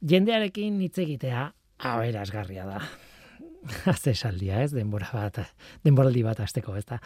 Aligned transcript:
jendearekin 0.00 0.80
hitz 0.80 0.98
egitea 0.98 1.50
aberasgarria 1.78 2.66
da. 2.66 2.80
Haze 3.90 4.14
saldia, 4.14 4.62
ez, 4.62 4.70
denbora 4.72 5.08
bat, 5.12 5.40
denboraldi 5.84 6.22
bat 6.26 6.40
azteko, 6.40 6.76
ez 6.78 6.84
da. 6.86 7.00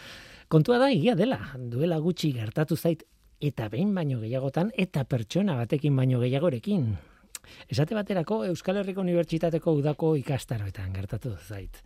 Kontua 0.49 0.79
da, 0.83 0.91
egia 0.93 1.15
dela, 1.19 1.39
duela 1.73 1.99
gutxi 2.03 2.33
gertatu 2.37 2.77
zait, 2.77 3.05
eta 3.41 3.69
behin 3.73 3.95
baino 3.97 4.21
gehiagotan, 4.21 4.73
eta 4.77 5.05
pertsona 5.09 5.57
batekin 5.57 5.97
baino 5.97 6.21
gehiagorekin. 6.21 6.91
Esate 7.73 7.97
baterako, 7.97 8.45
Euskal 8.51 8.83
Herriko 8.83 9.03
Unibertsitateko 9.03 9.75
udako 9.81 10.15
ikastaroetan 10.21 10.93
gertatu 10.95 11.35
zait. 11.49 11.81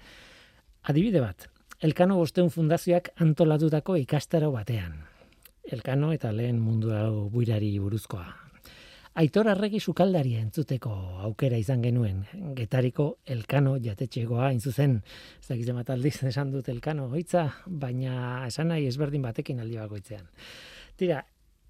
Adibide 0.90 1.22
bat, 1.22 1.48
Elkano 1.80 2.18
Bosteun 2.18 2.50
Fundazioak 2.50 3.12
antolatutako 3.20 3.96
ikastaro 4.02 4.50
batean. 4.52 5.04
Elkano 5.64 6.12
eta 6.12 6.32
lehen 6.32 6.58
mundu 6.60 6.92
hau 6.92 7.28
buirari 7.32 7.78
buruzkoa. 7.78 8.43
Aitor 9.14 9.46
arregi 9.46 9.78
sukaldaria 9.78 10.40
entzuteko 10.42 10.90
aukera 11.22 11.54
izan 11.54 11.84
genuen. 11.84 12.24
Getariko 12.58 13.20
Elkano 13.30 13.76
jatetxegoa 13.78 14.48
zuzen. 14.58 14.96
Ez 15.38 15.46
dakiz 15.46 15.68
emat 15.70 15.92
aldiz 15.94 16.16
esan 16.26 16.50
dut 16.50 16.68
Elkano 16.68 17.06
hoitza, 17.06 17.44
baina 17.66 18.42
esan 18.48 18.72
nahi 18.72 18.88
ezberdin 18.90 19.22
batekin 19.22 19.60
aldi 19.62 19.78
bakoitzean. 19.78 20.26
Tira, 20.96 21.22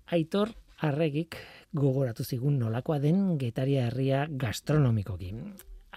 Aitor 0.08 0.54
arregik 0.80 1.36
gogoratu 1.76 2.24
zigun 2.24 2.58
nolakoa 2.58 2.98
den 2.98 3.36
getaria 3.36 3.90
herria 3.90 4.24
gastronomikoki. 4.30 5.34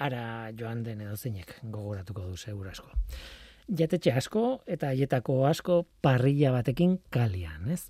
Ara 0.03 0.51
joan 0.51 0.83
den 0.83 1.01
edo 1.01 1.15
zeinek 1.15 1.61
gogoratuko 1.63 2.27
du 2.27 2.35
segurasko. 2.35 2.91
asko 2.91 3.75
jatetxe 3.75 4.11
asko 4.11 4.63
eta 4.67 4.87
haietako 4.87 5.45
asko 5.47 5.85
parrilla 6.01 6.51
batekin 6.51 6.99
kalian, 7.09 7.71
ez? 7.71 7.87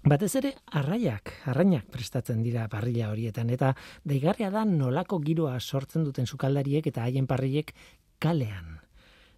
Batez 0.00 0.32
ere 0.38 0.54
arraiak, 0.72 1.28
arrainak 1.52 1.90
prestatzen 1.92 2.40
dira 2.40 2.64
parrilla 2.72 3.10
horietan 3.12 3.50
eta 3.52 3.74
deigarria 4.08 4.48
da 4.50 4.64
nolako 4.64 5.18
giroa 5.20 5.58
sortzen 5.60 6.06
duten 6.06 6.26
sukaldariek 6.26 6.86
eta 6.88 7.04
haien 7.04 7.26
parrilek 7.28 7.74
kalean. 8.18 8.78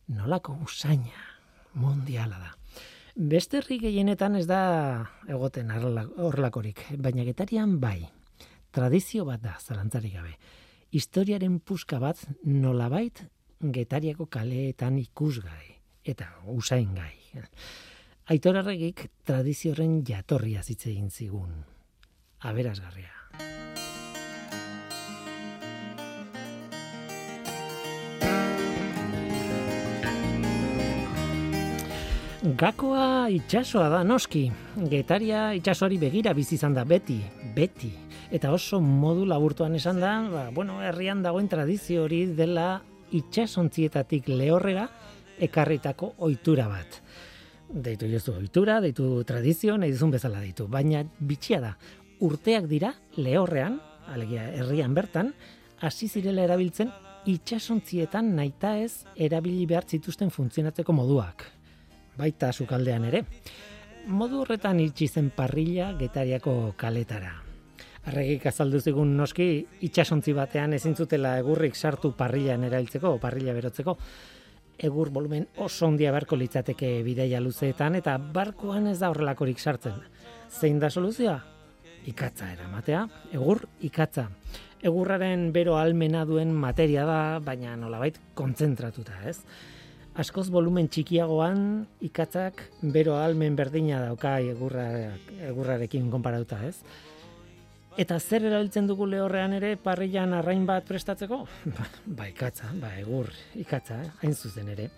Nolako 0.06 0.54
usaina 0.62 1.26
mundiala 1.74 2.38
da. 2.38 2.52
Beste 3.16 3.58
herri 3.58 3.80
gehienetan 3.82 4.36
ez 4.38 4.46
da 4.46 4.62
egoten 5.28 5.72
horlakorik, 5.74 6.84
baina 6.96 7.26
getarian 7.26 7.80
bai. 7.80 8.06
Tradizio 8.70 9.26
bat 9.26 9.42
da, 9.42 9.56
zalantzarik 9.58 10.14
gabe. 10.14 10.36
Historiaren 10.92 11.58
puska 11.58 11.98
bat 11.98 12.22
nolabait 12.44 13.24
getariako 13.60 14.28
kaleetan 14.30 14.98
ikusgai 15.02 15.74
eta 16.06 16.30
usain 16.46 16.94
Aitor 18.32 18.56
arregik 18.56 19.10
tradizioren 19.28 19.98
jatorria 20.08 20.62
zitze 20.64 20.86
egin 20.88 21.10
zigun. 21.12 21.50
Aberazgarria. 22.48 23.10
Gakoa 32.62 33.28
itxasoa 33.34 33.90
da 33.92 34.00
noski. 34.02 34.46
Getaria 34.88 35.42
itxasoari 35.58 35.98
begira 36.00 36.32
bizi 36.32 36.56
izan 36.56 36.72
da 36.78 36.86
beti, 36.88 37.18
beti. 37.58 37.90
Eta 38.32 38.54
oso 38.56 38.80
modu 38.80 39.26
laburtuan 39.28 39.76
esan 39.76 40.00
da, 40.00 40.14
ba, 40.32 40.46
bueno, 40.56 40.78
herrian 40.80 41.20
dagoen 41.20 41.52
tradizio 41.52 42.06
hori 42.06 42.22
dela 42.38 42.80
itxasontzietatik 43.12 44.32
lehorrera 44.32 44.88
ekarritako 45.50 46.14
ohitura 46.24 46.70
bat. 46.72 47.02
Deitu 47.72 48.04
jozu 48.04 48.34
ohitura, 48.36 48.80
deitu 48.84 49.22
tradizio, 49.24 49.78
nahi 49.80 49.94
duzun 49.94 50.10
bezala 50.12 50.42
ditu. 50.44 50.66
Baina 50.68 51.00
bitxia 51.18 51.60
da, 51.62 51.70
urteak 52.20 52.66
dira 52.68 52.92
lehorrean, 53.16 53.78
alegia 54.12 54.44
herrian 54.58 54.92
bertan, 54.92 55.32
hasi 55.80 56.08
zirela 56.08 56.44
erabiltzen 56.44 56.90
itxasontzietan 57.32 58.34
naita 58.36 58.74
ez 58.82 59.06
erabili 59.16 59.64
behar 59.70 59.86
zituzten 59.88 60.30
funtzionatzeko 60.30 60.92
moduak. 60.92 61.46
Baita 62.18 62.52
sukaldean 62.52 63.06
ere. 63.08 63.24
Modu 64.12 64.42
horretan 64.42 64.82
itxi 64.82 65.08
zen 65.08 65.30
parrilla 65.32 65.92
getariako 65.96 66.74
kaletara. 66.76 67.32
Arregik 68.10 68.44
azaldu 68.50 68.82
zigun 68.82 69.16
noski 69.16 69.48
itxasontzi 69.86 70.34
batean 70.36 70.74
ezin 70.76 70.96
zutela 70.98 71.36
egurrik 71.38 71.76
sartu 71.78 72.12
parrilan 72.18 72.64
erailtzeko, 72.68 73.16
parrila 73.22 73.54
berotzeko. 73.56 73.96
Egur 74.78 75.10
volumen 75.14 75.46
oso 75.56 75.86
ondia 75.86 76.10
beharko 76.10 76.36
litzateke 76.36 77.02
bidaia 77.06 77.40
luzeetan 77.40 77.96
eta 77.98 78.16
barkoan 78.18 78.88
ez 78.90 78.98
da 79.00 79.10
horrelakorik 79.12 79.60
sartzen. 79.60 80.00
Zein 80.50 80.80
da 80.82 80.90
soluzioa? 80.90 81.38
Ikatza 82.08 82.48
eramatea, 82.52 83.04
egur 83.32 83.62
ikatza. 83.80 84.26
Egurraren 84.82 85.52
bero 85.54 85.76
almena 85.78 86.24
duen 86.26 86.50
materia 86.50 87.04
da, 87.06 87.38
baina 87.38 87.76
nolabait 87.78 88.18
kontzentratuta, 88.34 89.20
ez? 89.30 89.38
Askoz 90.18 90.48
volumen 90.50 90.90
txikiagoan 90.92 91.86
ikatzak 92.04 92.64
bero 92.82 93.14
almen 93.16 93.54
berdina 93.56 94.02
dauka 94.02 94.34
egurra, 94.42 94.88
egurrarekin 95.46 96.10
konparatuta, 96.10 96.58
ez? 96.66 96.82
Eta 98.00 98.16
zer 98.20 98.46
erabiltzen 98.48 98.86
dugu 98.88 99.04
lehorrean 99.04 99.52
ere 99.52 99.74
parrilan 99.76 100.32
arrain 100.38 100.64
bat 100.66 100.86
prestatzeko? 100.88 101.42
Ba, 101.76 101.86
ba 102.06 102.28
ikatza, 102.30 102.70
ba 102.80 102.94
egur, 103.00 103.28
ikatza, 103.60 103.98
eh? 104.00 104.10
hain 104.22 104.34
zuzen 104.34 104.70
ere. 104.72 104.88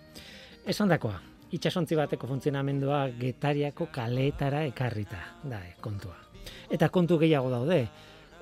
Esan 0.65 0.89
dakoa, 0.89 1.17
itxasontzi 1.51 1.97
bateko 1.99 2.29
funtzionamendua 2.29 3.01
getariako 3.19 3.89
kaletara 3.91 4.63
ekarrita, 4.69 5.19
da, 5.43 5.59
eh, 5.67 5.75
kontua. 5.81 6.15
Eta 6.71 6.89
kontu 6.89 7.19
gehiago 7.19 7.51
daude, 7.51 7.81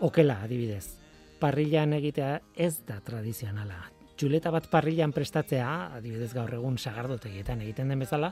okela 0.05 0.41
adibidez, 0.45 0.99
parrilan 1.41 1.97
egitea 1.97 2.37
ez 2.55 2.75
da 2.87 2.99
tradizionala. 3.03 3.81
Txuleta 4.15 4.51
bat 4.53 4.69
parrilan 4.69 5.11
prestatzea, 5.11 5.97
adibidez 5.97 6.29
gaur 6.35 6.53
egun 6.53 6.77
sagardotegietan 6.77 7.65
egiten 7.65 7.89
den 7.89 8.05
bezala, 8.05 8.29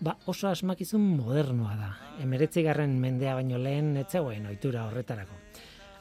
ba 0.00 0.16
oso 0.26 0.48
asmakizun 0.48 1.00
modernoa 1.16 1.76
da. 1.76 1.90
Emeretzi 2.22 2.62
garren 2.62 2.98
mendea 3.00 3.34
baino 3.34 3.58
lehen 3.58 3.96
etzegoen 3.96 4.46
ohitura 4.46 4.86
horretarako. 4.86 5.34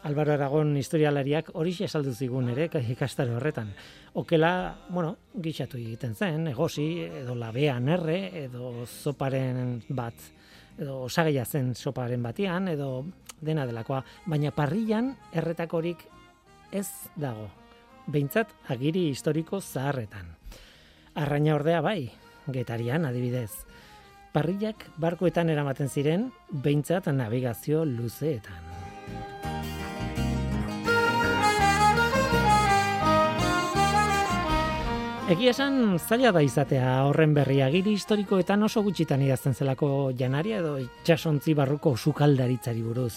Albaro 0.06 0.36
Aragon 0.36 0.76
historialariak 0.78 1.50
hori 1.58 1.72
esaldu 1.82 2.12
zigun 2.14 2.50
ere 2.52 2.68
ikastaro 2.92 3.38
horretan. 3.40 3.72
Okela, 4.14 4.76
bueno, 4.90 5.16
gixatu 5.42 5.78
egiten 5.78 6.14
zen, 6.14 6.48
egosi, 6.48 6.86
edo 7.24 7.34
labean 7.36 7.90
erre, 7.90 8.20
edo 8.44 8.86
zoparen 8.86 9.82
bat, 9.90 10.14
edo 10.78 11.02
osagaia 11.08 11.46
zen 11.46 11.74
soparen 11.74 12.22
batian, 12.22 12.68
edo 12.68 13.06
dena 13.42 13.66
delakoa. 13.66 14.04
Baina 14.28 14.52
parrilan 14.52 15.16
erretakorik 15.34 16.06
ez 16.72 16.88
dago. 17.16 17.50
Beintzat 18.06 18.52
agiri 18.70 19.08
historiko 19.10 19.58
zaharretan. 19.60 20.36
Arraina 21.16 21.56
ordea 21.56 21.82
bai, 21.82 22.12
getarian 22.54 23.06
adibidez. 23.10 23.66
Parrilak 24.36 24.82
barkoetan 25.00 25.48
eramaten 25.48 25.88
ziren, 25.88 26.26
beintzat 26.52 27.06
navigazio 27.08 27.86
luzeetan. 27.88 28.66
Egia 35.32 35.54
esan 35.56 35.96
zaila 35.98 36.34
da 36.36 36.42
izatea 36.44 36.90
horren 37.08 37.32
berri 37.34 37.62
agiri 37.64 37.94
historikoetan 37.96 38.68
oso 38.68 38.84
gutxitan 38.84 39.24
idazten 39.24 39.56
zelako 39.56 40.12
janaria 40.20 40.60
edo 40.60 40.74
itxasontzi 40.84 41.56
barruko 41.56 41.96
sukaldaritzari 41.96 42.84
buruz. 42.84 43.14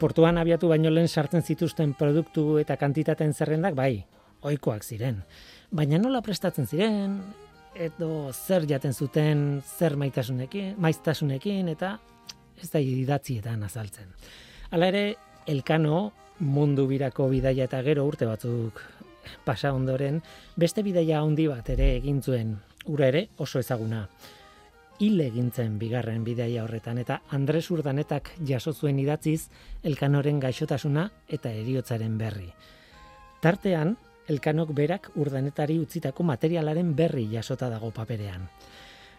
Portuan 0.00 0.40
abiatu 0.40 0.72
baino 0.72 0.88
lehen 0.88 1.12
sartzen 1.12 1.44
zituzten 1.44 1.92
produktu 1.92 2.56
eta 2.62 2.78
kantitaten 2.80 3.36
zerrendak 3.36 3.76
bai, 3.76 4.06
ohikoak 4.40 4.82
ziren. 4.82 5.20
Baina 5.70 6.00
nola 6.00 6.24
prestatzen 6.24 6.66
ziren, 6.66 7.20
edo 7.78 8.32
zer 8.32 8.66
jaten 8.68 8.94
zuten, 8.94 9.62
zer 9.62 9.96
maitasunekin, 9.96 10.74
maiztasunekin, 10.82 11.68
eta 11.68 11.98
ez 12.58 12.70
da 12.72 12.80
idatzietan 12.82 13.62
azaltzen. 13.62 14.10
Hala 14.70 14.88
ere, 14.90 15.04
elkano 15.46 16.10
mundu 16.40 16.86
birako 16.90 17.28
bidaia 17.30 17.66
eta 17.70 17.80
gero 17.86 18.04
urte 18.06 18.26
batzuk 18.26 18.82
pasa 19.44 19.72
ondoren, 19.76 20.22
beste 20.56 20.82
bidaia 20.82 21.20
handi 21.22 21.46
bat 21.48 21.68
ere 21.70 21.94
egin 21.98 22.22
zuen, 22.22 22.56
ura 22.86 23.08
ere 23.08 23.28
oso 23.36 23.60
ezaguna. 23.60 24.06
Hil 24.98 25.20
egintzen 25.22 25.76
bigarren 25.78 26.24
bidaia 26.26 26.64
horretan 26.64 26.98
eta 26.98 27.20
Andres 27.30 27.68
Urdanetak 27.70 28.32
jaso 28.46 28.72
zuen 28.72 28.98
idatziz 28.98 29.46
Elkanoren 29.86 30.40
gaixotasuna 30.42 31.04
eta 31.28 31.52
eriotzaren 31.54 32.16
berri. 32.18 32.48
Tartean, 33.40 33.94
Elkanok 34.28 34.74
berak 34.76 35.10
urdanetari 35.16 35.78
utzitako 35.80 36.26
materialaren 36.28 36.94
berri 36.96 37.26
jasota 37.32 37.70
dago 37.72 37.90
paperean. 37.96 38.48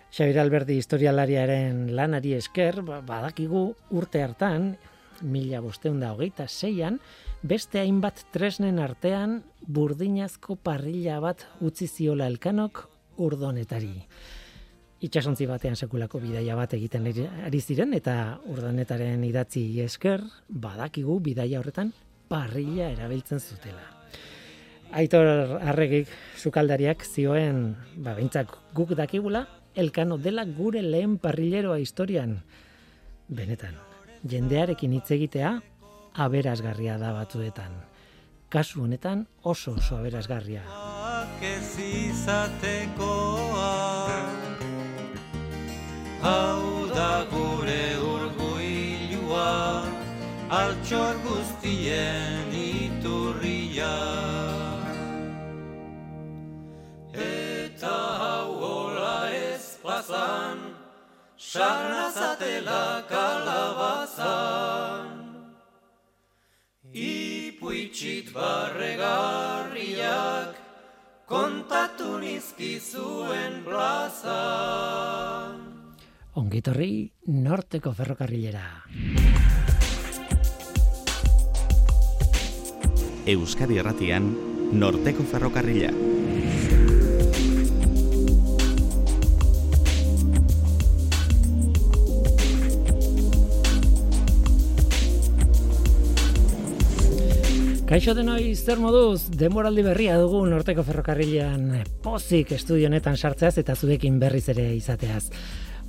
Xabir 0.09 0.39
Alberdi 0.41 0.77
historialariaren 0.81 1.89
lanari 1.95 2.33
esker, 2.37 2.81
ba, 2.81 3.01
badakigu 3.05 3.67
urte 3.93 4.23
hartan, 4.25 4.71
mila 5.21 5.61
bosteunda 5.61 6.13
hogeita 6.13 6.47
zeian, 6.47 6.99
beste 7.43 7.79
hainbat 7.81 8.25
tresnen 8.33 8.79
artean 8.79 9.39
burdinazko 9.67 10.55
parrilla 10.55 11.19
bat 11.23 11.45
utzi 11.61 11.87
ziola 11.87 12.27
elkanok 12.27 12.85
urdonetari. 13.17 13.95
Itxasontzi 15.05 15.45
batean 15.47 15.77
sekulako 15.79 16.19
bidaia 16.19 16.57
bat 16.59 16.73
egiten 16.75 17.07
ari 17.07 17.61
ziren 17.61 17.93
eta 17.95 18.39
urdonetaren 18.51 19.23
idatzi 19.23 19.63
esker 19.85 20.25
badakigu 20.49 21.19
bidaia 21.23 21.61
horretan 21.61 21.93
parrilla 22.27 22.91
erabiltzen 22.91 23.39
zutela. 23.39 23.98
Aitor 24.89 25.59
arregik 25.61 26.09
sukaldariak 26.41 27.03
zioen, 27.05 27.75
ba, 28.01 28.15
bintzak 28.17 28.55
guk 28.73 28.95
dakigula, 28.97 29.45
elkano 29.75 30.17
dela 30.17 30.45
gure 30.45 30.81
lehen 30.81 31.19
parrilleroa 31.21 31.77
historian. 31.77 32.39
Benetan, 33.29 33.77
jendearekin 34.25 34.95
hitz 34.97 35.11
egitea, 35.13 35.59
aberazgarria 36.17 36.97
da 36.97 37.13
batzuetan. 37.13 37.77
Kasu 38.49 38.81
honetan 38.81 39.27
oso 39.43 39.75
oso 39.77 39.99
aberazgarria. 39.99 40.63
Hau 46.19 46.87
da 46.89 47.13
gure 47.29 47.83
urguilua, 48.09 49.53
altxor 50.49 51.21
guztien 51.29 52.38
sarnazatela 61.59 63.03
kalabazan. 63.11 65.11
Ipuitxit 66.95 68.31
barregarriak 68.31 70.55
kontatu 71.27 72.15
nizkizuen 72.23 73.67
plazan. 73.67 75.59
Ongitorri 76.39 77.11
norteko 77.27 77.91
ferrokarrilera. 77.97 78.87
Euskadi 83.29 83.77
erratian 83.83 84.31
norteko 84.79 85.27
ferrokarrila. 85.27 85.91
Kaixo 97.89 98.13
denoi 98.13 98.51
zer 98.53 98.77
moduz, 98.77 99.31
demoraldi 99.33 99.81
berria 99.81 100.13
dugu 100.21 100.43
norteko 100.45 100.83
ferrokarrilean 100.85 101.71
pozik 102.03 102.51
estudio 102.53 102.85
honetan 102.85 103.15
sartzeaz 103.17 103.55
eta 103.63 103.73
zuekin 103.73 104.19
berriz 104.21 104.43
ere 104.53 104.67
izateaz. 104.75 105.31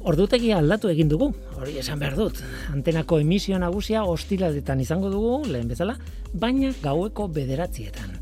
Ordutegia 0.09 0.57
aldatu 0.63 0.89
egin 0.89 1.11
dugu, 1.13 1.29
hori 1.61 1.77
esan 1.83 2.01
behar 2.01 2.17
dut. 2.17 2.41
Antenako 2.73 3.19
emisio 3.21 3.59
nagusia 3.61 4.07
ostiraletan 4.09 4.81
izango 4.81 5.11
dugu, 5.13 5.35
lehen 5.53 5.69
bezala, 5.69 5.99
baina 6.33 6.73
gaueko 6.81 7.29
bederatzietan. 7.37 8.17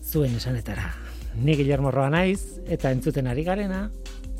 Zuen 0.00 0.40
esanetara. 0.40 0.94
Ni 1.36 1.58
Guillermo 1.60 1.92
Roa 1.92 2.08
naiz 2.08 2.40
eta 2.64 2.88
entzuten 2.88 3.28
ari 3.28 3.44
garena 3.44 3.90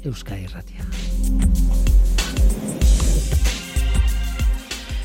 Euskadi 0.08 0.48
Irratia. 0.48 1.63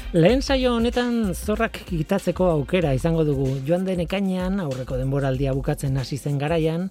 Lehen 0.09 0.39
saio 0.41 0.71
honetan 0.73 1.35
zorrak 1.38 1.83
kitatzeko 1.85 2.47
aukera 2.50 2.95
izango 2.97 3.21
dugu. 3.27 3.45
Joan 3.67 3.83
den 3.85 4.00
ekainean, 4.01 4.56
aurreko 4.63 4.97
denboraldia 4.97 5.53
bukatzen 5.53 6.00
hasi 6.01 6.17
zen 6.17 6.39
garaian, 6.41 6.88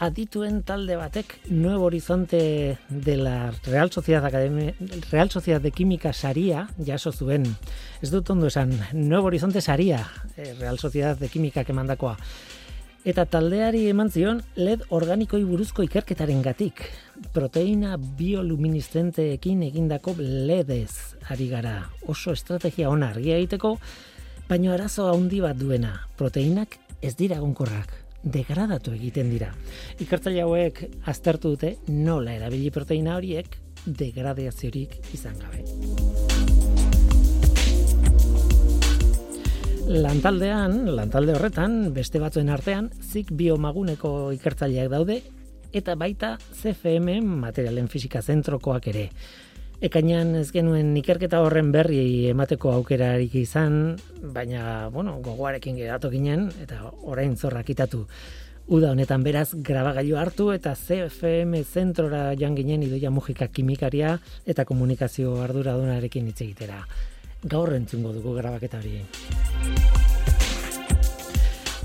adituen 0.00 0.62
talde 0.64 0.96
batek 0.96 1.34
Nuevo 1.50 1.90
Horizonte 1.90 2.78
de 2.88 3.16
la 3.18 3.52
Real 3.66 3.92
Sociedad 3.92 4.24
Academia, 4.24 4.72
Real 5.10 5.28
Sociedad 5.28 5.60
de 5.60 5.70
Química 5.70 6.14
Saria 6.14 6.66
jaso 6.78 7.12
zuen. 7.12 7.44
Ez 8.00 8.08
dut 8.10 8.30
ondo 8.32 8.48
esan, 8.48 8.72
Nuevo 8.94 9.26
Horizonte 9.26 9.60
Saria, 9.60 10.06
eh, 10.38 10.54
Real 10.58 10.78
Sociedad 10.78 11.18
de 11.18 11.28
Química 11.28 11.64
kemandakoa. 11.64 12.16
Eta 13.02 13.24
taldeari 13.26 13.88
eman 13.90 14.12
zion 14.14 14.38
LED 14.54 14.84
organikoi 14.94 15.40
buruzko 15.42 15.82
ikerketaren 15.82 16.38
gatik. 16.44 16.84
Proteina 17.34 17.96
bioluminiscenteekin 17.98 19.64
egindako 19.66 20.14
LEDez 20.20 21.18
ari 21.34 21.48
gara. 21.50 21.80
Oso 22.06 22.30
estrategia 22.30 22.92
ona 22.94 23.08
argia 23.10 23.40
egiteko, 23.42 23.74
baino 24.46 24.70
arazo 24.70 25.08
handi 25.10 25.42
bat 25.42 25.58
duena. 25.58 25.96
Proteinak 26.14 26.78
ez 27.02 27.16
dira 27.18 27.40
gonkorrak 27.42 27.90
degradatu 28.22 28.94
egiten 28.94 29.34
dira. 29.34 29.50
Ikertzaile 29.98 30.46
hauek 30.46 30.84
aztertu 31.10 31.56
dute 31.56 31.74
nola 31.90 32.38
erabili 32.38 32.70
proteina 32.70 33.18
horiek 33.18 33.58
degradaziorik 33.82 35.00
izan 35.10 35.42
gabe. 35.42 36.21
Lantaldean, 39.88 40.94
lantalde 40.94 41.34
horretan, 41.34 41.72
beste 41.94 42.20
batzuen 42.22 42.50
artean, 42.54 42.88
zik 43.02 43.32
biomaguneko 43.34 44.30
ikertzaileak 44.36 44.90
daude, 44.92 45.16
eta 45.74 45.96
baita 45.98 46.36
CFM 46.38 47.24
materialen 47.42 47.88
fizika 47.90 48.22
zentrokoak 48.22 48.86
ere. 48.92 49.08
Ekainan 49.82 50.36
ez 50.38 50.52
genuen 50.54 50.92
ikerketa 51.00 51.40
horren 51.42 51.72
berri 51.74 52.28
emateko 52.30 52.70
aukerarik 52.76 53.34
izan, 53.40 53.96
baina, 54.22 54.88
bueno, 54.94 55.16
gogoarekin 55.24 55.80
geratu 55.80 56.12
ginen, 56.12 56.46
eta 56.62 56.78
orain 57.02 57.34
zorrak 57.36 57.74
itatu. 57.74 58.06
Uda 58.70 58.92
honetan 58.94 59.24
beraz 59.26 59.48
grabagailu 59.66 60.14
hartu 60.16 60.52
eta 60.54 60.76
CFM 60.78 61.64
zentrora 61.66 62.28
joan 62.38 62.54
ginen 62.54 62.84
idoia 62.86 63.10
mugika 63.10 63.48
kimikaria 63.50 64.20
eta 64.46 64.64
komunikazio 64.64 65.40
arduradunarekin 65.42 66.30
hitz 66.30 66.40
egitera. 66.46 66.84
Gaur 67.42 67.72
entzungo 67.74 68.12
dugu 68.14 68.36
grabaketa 68.36 68.78
hori. 68.78 69.00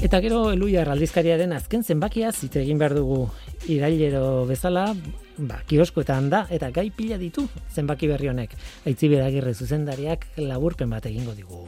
Eta 0.05 0.19
gero 0.21 0.51
eluia 0.53 0.83
aldizkariaren 0.85 1.55
azken 1.57 1.83
zenbakia 1.83 2.29
zite 2.31 2.61
egin 2.61 2.77
behar 2.77 2.93
dugu 2.93 3.23
irailero 3.65 4.45
bezala, 4.45 4.91
ba, 5.37 5.63
kioskoetan 5.65 6.29
da, 6.29 6.43
eta 6.53 6.69
gai 6.71 6.91
pila 6.93 7.17
ditu 7.17 7.47
zenbaki 7.73 8.07
berri 8.07 8.29
honek. 8.29 8.53
Aitzi 8.85 9.09
beragirre 9.09 9.55
zuzendariak 9.55 10.27
laburpen 10.37 10.93
bat 10.93 11.09
egingo 11.09 11.33
digu. 11.33 11.65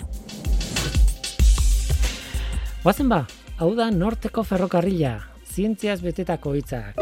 Guazen 2.84 3.10
ba, 3.10 3.24
hau 3.58 3.74
da 3.76 3.90
norteko 3.90 4.46
ferrokarrila, 4.46 5.18
zientziaz 5.50 6.00
betetako 6.06 6.54
hitzak. 6.56 7.02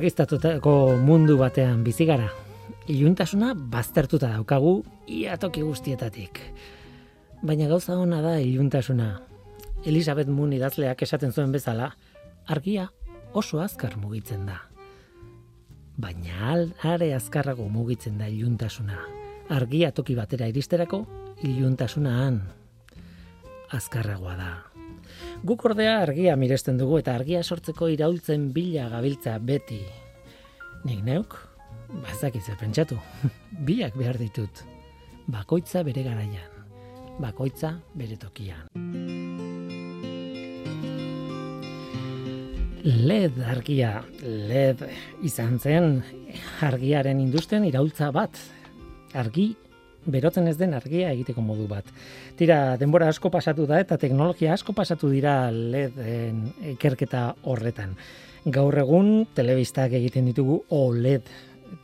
Argistatutako 0.00 0.96
mundu 0.96 1.34
batean 1.36 1.82
bizi 1.84 2.06
gara. 2.08 2.30
Iluntasuna 2.88 3.50
baztertuta 3.52 4.30
daukagu 4.32 4.78
ia 5.12 5.34
toki 5.36 5.60
guztietatik. 5.60 6.40
Baina 7.44 7.66
gauza 7.68 7.98
ona 8.00 8.22
da 8.24 8.38
iluntasuna. 8.40 9.10
Elizabeth 9.84 10.28
Moon 10.32 10.54
idazleak 10.56 11.02
esaten 11.04 11.34
zuen 11.36 11.52
bezala, 11.52 11.90
argia 12.48 12.86
oso 13.34 13.60
azkar 13.60 13.98
mugitzen 14.00 14.46
da. 14.48 14.56
Baina 16.00 16.56
are 16.94 17.10
azkarrago 17.14 17.68
mugitzen 17.68 18.16
da 18.16 18.28
iluntasuna. 18.28 18.96
Argia 19.52 19.92
toki 19.92 20.16
batera 20.16 20.48
iristerako 20.48 21.04
iluntasuna 21.44 22.16
han 22.22 22.40
azkarragoa 23.76 24.36
da. 24.38 24.50
Guk 25.46 25.64
ordea 25.64 26.00
argia 26.02 26.36
miresten 26.36 26.78
dugu 26.80 26.98
eta 27.00 27.14
argia 27.16 27.42
sortzeko 27.42 27.88
iraultzen 27.88 28.50
bila 28.54 28.88
gabiltza 28.92 29.38
beti. 29.38 29.80
Nik 30.84 31.02
neuk, 31.04 31.36
bazakiz 32.04 32.46
pentsatu, 32.60 32.98
biak 33.68 33.96
behar 33.96 34.18
ditut. 34.20 34.64
Bakoitza 35.30 35.84
bere 35.86 36.02
garaian, 36.02 36.52
bakoitza 37.22 37.76
bere 37.94 38.16
tokian. 38.18 38.66
LED 42.80 43.42
argia, 43.44 44.00
LED 44.24 44.86
izan 45.28 45.58
zen 45.60 46.00
argiaren 46.64 47.20
industrian 47.20 47.66
iraultza 47.68 48.08
bat. 48.14 48.40
Argi 49.12 49.50
berotzen 50.06 50.48
ez 50.48 50.56
den 50.58 50.74
argia 50.74 51.10
egiteko 51.12 51.42
modu 51.44 51.66
bat. 51.68 51.84
Tira, 52.38 52.76
denbora 52.80 53.10
asko 53.12 53.30
pasatu 53.30 53.66
da 53.68 53.80
eta 53.82 53.98
teknologia 54.00 54.54
asko 54.54 54.72
pasatu 54.76 55.10
dira 55.12 55.50
LED-en 55.50 56.46
ikerketa 56.74 57.26
horretan. 57.44 57.96
Gaur 58.46 58.78
egun, 58.80 59.26
telebistak 59.36 59.92
egiten 59.98 60.30
ditugu 60.30 60.62
OLED 60.72 61.28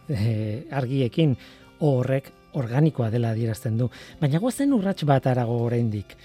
e, 0.08 0.64
argiekin, 0.72 1.36
horrek 1.84 2.32
organikoa 2.56 3.10
dela 3.12 3.34
adierazten 3.36 3.76
du. 3.76 3.90
Baina 4.20 4.40
guazen 4.40 4.72
urrats 4.72 5.04
bat 5.04 5.26
arago 5.28 5.58
oraindik 5.66 6.16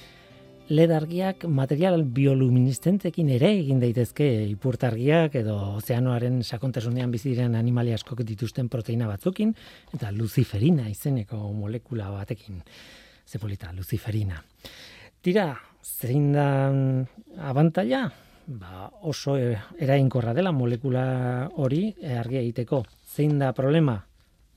led 0.72 0.92
argiak 0.96 1.44
material 1.52 2.06
bioluminiscentekin 2.16 3.30
ere 3.36 3.50
egin 3.58 3.82
daitezke 3.82 4.26
ipurtargiak 4.54 5.34
edo 5.42 5.56
ozeanoaren 5.82 6.38
sakontasunean 6.48 7.12
bizi 7.12 7.34
diren 7.34 7.58
animalia 7.60 7.98
askok 8.00 8.22
dituzten 8.28 8.70
proteina 8.72 9.10
batzukin 9.10 9.52
eta 9.92 10.14
luciferina 10.16 10.88
izeneko 10.90 11.40
molekula 11.52 12.08
batekin. 12.14 12.62
Ze 13.26 13.40
polita, 13.40 13.74
luciferina. 13.74 14.42
tira, 15.22 15.60
zein 15.84 16.32
da 16.32 16.46
abantaila? 17.50 18.06
Ba, 18.48 18.90
oso 19.04 19.36
e, 19.38 19.58
erainkorra 19.80 20.34
dela 20.34 20.52
molekula 20.52 21.50
hori 21.58 21.94
argia 22.18 22.40
egiteko. 22.40 22.84
Zein 23.06 23.38
da 23.40 23.52
problema? 23.54 24.00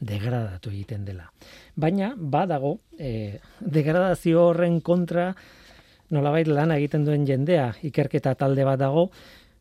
Degradatu 0.00 0.70
egiten 0.70 1.04
dela. 1.04 1.26
Baina, 1.74 2.14
badago, 2.16 2.78
e, 2.98 3.40
degradazio 3.60 4.48
horren 4.48 4.80
kontra 4.80 5.32
nolabait 6.10 6.48
lan 6.48 6.74
egiten 6.74 7.04
duen 7.06 7.26
jendea, 7.26 7.72
ikerketa 7.82 8.34
talde 8.34 8.64
bat 8.64 8.80
dago, 8.80 9.10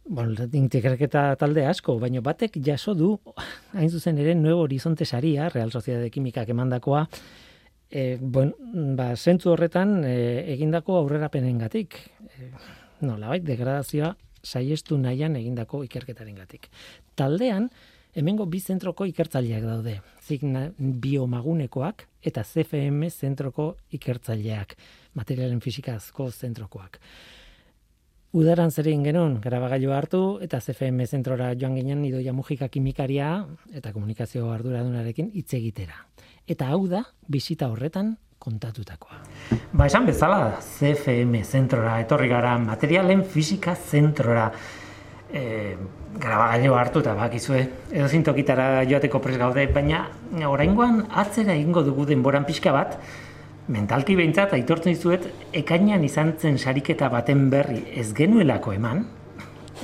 Bon, 0.04 0.34
ikerketa 0.36 1.38
talde 1.40 1.64
asko, 1.64 1.94
baina 1.96 2.20
batek 2.20 2.58
jaso 2.60 2.92
du, 2.94 3.14
hain 3.78 3.88
zuzen 3.90 4.18
ere, 4.20 4.34
Nuevo 4.36 4.66
Horizonte 4.66 5.06
saria, 5.06 5.48
Real 5.48 5.72
Sociedad 5.72 6.02
de 6.04 6.10
Kimikak 6.12 6.50
emandakoa, 6.52 7.06
e, 7.90 8.18
bon, 8.20 8.52
ba, 8.98 9.14
zentzu 9.16 9.54
horretan 9.54 10.02
e, 10.04 10.44
egindako 10.58 10.98
aurrerapenen 11.00 11.62
gatik. 11.64 11.96
E, 12.20 12.50
nola 13.08 13.32
bai, 13.32 13.40
degradazioa 13.48 14.12
saiestu 14.44 14.98
nahian 15.00 15.38
egindako 15.40 15.86
ikerketaren 15.88 16.36
gatik. 16.36 16.68
Taldean, 17.16 17.70
hemengo 18.14 18.46
bi 18.50 18.60
zentroko 18.60 19.08
ikertzaileak 19.08 19.64
daude. 19.64 20.02
Zigna 20.20 20.68
biomagunekoak 20.78 22.10
eta 22.24 22.44
CFM 22.44 23.10
zentroko 23.12 23.74
ikertzaileak, 23.94 24.76
materialen 25.20 25.62
fizikazko 25.62 26.30
zentrokoak. 26.32 27.00
Udaran 28.34 28.72
zer 28.74 28.88
egin 28.90 29.04
genuen, 29.06 29.36
grabagailu 29.44 29.92
hartu 29.94 30.20
eta 30.42 30.58
CFM 30.58 31.06
zentrora 31.06 31.52
joan 31.54 31.76
ginen 31.78 32.02
idoia 32.08 32.34
mugika 32.34 32.66
kimikaria 32.68 33.28
eta 33.78 33.92
komunikazio 33.94 34.48
arduradunarekin 34.50 35.30
hitz 35.36 35.52
egitera. 35.54 36.00
Eta 36.50 36.72
hau 36.74 36.88
da, 36.90 37.04
bisita 37.30 37.70
horretan 37.70 38.16
kontatutakoa. 38.44 39.20
Ba, 39.72 39.86
esan 39.86 40.08
bezala, 40.10 40.58
CFM 40.60 41.44
zentrora, 41.46 42.00
etorri 42.04 42.28
gara 42.32 42.58
materialen 42.60 43.22
fizika 43.24 43.76
zentrora 43.76 44.50
e, 45.34 45.76
grabagailu 46.20 46.76
hartu 46.78 47.02
eta 47.02 47.16
bakizue, 47.18 47.64
edo 47.92 48.08
zintokitara 48.08 48.86
joateko 48.90 49.20
pres 49.24 49.38
gaude, 49.42 49.66
baina 49.74 50.06
oraingoan 50.48 51.08
atzera 51.10 51.56
egingo 51.58 51.84
dugu 51.84 52.06
denboran 52.10 52.46
pixka 52.46 52.74
bat, 52.76 53.00
mentalki 53.74 54.16
behintzat 54.20 54.54
aitortzen 54.54 54.94
dizuet 54.94 55.28
ekainan 55.56 56.04
izan 56.04 56.34
zen 56.40 56.58
sariketa 56.60 57.10
baten 57.10 57.48
berri 57.50 57.82
ez 57.96 58.12
genuelako 58.16 58.74
eman, 58.76 59.06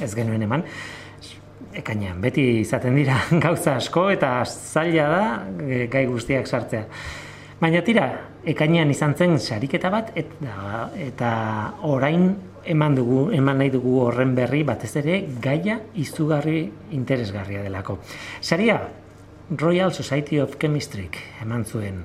ez 0.04 0.12
genuen 0.16 0.44
eman, 0.46 0.66
ekainan 1.80 2.20
beti 2.22 2.46
izaten 2.62 2.98
dira 3.00 3.18
gauza 3.46 3.78
asko 3.80 4.10
eta 4.14 4.44
zaila 4.46 5.08
da 5.14 5.24
e, 5.66 5.88
gai 5.92 6.06
guztiak 6.10 6.48
sartzea. 6.48 6.86
Baina 7.60 7.82
tira, 7.84 8.06
ekainan 8.48 8.92
izan 8.92 9.16
zen 9.18 9.36
sariketa 9.40 9.90
bat 9.92 10.14
eta, 10.16 10.86
eta 10.96 11.32
orain 11.88 12.30
eman 12.66 12.96
dugu, 12.96 13.32
eman 13.36 13.60
nahi 13.62 13.70
dugu 13.74 14.00
horren 14.06 14.34
berri 14.36 14.64
batez 14.64 14.96
ere 15.02 15.22
gaia 15.42 15.80
izugarri 15.96 16.64
interesgarria 16.92 17.62
delako. 17.64 18.00
Saria, 18.42 18.80
Royal 19.50 19.94
Society 19.94 20.40
of 20.40 20.58
Chemistry 20.60 21.10
eman 21.42 21.66
zuen 21.66 22.04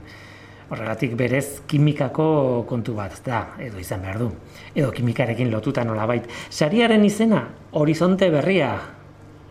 horregatik 0.70 1.14
berez 1.16 1.61
kimikako 1.68 2.64
kontu 2.68 2.94
bat 2.96 3.20
da, 3.25 3.54
edo 3.61 3.78
izan 3.78 4.02
behar 4.02 4.18
du. 4.18 4.30
Edo 4.75 4.90
kimikarekin 4.94 5.50
lotuta 5.52 5.84
nolabait. 5.84 6.26
Sariaren 6.50 7.04
izena, 7.04 7.44
horizonte 7.73 8.30
berria, 8.32 8.75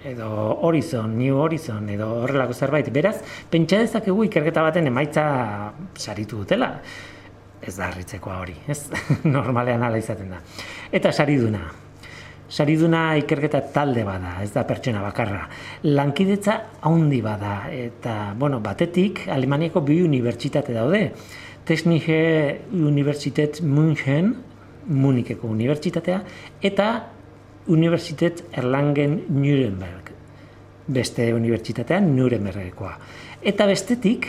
edo 0.03 0.27
horizon, 0.67 1.17
new 1.17 1.37
horizon, 1.39 1.87
edo 1.89 2.09
horrelako 2.23 2.53
zerbait. 2.53 2.89
Beraz, 2.93 3.17
pentsa 3.49 3.79
dezakegu 3.83 4.25
ikerketa 4.27 4.65
baten 4.65 4.89
emaitza 4.91 5.25
saritu 5.95 6.43
dutela. 6.43 6.73
Ez 7.63 7.77
da 7.77 7.87
harritzekoa 7.87 8.41
hori, 8.41 8.55
ez? 8.67 8.79
Normalean 9.37 9.83
ala 9.87 9.99
izaten 10.01 10.33
da. 10.33 10.41
Eta 10.91 11.11
sariduna, 11.11 11.63
sariduna 12.53 13.03
ikerketa 13.21 13.61
talde 13.73 14.03
bada, 14.07 14.35
ez 14.43 14.51
da 14.53 14.65
pertsona 14.67 15.01
bakarra. 15.05 15.45
Lankidetza 15.87 16.59
haundi 16.85 17.21
bada, 17.23 17.55
eta, 17.71 18.33
bueno, 18.39 18.59
batetik, 18.63 19.25
Alemaniako 19.31 19.81
bi 19.87 20.01
unibertsitate 20.03 20.75
daude. 20.75 21.05
Technische 21.63 22.59
Universität 22.75 23.61
München, 23.63 24.33
Munikeko 24.83 25.47
unibertsitatea, 25.47 26.19
eta 26.61 26.87
Universität 27.71 28.43
Erlangen-Nuremberg, 28.51 30.11
beste 30.91 31.29
unibertsitatea 31.33 32.01
Nurembergekoa. 32.03 32.97
Eta 33.41 33.65
bestetik, 33.69 34.27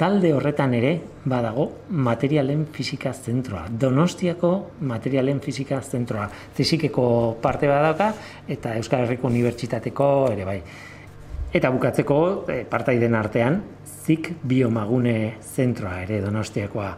talde 0.00 0.30
horretan 0.32 0.72
ere 0.72 0.94
badago 1.28 1.66
materialen 1.92 2.62
fisika 2.72 3.12
zentroa. 3.12 3.66
Donostiako 3.68 4.52
materialen 4.88 5.42
fisika 5.44 5.82
zentroa. 5.82 6.24
Fizikeko 6.56 7.04
parte 7.42 7.68
badauka 7.68 8.06
eta 8.48 8.78
Euskal 8.80 9.04
Herriko 9.04 9.28
Unibertsitateko 9.28 10.06
ere 10.32 10.46
bai. 10.48 10.56
Eta 11.52 11.72
bukatzeko 11.74 12.20
e, 12.48 12.62
partaiden 12.70 13.18
artean 13.18 13.60
zik 13.84 14.30
biomagune 14.40 15.34
zentroa 15.42 15.98
ere 16.06 16.22
Donostiakoa. 16.24 16.94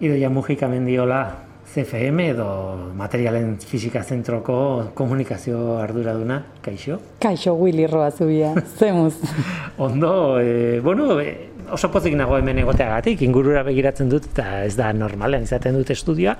Idoia 0.00 0.30
Mujika 0.30 0.70
mendiola 0.72 1.20
CFM 1.68 2.30
edo 2.30 2.48
materialen 2.96 3.58
fisika 3.60 4.00
zentroko 4.00 4.56
komunikazio 4.96 5.76
arduraduna, 5.82 6.38
kaixo? 6.64 6.96
Kaixo, 7.20 7.52
Willy 7.60 7.86
Roa 7.86 8.08
zubia, 8.10 8.54
zemuz. 8.78 9.18
Ondo, 9.76 10.40
e, 10.40 10.80
bueno, 10.80 11.20
e, 11.20 11.57
oso 11.72 11.90
pozik 11.92 12.14
nago 12.18 12.38
hemen 12.38 12.58
egoteagatik, 12.64 13.22
ingurura 13.26 13.62
begiratzen 13.66 14.10
dut, 14.12 14.30
eta 14.32 14.64
ez 14.64 14.74
da 14.78 14.92
normalen 14.92 15.46
izaten 15.46 15.76
dut 15.78 15.90
estudioa, 15.94 16.36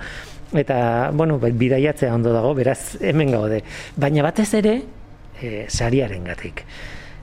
eta, 0.56 0.78
bueno, 1.14 1.38
bai, 1.42 1.52
bidaiatzea 1.52 2.14
ondo 2.14 2.32
dago, 2.34 2.54
beraz, 2.58 2.96
hemen 3.00 3.34
gaude. 3.36 3.62
Baina 3.96 4.24
batez 4.26 4.50
ere, 4.60 4.78
e, 5.40 5.66
sariaren 5.68 6.24
gatik. 6.30 6.64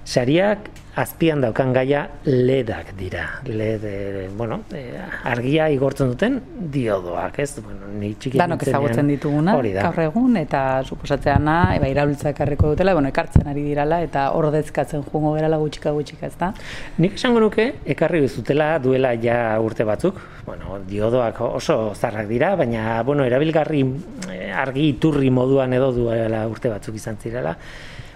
Sariak 0.06 0.70
azpian 0.96 1.42
daukan 1.44 1.74
gaia 1.76 2.06
ledak 2.24 2.94
dira. 2.96 3.42
Led, 3.46 3.84
e, 3.84 4.30
bueno, 4.38 4.62
e, 4.72 4.94
argia 5.28 5.66
igortzen 5.74 6.12
duten 6.14 6.38
diodoak, 6.72 7.40
ez? 7.44 7.58
Bueno, 7.60 7.90
ni 8.00 8.14
txiki 8.14 8.40
Danok 8.40 8.64
ezagutzen 8.64 9.10
dituguna, 9.12 9.56
gaur 9.58 10.00
egun, 10.06 10.38
eta 10.40 10.62
suposatzeana, 10.86 11.58
eba, 11.76 11.90
iraultza 11.92 12.32
ekarriko 12.32 12.72
dutela, 12.72 12.94
bueno, 12.96 13.12
ekartzen 13.12 13.50
ari 13.52 13.66
dirala, 13.68 14.00
eta 14.06 14.30
ordezkatzen 14.38 15.04
jungo 15.10 15.34
gerala 15.36 15.60
gutxika 15.60 15.92
gutxika, 15.96 16.30
ez 16.30 16.40
da? 16.40 16.54
Nik 17.02 17.18
esango 17.20 17.44
nuke, 17.44 17.68
ekarri 17.96 18.22
bezutela 18.24 18.70
duela 18.80 19.16
ja 19.20 19.40
urte 19.66 19.84
batzuk, 19.90 20.22
bueno, 20.46 20.80
diodoak 20.88 21.42
oso 21.50 21.80
zarrak 21.96 22.30
dira, 22.32 22.54
baina, 22.56 23.02
bueno, 23.04 23.26
erabilgarri 23.28 23.84
eh, 24.32 24.48
argi 24.54 24.88
iturri 24.94 25.34
moduan 25.34 25.76
edo 25.76 25.92
duela 25.98 26.46
urte 26.48 26.72
batzuk 26.72 26.96
izan 27.02 27.20
zirela, 27.20 27.58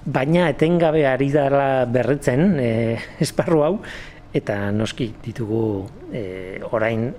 baina 0.06 0.50
etengabe 0.50 1.06
ari 1.08 1.32
dara 1.34 1.86
berretzen 1.86 2.60
e, 2.60 2.72
esparru 3.20 3.64
hau 3.66 3.74
eta 4.34 4.70
noski 4.72 5.12
ditugu 5.24 5.88
e, 6.14 6.60
orain 6.72 7.10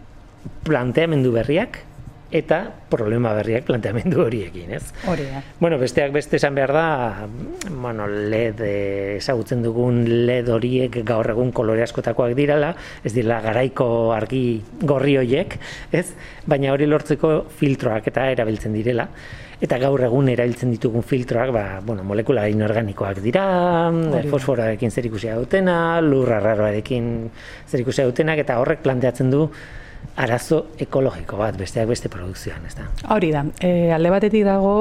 planteamendu 0.65 1.33
berriak 1.35 1.85
eta 2.31 2.61
problema 2.91 3.33
berriak 3.35 3.65
planteamendu 3.67 4.23
horiekin, 4.23 4.71
ez? 4.71 4.93
Hori 5.11 5.27
Bueno, 5.59 5.79
besteak 5.79 6.13
beste 6.15 6.39
esan 6.39 6.55
behar 6.55 6.73
da, 6.73 7.27
bueno, 7.69 8.07
LED 8.07 8.63
eh, 8.63 9.17
ezagutzen 9.17 9.65
dugun 9.67 10.05
LED 10.27 10.49
horiek 10.55 11.01
gaur 11.07 11.27
egun 11.35 11.51
kolore 11.53 11.83
askotakoak 11.83 12.37
dirala, 12.39 12.75
ez 13.03 13.13
dira 13.17 13.41
garaiko 13.43 14.13
argi 14.15 14.63
gorri 14.81 15.19
horiek, 15.19 15.59
ez? 15.91 16.07
Baina 16.47 16.73
hori 16.73 16.87
lortzeko 16.87 17.47
filtroak 17.59 18.07
eta 18.13 18.31
erabiltzen 18.31 18.79
direla 18.79 19.09
eta 19.61 19.77
gaur 19.81 20.01
egun 20.07 20.31
erabiltzen 20.33 20.71
ditugun 20.73 21.05
filtroak, 21.05 21.53
ba, 21.53 21.65
bueno, 21.85 22.05
molekula 22.09 22.47
inorganikoak 22.49 23.21
dira, 23.25 23.45
fosforoarekin 24.31 24.91
zer 24.91 25.11
ikusia 25.11 25.37
dutena, 25.37 26.01
lurra 26.01 26.41
raroarekin 26.41 27.11
zer 27.69 27.85
ikusia 27.85 28.07
dutenak, 28.09 28.41
eta 28.47 28.57
horrek 28.63 28.81
planteatzen 28.87 29.31
du 29.33 29.45
arazo 30.21 30.63
ekologiko 30.81 31.37
bat, 31.41 31.59
besteak 31.61 31.91
beste 31.93 32.09
produkzioan, 32.13 32.65
ez 32.67 32.75
da? 32.79 32.89
Hori 33.15 33.31
da, 33.35 33.45
e, 33.61 33.91
alde 33.93 34.13
batetik 34.13 34.47
dago, 34.49 34.75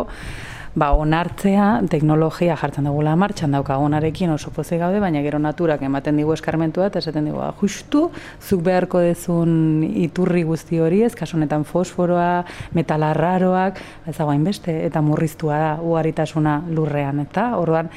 ba, 0.79 0.91
onartzea 0.95 1.67
teknologia 1.91 2.55
jartzen 2.59 2.87
dugula 2.87 3.15
martxan 3.19 3.53
dauka. 3.55 3.77
Onarekin 3.83 4.31
oso 4.33 4.51
poze 4.55 4.79
gaude, 4.79 5.01
baina 5.03 5.21
gero 5.25 5.39
naturak 5.41 5.83
ematen 5.85 6.19
digu 6.19 6.33
eskarmentua 6.35 6.89
eta 6.89 7.01
esaten 7.03 7.27
digu, 7.29 7.39
ba, 7.41 7.51
justu, 7.59 8.05
zuk 8.39 8.63
beharko 8.65 9.01
dezun 9.03 9.83
iturri 9.89 10.45
guzti 10.47 10.79
hori 10.79 11.03
ez, 11.07 11.13
kasunetan 11.19 11.65
fosforoa, 11.67 12.45
metalarraroak, 12.77 13.81
ez 14.07 14.15
dago 14.17 14.37
beste, 14.45 14.75
eta 14.85 15.01
murriztua 15.03 15.59
da, 15.59 15.71
uaritasuna 15.83 16.59
lurrean, 16.71 17.19
eta 17.25 17.51
orduan 17.59 17.89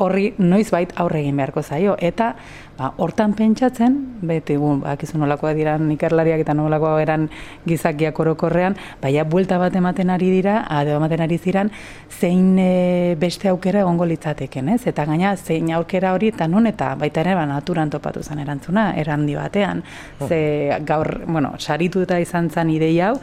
horri 0.00 0.32
noiz 0.38 0.70
bait 0.72 0.92
aurre 0.96 1.20
egin 1.20 1.36
beharko 1.36 1.62
zaio, 1.62 1.96
eta 2.00 2.34
ba, 2.80 2.94
hortan 2.96 3.34
pentsatzen, 3.36 3.96
beti 4.24 4.56
gu, 4.56 4.72
bakizu 4.80 5.18
nolakoa 5.20 5.52
dira 5.56 5.74
ikerlariak 5.92 6.40
eta 6.46 6.54
nolakoa 6.56 6.94
eran 7.02 7.26
gizakiak 7.68 8.16
orokorrean, 8.24 8.76
baina 9.02 9.26
buelta 9.28 9.58
bat 9.60 9.76
ematen 9.76 10.10
ari 10.14 10.30
dira, 10.32 10.62
adeo 10.78 10.96
ematen 10.96 11.20
ari 11.26 11.36
ziran, 11.38 11.70
zein 12.08 12.56
e, 12.58 13.16
beste 13.20 13.50
aukera 13.52 13.84
egongo 13.84 14.08
litzateken, 14.08 14.72
ez? 14.76 14.80
Eta 14.88 15.04
gaina, 15.10 15.34
zein 15.36 15.68
aukera 15.76 16.14
hori 16.16 16.32
eta 16.32 16.48
non 16.48 16.68
eta 16.70 16.94
baita 17.00 17.20
ere, 17.20 17.36
ba, 17.36 17.44
naturan 17.50 17.92
topatu 17.92 18.24
zen 18.24 18.40
erantzuna, 18.40 18.90
erandi 18.96 19.36
batean. 19.36 19.84
Oh. 20.18 20.28
Ze 20.28 20.80
gaur, 20.88 21.18
bueno, 21.26 21.52
saritu 21.58 22.06
eta 22.08 22.20
izan 22.20 22.48
zen 22.48 22.72
idei 22.72 22.94
hau, 23.04 23.18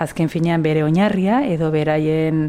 azken 0.00 0.32
finean 0.32 0.64
bere 0.64 0.86
oinarria, 0.88 1.42
edo 1.52 1.68
beraien 1.74 2.48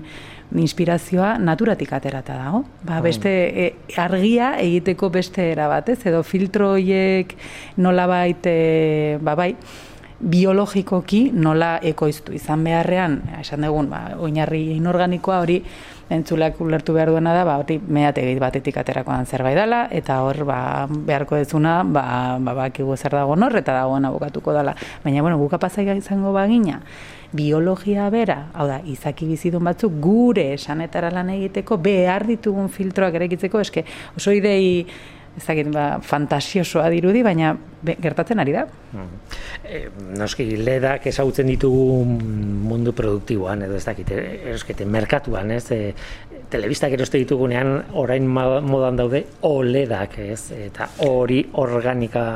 inspirazioa 0.52 1.38
naturatik 1.40 1.94
aterata 1.94 2.36
dago. 2.38 2.64
Ba, 2.84 2.98
hmm. 2.98 3.04
beste 3.04 3.32
e, 3.32 3.70
argia 3.98 4.54
egiteko 4.62 5.10
beste 5.10 5.52
era 5.52 5.68
batez 5.72 6.00
edo 6.10 6.24
filtro 6.24 6.74
hoiek 6.76 7.36
nolabait 7.78 8.46
e, 8.50 9.18
ba 9.22 9.36
bai 9.40 9.54
biologikoki 10.24 11.32
nola 11.36 11.78
ekoiztu 11.84 12.34
izan 12.38 12.64
beharrean, 12.64 13.18
esan 13.42 13.66
dugun, 13.66 13.90
ba, 13.92 14.14
oinarri 14.24 14.78
inorganikoa 14.78 15.42
hori 15.44 15.58
entzulak 16.10 16.60
ulertu 16.62 16.94
behar 16.94 17.10
duena 17.14 17.34
da, 17.34 17.44
ba, 17.48 17.58
hori 17.62 17.80
mehategi 17.80 18.36
batetik 18.40 18.78
aterakoan 18.78 19.26
zerbait 19.26 19.56
dela, 19.58 19.88
eta 19.92 20.22
hor, 20.24 20.44
ba, 20.48 20.60
beharko 20.90 21.40
dezuna, 21.40 21.82
ba, 21.84 22.38
ba, 22.40 22.54
ba, 22.54 22.70
zer 22.96 23.12
dago 23.12 23.36
nor, 23.36 23.56
eta 23.56 23.74
dagoen 23.74 24.06
abokatuko 24.06 24.54
dela. 24.54 24.76
Baina, 25.04 25.22
bueno, 25.22 25.38
guka 25.38 25.58
pasai 25.58 25.88
izango 25.98 26.34
bagina, 26.34 26.82
biologia 27.34 28.10
bera, 28.14 28.50
hau 28.54 28.68
da, 28.68 28.80
izaki 28.86 29.26
bizidun 29.26 29.64
batzuk 29.64 29.98
gure 30.00 30.54
esanetara 30.54 31.10
lan 31.12 31.32
egiteko, 31.34 31.78
behar 31.78 32.28
ditugun 32.28 32.70
filtroak 32.70 33.16
erekitzeko, 33.16 33.60
eske 33.60 33.86
oso 34.18 34.32
idei 34.32 34.86
ez 35.38 35.46
dakit, 35.48 35.70
ba, 35.74 35.86
fantasiosoa 36.06 36.90
dirudi, 36.94 37.24
baina 37.26 37.54
gertatzen 37.84 38.40
ari 38.44 38.54
da. 38.56 38.66
Mm. 38.94 39.08
E, 39.66 39.80
noski, 40.20 40.46
ledak 40.62 41.08
ezagutzen 41.10 41.50
ditugu 41.50 42.04
mundu 42.06 42.94
produktiboan, 42.96 43.66
edo 43.66 43.80
ez 43.80 43.86
dakit, 43.88 44.12
eroskete, 44.14 44.86
merkatuan, 44.86 45.52
ez, 45.56 45.66
e, 45.74 45.94
telebistak 46.54 46.94
eroste 46.94 47.22
ditugunean, 47.22 47.74
orain 48.00 48.28
modan 48.30 49.00
daude, 49.00 49.24
oledak, 49.50 50.20
ez, 50.22 50.44
eta 50.70 50.92
hori 51.08 51.42
organika, 51.64 52.28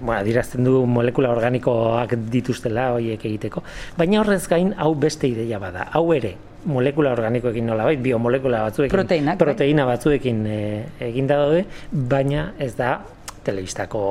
Bueno, 0.00 0.22
dirazten 0.24 0.64
du 0.66 0.84
molekula 0.86 1.30
organikoak 1.34 2.16
dituztela 2.32 2.90
horiek 2.96 3.24
egiteko. 3.24 3.62
Baina 3.98 4.20
horrez 4.20 4.44
gain, 4.50 4.74
hau 4.78 4.92
beste 4.94 5.28
ideia 5.30 5.58
bada. 5.62 5.88
Hau 5.96 6.06
ere, 6.14 6.34
molekula 6.68 7.12
organikoekin 7.16 7.66
nola 7.68 7.88
bai, 7.88 7.96
biomolekula 8.00 8.64
batzuekin, 8.68 8.94
Proteinak, 8.94 9.38
bai. 9.38 9.46
proteina 9.46 9.86
batzuekin 9.88 10.44
e, 10.46 10.60
egin 11.08 11.28
da 11.30 11.40
daude, 11.44 11.64
baina 11.92 12.52
ez 12.58 12.74
da 12.78 12.98
telebistako 13.44 14.04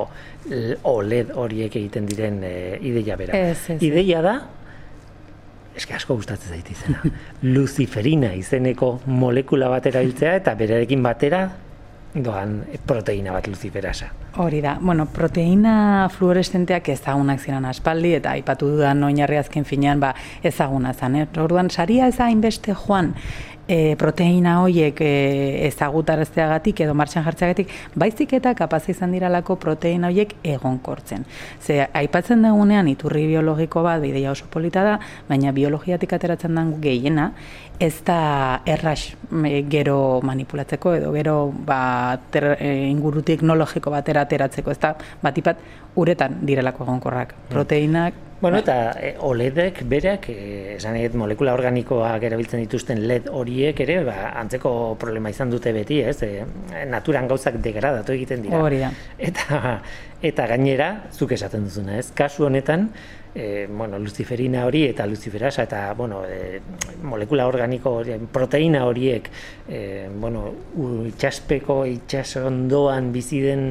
OLED 0.90 1.32
horiek 1.34 1.80
egiten 1.80 2.06
diren 2.06 2.42
e, 2.46 2.54
ideia 2.86 3.16
bera. 3.18 3.40
Ideia 3.80 4.22
da, 4.22 4.36
eske 5.74 5.96
asko 5.96 6.16
gustatzen 6.20 6.54
zait 6.54 6.70
izena. 6.70 7.02
Luciferina 7.54 8.32
izeneko 8.38 8.98
molekula 9.10 9.70
batera 9.72 10.04
hiltzea 10.04 10.36
eta 10.38 10.54
berarekin 10.58 11.02
batera 11.02 11.48
doan 12.14 12.62
proteina 12.86 13.32
bat 13.32 13.46
luciferasa. 13.48 14.10
Hori 14.38 14.60
da, 14.62 14.76
bueno, 14.80 15.06
proteina 15.06 16.08
fluorescenteak 16.10 16.88
ezagunak 16.94 17.40
ziren 17.42 17.64
aspaldi, 17.66 18.14
eta 18.18 18.34
aipatu 18.34 18.70
dudan 18.74 19.02
oinarri 19.06 19.38
azken 19.38 19.66
finean, 19.66 20.00
ba, 20.02 20.14
ezaguna 20.42 20.94
zen, 20.94 21.16
eh? 21.16 21.26
Orduan, 21.42 21.70
saria 21.70 22.08
ez 22.10 22.18
hainbeste 22.22 22.74
joan, 22.74 23.14
e, 23.68 23.96
proteina 23.96 24.58
horiek 24.62 25.00
e, 25.00 25.12
ezagutarazteagatik 25.68 26.84
edo 26.84 26.94
martxan 26.96 27.24
jartzeagatik, 27.26 27.70
baizik 27.96 28.34
eta 28.38 28.54
kapaz 28.58 28.82
izan 28.92 29.14
diralako 29.14 29.56
proteina 29.60 30.10
horiek 30.10 30.34
egonkortzen. 30.54 31.24
Ze 31.60 31.86
aipatzen 31.92 32.44
dugunean 32.44 32.88
iturri 32.88 33.26
biologiko 33.30 33.82
bat 33.86 34.02
bidea 34.04 34.32
oso 34.32 34.48
polita 34.50 34.84
da, 34.84 34.98
baina 35.28 35.52
biologiatik 35.56 36.12
ateratzen 36.12 36.54
den 36.54 36.74
gehiena, 36.84 37.32
ez 37.78 38.04
da 38.06 38.62
erras 38.66 39.14
gero 39.70 40.20
manipulatzeko 40.22 40.94
edo 40.94 41.12
gero 41.12 41.52
ba, 41.66 42.18
ter, 42.30 42.56
e, 42.58 42.74
inguru 42.88 43.22
teknologiko 43.22 43.90
batera 43.90 44.22
ateratzeko, 44.28 44.70
ez 44.70 44.78
da 44.78 44.94
batipat 45.22 45.58
uretan 45.96 46.38
direlako 46.46 46.84
egonkorrak. 46.84 47.34
Mm. 47.34 47.50
Proteinak 47.52 48.22
Bueno, 48.44 48.58
eta 48.60 48.92
e, 49.00 49.14
OLEDek 49.24 49.78
bereak, 49.88 50.26
e, 50.28 50.74
esan 50.74 50.98
eget 50.98 51.14
molekula 51.16 51.54
organikoak 51.56 52.26
erabiltzen 52.28 52.60
dituzten 52.60 53.00
LED 53.08 53.30
horiek 53.32 53.78
ere, 53.80 54.00
ba, 54.04 54.16
antzeko 54.42 54.72
problema 55.00 55.32
izan 55.32 55.48
dute 55.54 55.72
beti, 55.72 56.02
ez? 56.04 56.18
E, 56.26 56.44
naturan 56.90 57.30
gauzak 57.30 57.56
degradatu 57.64 58.12
egiten 58.12 58.44
dira. 58.44 58.60
Hori 58.60 58.82
da. 58.82 58.90
Eta, 59.30 59.78
eta 60.30 60.48
gainera, 60.50 60.90
zuk 61.16 61.32
esaten 61.38 61.64
duzuna, 61.70 61.96
ez? 62.02 62.10
Kasu 62.12 62.44
honetan, 62.50 62.90
e, 63.34 63.66
bueno, 63.70 63.98
luciferina 63.98 64.64
hori 64.66 64.84
eta 64.86 65.06
luciferasa 65.06 65.64
eta, 65.64 65.92
bueno, 65.94 66.22
e, 66.26 66.60
molekula 67.02 67.46
organiko, 67.46 68.00
proteina 68.32 68.84
horiek, 68.86 69.30
e, 69.68 70.08
bueno, 70.14 70.46
itxaspeko, 71.10 71.82
itxasondoan 71.90 73.10
bizi 73.12 73.40
den 73.42 73.66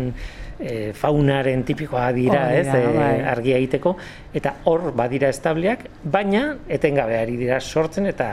e, 0.60 0.92
faunaren 0.94 1.64
tipikoa 1.64 2.12
dira, 2.16 2.46
ez, 2.56 2.68
e, 2.68 2.84
bai. 2.98 3.16
argia 3.34 3.58
egiteko 3.62 3.96
eta 4.36 4.58
hor 4.70 4.92
badira 4.96 5.32
estableak, 5.34 5.88
baina 6.04 6.46
etengabe 6.68 7.18
ari 7.20 7.38
dira 7.40 7.60
sortzen 7.62 8.12
eta 8.12 8.30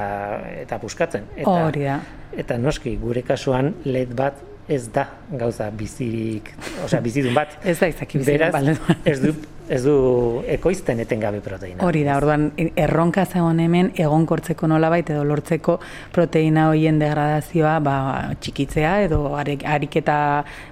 eta 0.65 0.79
buskatzen. 0.83 1.31
Eta, 1.37 1.59
Hori 1.71 1.87
da. 1.87 2.01
Eta 2.37 2.59
noski, 2.59 2.95
gure 3.01 3.23
kasuan 3.27 3.75
LED 3.85 4.15
bat 4.19 4.50
ez 4.71 4.85
da 4.95 5.07
gauza 5.31 5.71
bizirik, 5.75 6.53
osea 6.85 7.01
bizidun 7.03 7.35
bat. 7.35 7.59
ez 7.65 7.79
da 7.81 7.91
izaki 7.91 8.23
bizidun, 8.23 8.77
ez 9.05 9.19
du 9.23 9.35
ez 9.71 9.85
du 9.85 10.43
ekoizten 10.51 10.99
etengabe 11.05 11.39
proteina. 11.45 11.85
Hori 11.87 12.03
da, 12.03 12.17
orduan 12.19 12.49
erronka 12.59 13.23
zegoen 13.23 13.61
hemen 13.63 13.93
egonkortzeko 14.03 14.67
nolabait 14.71 15.13
edo 15.15 15.23
lortzeko 15.29 15.77
proteina 16.15 16.67
hoien 16.73 16.99
degradazioa 16.99 17.77
ba, 17.87 17.95
txikitzea 18.43 18.97
edo 19.07 19.21
ariketa 19.39 20.17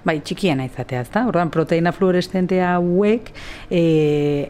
bai, 0.08 0.18
txikiena 0.26 0.66
izatea, 0.66 1.04
ezta? 1.06 1.24
Orduan 1.30 1.52
proteina 1.54 1.94
fluorescentea 1.94 2.74
hauek 2.74 3.30
e, 3.70 3.82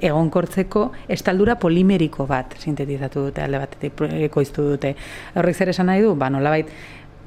egonkortzeko 0.08 0.88
estaldura 1.12 1.58
polimeriko 1.60 2.24
bat 2.30 2.56
sintetizatu 2.62 3.28
dute 3.28 3.44
alde 3.44 3.60
batetik 3.66 4.00
ekoiztu 4.30 4.70
dute. 4.72 4.96
Horrek 5.36 5.60
zer 5.60 5.76
esan 5.76 5.92
nahi 5.92 6.06
du? 6.06 6.16
Ba, 6.16 6.32
nolabait 6.32 6.72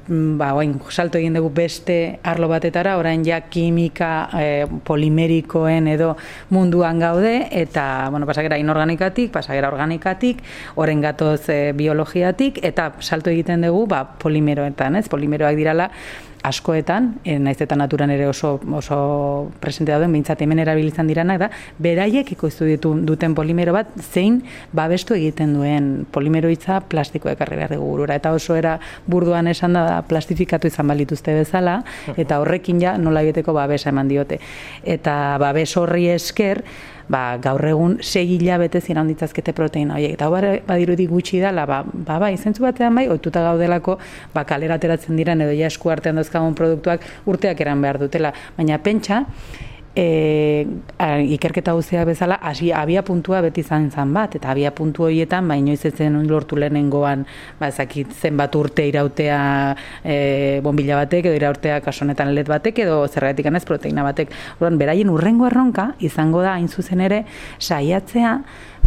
ba, 0.08 0.52
oain, 0.54 0.74
salto 0.90 1.18
egin 1.18 1.36
dugu 1.36 1.50
beste 1.54 2.18
arlo 2.26 2.48
batetara, 2.50 2.96
orain 2.98 3.24
ja 3.24 3.40
kimika 3.46 4.10
e, 4.38 4.46
polimerikoen 4.84 5.88
edo 5.92 6.16
munduan 6.50 6.98
gaude, 7.02 7.48
eta, 7.50 8.08
bueno, 8.10 8.26
pasagera 8.26 8.58
inorganikatik, 8.58 9.30
pasagera 9.32 9.70
organikatik, 9.72 10.42
oren 10.74 11.00
gatoz 11.04 11.48
e, 11.48 11.60
biologiatik, 11.78 12.58
eta 12.64 12.92
salto 13.00 13.30
egiten 13.30 13.66
dugu, 13.68 13.86
ba, 13.90 14.04
polimeroetan, 14.18 14.98
ez, 14.98 15.08
polimeroak 15.12 15.56
dirala, 15.58 15.90
askoetan, 16.42 17.20
e, 17.24 17.38
naiz 17.38 17.60
eta 17.62 17.76
naturan 17.78 18.10
ere 18.10 18.26
oso 18.26 18.56
oso 18.74 19.50
presente 19.60 19.92
dauden, 19.92 20.10
mintzat 20.10 20.42
hemen 20.42 20.58
erabilitzen 20.62 21.06
diranak 21.06 21.38
da, 21.40 21.48
beraiek 21.82 22.32
ikoiztu 22.34 22.66
ditu 22.66 22.92
duten 23.06 23.36
polimero 23.38 23.74
bat, 23.76 23.90
zein 24.00 24.40
babestu 24.74 25.14
egiten 25.14 25.54
duen 25.54 25.90
polimero 26.12 26.50
hitza 26.50 26.80
plastiko 26.80 27.30
ekarri 27.32 27.60
behar 27.60 27.76
dugu 27.76 27.90
burura. 27.92 28.18
Eta 28.18 28.32
oso 28.34 28.56
era 28.58 28.78
burduan 29.06 29.50
esan 29.50 29.78
da, 29.78 30.00
plastifikatu 30.08 30.70
izan 30.70 30.90
balituzte 30.90 31.34
bezala, 31.38 31.80
eta 32.16 32.40
horrekin 32.42 32.80
ja 32.82 32.96
nola 32.98 33.22
egiteko 33.22 33.54
babesa 33.56 33.92
eman 33.94 34.10
diote. 34.10 34.40
Eta 34.82 35.38
babes 35.42 35.70
horri 35.78 36.08
esker, 36.12 36.64
ba, 37.08 37.38
gaur 37.42 37.64
egun 37.66 37.98
sei 38.02 38.26
hilabete 38.36 38.80
ziran 38.80 39.08
ditzazkete 39.10 39.54
proteina 39.56 39.96
horiek. 39.96 40.14
Eta 40.18 40.28
hori 40.30 40.54
badirudi 40.66 41.06
gutxi 41.10 41.40
dela, 41.42 41.66
ba, 41.66 41.82
ba, 41.84 42.18
ba, 42.22 42.30
izentzu 42.34 42.62
batean 42.62 42.94
bai, 42.94 43.08
oituta 43.12 43.42
gaudelako, 43.48 43.98
ba, 44.34 44.44
kalera 44.48 44.78
ateratzen 44.80 45.16
diren 45.16 45.40
edo 45.44 45.56
ja 45.56 45.68
esku 45.72 45.90
artean 45.90 46.20
dozkagun 46.20 46.54
produktuak 46.58 47.04
urteak 47.26 47.60
eran 47.60 47.82
behar 47.82 48.00
dutela. 48.02 48.32
Baina 48.56 48.78
pentsa, 48.82 49.24
e, 49.94 50.66
ikerketa 51.36 51.72
guztia 51.76 52.04
bezala 52.04 52.38
hasi 52.42 52.72
abia 52.72 53.02
puntua 53.02 53.40
beti 53.44 53.60
izan 53.60 53.90
zen 53.90 54.12
bat 54.14 54.34
eta 54.36 54.50
abia 54.50 54.70
puntu 54.74 55.04
horietan 55.04 55.48
ba 55.48 55.56
inoiz 55.56 55.84
ez 55.84 55.94
zen 55.94 56.16
lortu 56.28 56.56
lehenengoan 56.56 57.26
ba 57.60 57.68
ezakit 57.68 58.12
zenbat 58.12 58.54
urte 58.56 58.86
irautea 58.88 59.76
e, 60.04 60.60
bonbila 60.62 60.96
batek 61.02 61.26
edo 61.26 61.36
irautea 61.36 61.80
kasonetan 61.80 62.34
let 62.34 62.48
batek 62.48 62.78
edo 62.86 63.06
zergatik 63.08 63.46
ez 63.52 63.64
proteina 63.64 64.02
batek. 64.02 64.30
Orduan 64.60 64.78
beraien 64.78 65.10
urrengo 65.10 65.46
erronka 65.46 65.92
izango 66.00 66.42
da 66.42 66.54
hain 66.54 66.68
zuzen 66.68 67.00
ere 67.00 67.24
saiatzea 67.58 68.38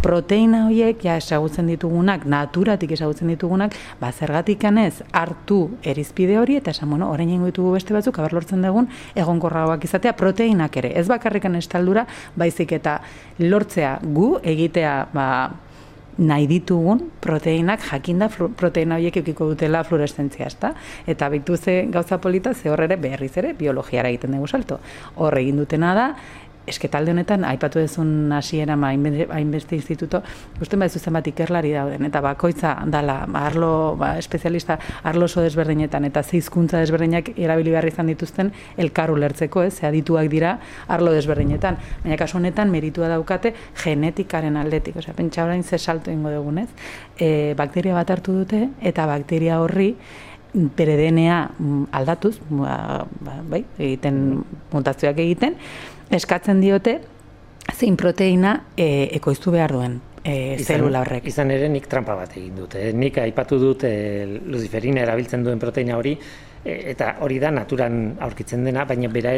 proteina 0.02 0.66
horiek 0.68 1.04
ja 1.06 1.18
esagutzen 1.18 1.68
ditugunak, 1.72 2.26
naturatik 2.30 2.92
esagutzen 2.96 3.32
ditugunak, 3.34 3.76
ba 4.00 4.12
zergatik 4.12 4.64
ez 4.64 5.02
hartu 5.12 5.78
erizpide 5.84 6.38
hori 6.38 6.58
eta 6.58 6.72
esan, 6.72 6.90
bueno, 6.90 7.12
orain 7.12 7.30
ditugu 7.46 7.74
beste 7.74 7.94
batzuk, 7.94 8.20
aber 8.20 8.34
lortzen 8.34 8.62
dugun 8.62 8.88
egonkorragoak 9.16 9.84
izatea 9.84 10.14
proteinak 10.14 10.78
ere. 10.78 10.92
Ez 11.00 11.08
bakarrikan 11.08 11.56
estaldura, 11.56 12.06
baizik 12.36 12.72
eta 12.72 13.02
lortzea 13.40 14.00
gu 14.04 14.40
egitea, 14.44 15.08
ba 15.14 15.28
nahi 16.18 16.48
ditugun 16.48 17.02
proteinak 17.20 17.82
jakinda 17.84 18.30
proteina 18.30 18.96
horiek 18.96 19.18
eukiko 19.20 19.50
dutela 19.52 19.84
fluoreszentzia, 19.84 20.48
ezta? 20.48 20.74
Eta 21.08 21.30
bitu 21.30 21.58
ze 21.58 21.86
gauza 21.92 22.20
polita 22.22 22.54
ze 22.54 22.70
horre 22.70 22.88
berriz 22.96 23.36
ere 23.38 23.54
biologiara 23.54 24.10
egiten 24.10 24.32
dugu 24.32 24.48
salto. 24.48 24.80
Hor 25.16 25.38
egin 25.38 25.58
dutena 25.58 25.94
da, 25.96 26.16
eske 26.68 26.90
talde 26.90 27.12
honetan 27.12 27.46
aipatu 27.46 27.80
dezun 27.80 28.32
hasiera 28.34 28.76
ma 28.76 28.90
hainbeste 28.90 29.76
instituto 29.76 30.22
gusten 30.60 30.80
baizu 30.80 31.00
zenbat 31.00 31.28
ikerlari 31.28 31.74
dauden 31.76 32.06
eta 32.08 32.22
bakoitza 32.22 32.76
dala 32.92 33.26
ba, 33.28 33.46
arlo 33.48 33.96
ba, 34.00 34.16
espezialista 34.18 34.80
arlo 35.04 35.26
oso 35.26 35.42
desberdinetan 35.42 36.06
eta 36.10 36.24
ze 36.24 36.38
hizkuntza 36.38 36.80
desberdinak 36.82 37.32
erabili 37.38 37.72
behar 37.72 37.88
izan 37.88 38.08
dituzten 38.08 38.52
elkar 38.78 39.12
ulertzeko, 39.12 39.64
ez? 39.64 39.74
Ze 39.80 39.88
adituak 39.88 40.30
dira 40.32 40.58
arlo 40.88 41.14
desberdinetan. 41.14 41.78
Baina 42.04 42.18
kasu 42.18 42.38
honetan 42.38 42.72
meritua 42.72 43.10
daukate 43.12 43.54
genetikaren 43.84 44.58
aldetik, 44.58 44.98
osea 45.02 45.14
pentsa 45.14 45.46
orain 45.46 45.64
ze 45.64 45.78
salto 45.78 46.12
eingo 46.12 46.32
dugun, 46.34 46.64
ez? 46.66 46.70
E, 47.18 47.54
bakteria 47.58 47.94
bat 47.94 48.10
hartu 48.10 48.40
dute 48.42 48.70
eta 48.82 49.06
bakteria 49.06 49.62
horri 49.62 49.96
bere 50.56 50.96
DNA 50.96 51.40
mm, 51.60 51.88
aldatuz, 51.92 52.38
ba, 52.50 53.06
ba, 53.20 53.40
bai, 53.44 53.66
egiten 53.78 54.22
mutazioak 54.72 55.20
egiten, 55.20 55.58
eskatzen 56.14 56.62
diote 56.62 57.00
zein 57.74 57.96
proteina 57.98 58.60
e, 58.78 59.10
ekoiztu 59.18 59.52
behar 59.56 59.74
duen 59.74 60.00
e, 60.26 60.58
zelula 60.64 61.04
horrek. 61.06 61.30
Izan 61.30 61.54
ere 61.54 61.70
nik 61.72 61.88
trampa 61.92 62.16
bat 62.18 62.36
egin 62.38 62.58
dute. 62.58 62.82
Nik 62.98 63.20
aipatu 63.22 63.60
dut 63.62 63.86
e, 63.88 63.94
luciferina 64.50 65.06
erabiltzen 65.06 65.46
duen 65.46 65.62
proteina 65.62 65.98
hori, 66.00 66.16
e, 66.64 66.76
eta 66.96 67.16
hori 67.26 67.40
da 67.42 67.54
naturan 67.54 68.18
aurkitzen 68.26 68.66
dena, 68.66 68.86
baina 68.90 69.12
bera 69.14 69.34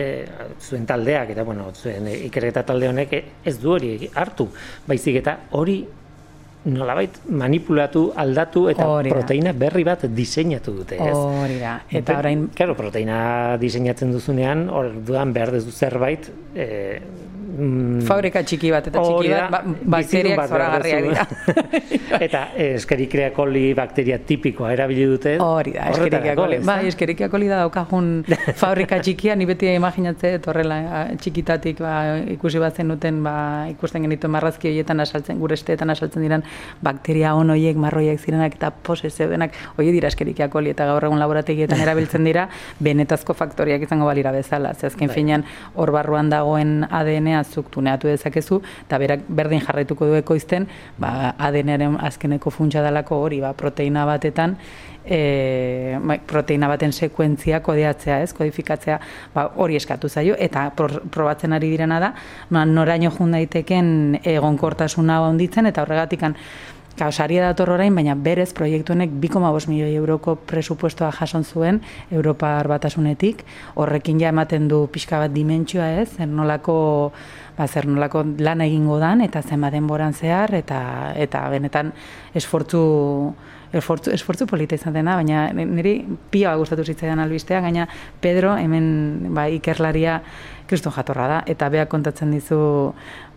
zuen 0.61 0.87
taldeak, 0.89 1.35
eta 1.35 1.45
bueno, 1.47 1.69
zuen 1.75 2.07
ikerketa 2.15 2.63
talde 2.67 2.91
honek 2.91 3.15
ez 3.19 3.57
du 3.61 3.75
hori 3.75 4.11
hartu. 4.15 4.49
Baizik 4.87 5.21
eta 5.23 5.37
hori 5.59 5.81
nolabait 6.65 7.19
manipulatu, 7.29 8.11
aldatu 8.15 8.67
eta 8.71 8.87
proteina 9.07 9.53
berri 9.53 9.85
bat 9.87 10.03
diseinatu 10.11 10.73
dute, 10.79 10.97
ez? 10.99 11.13
Hori 11.15 11.59
da. 11.61 11.77
Eta 11.91 12.17
orain, 12.19 12.47
claro, 12.55 12.75
proteina 12.75 13.19
diseinatzen 13.61 14.11
duzunean, 14.11 14.67
orduan 14.69 15.33
behar 15.35 15.53
duzu 15.55 15.71
zerbait, 15.71 16.27
eh, 16.55 16.99
mm, 17.57 18.05
fabrika 18.07 18.43
txiki 18.47 18.71
bat 18.73 18.87
eta 18.89 19.03
txiki 19.03 19.31
bat, 19.33 19.51
ba, 19.51 19.61
bakteriak 19.97 20.43
zoragarriak 20.47 21.07
dira. 21.07 21.25
eta 22.27 22.43
eh, 22.55 22.69
eskerikrea 22.77 23.31
koli 23.35 23.73
bakteria 23.77 24.19
tipikoa 24.19 24.71
erabili 24.75 25.07
dute. 25.09 25.35
Hori 25.43 25.75
da, 25.75 25.89
eskerikrea 25.91 26.35
koli. 26.39 26.59
Ba, 26.67 26.77
eskerikrea 26.87 27.29
koli 27.33 27.49
da 27.51 27.61
daukajun 27.63 28.11
fabrika 28.63 29.01
txikia, 29.03 29.35
ni 29.35 29.47
beti 29.49 29.69
imaginatze, 29.73 30.37
horrela 30.47 30.79
txikitatik 31.19 31.81
ba, 31.83 31.93
ikusi 32.37 32.61
bat 32.63 32.77
zenuten, 32.77 33.21
ba, 33.25 33.35
ikusten 33.73 34.05
genitu 34.07 34.31
marrazki 34.31 34.71
horietan 34.71 35.03
asaltzen, 35.03 35.39
gure 35.41 35.57
esteetan 35.57 35.89
asaltzen 35.93 36.23
diren 36.25 36.45
bakteria 36.83 37.33
on 37.35 37.51
hoiek, 37.53 37.77
marroiek 37.79 38.19
zirenak 38.21 38.55
eta 38.59 38.71
pose 38.71 39.09
zeudenak, 39.09 39.55
hoi 39.77 39.89
dira 39.91 40.11
eskerikrea 40.11 40.49
koli 40.53 40.71
eta 40.75 40.85
gaur 40.89 41.07
egun 41.09 41.19
laborategietan 41.19 41.81
erabiltzen 41.83 42.27
dira, 42.27 42.47
benetazko 42.87 43.35
faktoriak 43.37 43.83
izango 43.87 44.07
balira 44.09 44.31
bezala. 44.35 44.73
Zezken 44.77 45.09
bai. 45.09 45.15
finean, 45.15 45.45
hor 45.75 45.91
barruan 45.95 46.29
dagoen 46.29 46.85
ADN-a 46.89 47.43
zuk 47.47 47.71
tuneatu 47.73 48.09
dezakezu, 48.11 48.61
eta 48.85 48.99
berak 49.01 49.25
berdin 49.29 49.63
jarraituko 49.63 50.09
du 50.09 50.19
ekoizten, 50.19 50.67
ba, 50.99 51.33
ADN-aren 51.47 51.97
azkeneko 52.09 52.53
funtsa 52.53 52.83
dalako 52.85 53.21
hori, 53.25 53.41
ba, 53.43 53.53
proteina 53.57 54.05
batetan, 54.09 54.57
e, 55.07 55.97
proteina 56.27 56.69
baten 56.71 56.93
sekuentzia 56.93 57.61
kodeatzea, 57.65 58.21
ez, 58.25 58.31
kodifikatzea, 58.37 58.99
ba, 59.33 59.47
hori 59.55 59.79
eskatu 59.79 60.09
zaio, 60.09 60.35
eta 60.39 60.69
probatzen 60.77 61.55
ari 61.57 61.71
direna 61.73 61.99
da, 62.03 62.13
ba, 62.49 62.65
noraino 62.65 63.11
jun 63.17 63.35
daiteken 63.37 64.19
egonkortasuna 64.23 65.21
onditzen, 65.27 65.71
eta 65.71 65.85
horregatikan, 65.85 66.35
Kao, 66.97 67.11
saria 67.11 67.43
dator 67.45 67.69
orain, 67.69 67.93
baina 67.93 68.15
berez 68.17 68.47
proiektu 68.57 68.95
honek 68.95 69.11
2,5 69.21 69.67
milioi 69.69 69.91
euroko 69.99 70.33
presupuestoa 70.49 71.11
jason 71.13 71.43
zuen 71.45 71.77
Europa 72.09 72.49
batasunetik. 72.65 73.43
Horrekin 73.77 74.17
ja 74.17 74.31
ematen 74.33 74.65
du 74.67 74.79
pixka 74.89 75.19
bat 75.21 75.29
dimentsioa 75.35 75.91
ez, 76.01 76.07
zer 76.17 76.25
nolako, 76.25 76.77
ba, 77.53 77.67
zer 77.67 77.85
nolako 77.85 78.23
lan 78.41 78.65
egingo 78.65 78.97
dan, 78.97 79.21
eta 79.21 79.43
zenba 79.45 79.69
denboran 79.69 80.17
zehar, 80.17 80.55
eta, 80.57 80.79
eta 81.21 81.43
benetan 81.53 81.93
esfortzu, 82.33 82.81
esfortzu, 83.77 84.15
esfortzu 84.17 84.49
polita 84.49 84.81
izan 84.81 84.97
dena, 84.97 85.19
baina 85.21 85.51
niri 85.53 85.99
pia 86.33 86.55
gustatu 86.57 86.81
zitzaidan 86.81 87.21
albistea, 87.21 87.61
gaina 87.61 87.85
Pedro, 88.25 88.55
hemen 88.57 89.35
ba, 89.37 89.45
ikerlaria, 89.53 90.23
kriston 90.67 90.97
jatorra 90.97 91.29
da, 91.29 91.39
eta 91.45 91.69
beak 91.69 91.93
kontatzen 91.93 92.33
dizu 92.33 92.57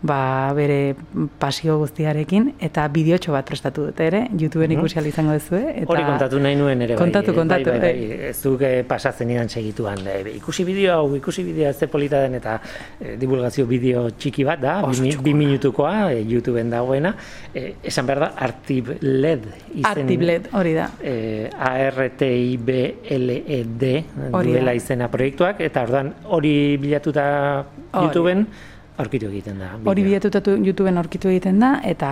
ba, 0.01 0.51
bere 0.57 0.95
pasio 1.39 1.77
guztiarekin, 1.77 2.55
eta 2.63 2.87
bideotxo 2.89 3.31
bat 3.35 3.45
prestatu 3.45 3.85
dute 3.89 4.05
ere, 4.09 4.21
YouTubeen 4.33 4.71
ikusi 4.77 4.97
izango 5.07 5.33
duzu, 5.37 5.55
eta... 5.61 5.85
Hori 5.93 6.03
kontatu 6.07 6.39
nahi 6.41 6.55
nuen 6.57 6.81
ere, 6.87 6.95
kontatu, 6.97 7.31
bai, 7.31 7.37
kontatu, 7.41 7.69
bai, 7.69 7.79
bai, 7.83 7.91
bai, 7.93 8.29
ez 8.31 8.39
duke 8.41 8.69
pasatzen 8.89 9.29
idan 9.29 9.49
segituan, 9.49 9.99
e, 10.07 10.15
ikusi 10.39 10.63
bideo 10.65 10.91
hau, 10.95 11.15
ikusi 11.19 11.41
bideo 11.45 11.69
ez 11.69 11.89
polita 11.91 12.17
den, 12.23 12.33
eta 12.39 12.51
e, 12.97 13.15
divulgazio 13.21 13.65
bideo 13.69 14.09
txiki 14.17 14.43
bat 14.47 14.59
da, 14.63 14.73
bi, 14.89 15.13
bi 15.21 15.33
minutukoa, 15.37 16.11
e, 16.15 16.25
YouTubeen 16.33 16.69
dagoena, 16.73 17.11
e, 17.53 17.75
esan 17.93 18.05
behar 18.09 18.19
da, 18.25 18.29
Artib 18.47 18.85
LED. 19.05 19.43
Artib 19.85 20.21
LED, 20.25 20.43
hori 20.57 20.73
da. 20.79 20.87
E, 20.97 21.13
A-R-T-I-B-L-E-D, 21.69 23.03
duela 24.33 24.73
izena 24.77 25.07
proiektuak, 25.13 25.61
eta 25.61 25.85
ordan 25.85 26.07
hori 26.33 26.55
bilatuta 26.81 27.23
YouTubeen, 27.91 28.70
aurkitu 29.01 29.27
egiten 29.31 29.59
da. 29.61 29.71
Hori 29.91 30.05
bidetuta 30.05 30.41
YouTubeen 30.55 30.97
aurkitu 31.01 31.31
egiten 31.31 31.59
da, 31.61 31.73
eta 31.87 32.11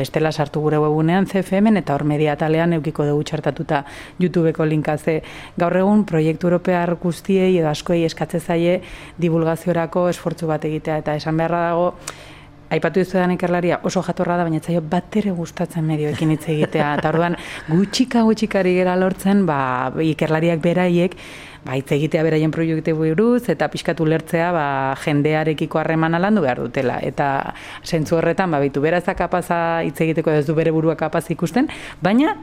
bestela 0.00 0.32
sartu 0.32 0.62
gure 0.64 0.80
webunean 0.82 1.28
CFM 1.30 1.76
eta 1.82 1.94
hor 1.94 2.06
media 2.08 2.36
talean 2.40 2.72
eukiko 2.78 3.06
dugu 3.08 3.26
txartatuta 3.28 3.84
YouTubeko 4.22 4.64
linka 4.64 4.96
ze 4.98 5.20
gaur 5.58 5.76
egun 5.76 6.04
proiektu 6.08 6.48
europear 6.48 6.96
guztiei 7.02 7.52
edo 7.58 7.68
askoei 7.68 8.04
eskatze 8.08 8.40
zaie 8.40 8.80
divulgaziorako 9.20 10.08
esfortzu 10.14 10.50
bat 10.50 10.64
egitea 10.64 11.00
eta 11.04 11.14
esan 11.20 11.36
beharra 11.36 11.64
dago 11.70 11.94
Aipatu 12.70 13.00
dizu 13.02 13.18
ikerlaria 13.34 13.80
oso 13.82 14.00
jatorra 14.06 14.36
da, 14.38 14.44
baina 14.46 14.60
zaio 14.62 14.80
bat 14.80 15.16
ere 15.18 15.32
gustatzen 15.34 15.82
medioekin 15.84 16.30
hitz 16.30 16.44
egitea. 16.52 16.92
Eta 17.00 17.08
orduan 17.10 17.34
gutxika 17.66 18.22
gutxikari 18.22 18.76
gera 18.76 18.94
lortzen, 18.94 19.42
ba, 19.46 19.90
ikerlariak 19.98 20.62
beraiek, 20.62 21.16
ba, 21.64 21.76
hitz 21.76 21.90
egitea 21.96 22.22
beraien 22.26 22.52
proiektu 22.54 22.94
buruz 22.96 23.48
eta 23.52 23.68
pixkatu 23.72 24.06
lertzea 24.08 24.50
ba, 24.52 24.66
jendearekiko 25.04 25.80
harremana 25.80 26.20
landu 26.22 26.44
behar 26.44 26.62
dutela. 26.62 27.00
Eta 27.02 27.54
sentzu 27.82 28.18
horretan, 28.20 28.50
ba, 28.50 28.60
bitu 28.62 28.80
beraz 28.80 29.04
kapaza 29.16 29.82
hitz 29.84 30.00
egiteko 30.00 30.30
ez 30.30 30.46
du 30.46 30.54
bere 30.54 30.70
burua 30.70 30.96
kapaz 30.96 31.26
ikusten, 31.30 31.68
baina 32.02 32.36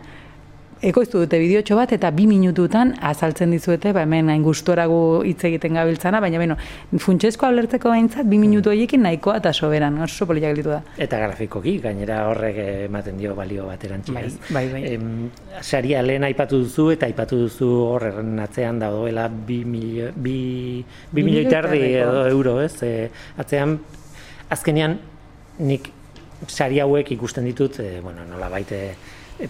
ekoiztu 0.86 1.24
dute 1.24 1.40
bideotxo 1.42 1.76
bat 1.78 1.92
eta 1.96 2.12
bi 2.14 2.28
minututan 2.30 2.94
azaltzen 3.02 3.52
dizuete, 3.52 3.94
ba 3.96 4.04
hemen 4.06 4.30
hain 4.30 4.44
gustorago 4.46 5.24
hitz 5.26 5.40
egiten 5.50 5.78
gabiltzana, 5.80 6.20
baina 6.22 6.40
beno, 6.42 6.58
funtsezko 7.02 7.48
alertzeko 7.48 7.90
behintzat 7.94 8.30
bi 8.30 8.38
minutu 8.42 8.70
horiekin 8.70 9.02
nahikoa 9.06 9.38
eta 9.42 9.54
soberan, 9.54 9.98
oso 10.06 10.28
poliak 10.30 10.54
gelitu 10.54 10.76
da. 10.76 10.82
Eta 10.98 11.20
grafikoki, 11.24 11.78
gainera 11.84 12.24
horrek 12.30 12.62
ematen 12.86 13.18
dio 13.18 13.34
balio 13.38 13.66
bat 13.70 13.84
erantzi, 13.90 14.14
bai, 14.14 14.26
bai, 14.50 14.66
bai. 14.76 14.84
Em, 14.94 15.12
saria 15.62 16.04
lehen 16.06 16.28
aipatu 16.30 16.62
duzu 16.64 16.92
eta 16.94 17.10
aipatu 17.10 17.42
duzu 17.48 17.72
horren 17.88 18.38
atzean 18.46 18.80
dagoela 18.84 19.28
bi 19.30 19.64
milio, 19.66 20.12
bi, 20.16 20.40
bi, 21.12 21.26
bi 21.26 21.46
tardi 21.50 21.84
edo 21.90 22.26
euro, 22.30 22.60
ez? 22.62 22.76
E, 22.86 23.10
atzean, 23.42 23.80
azkenean, 24.54 25.00
nik 25.60 25.92
sari 26.46 26.78
hauek 26.80 27.12
ikusten 27.18 27.48
ditut, 27.50 27.80
e, 27.82 28.00
bueno, 28.04 28.26
nola 28.30 28.50
baite, 28.54 28.82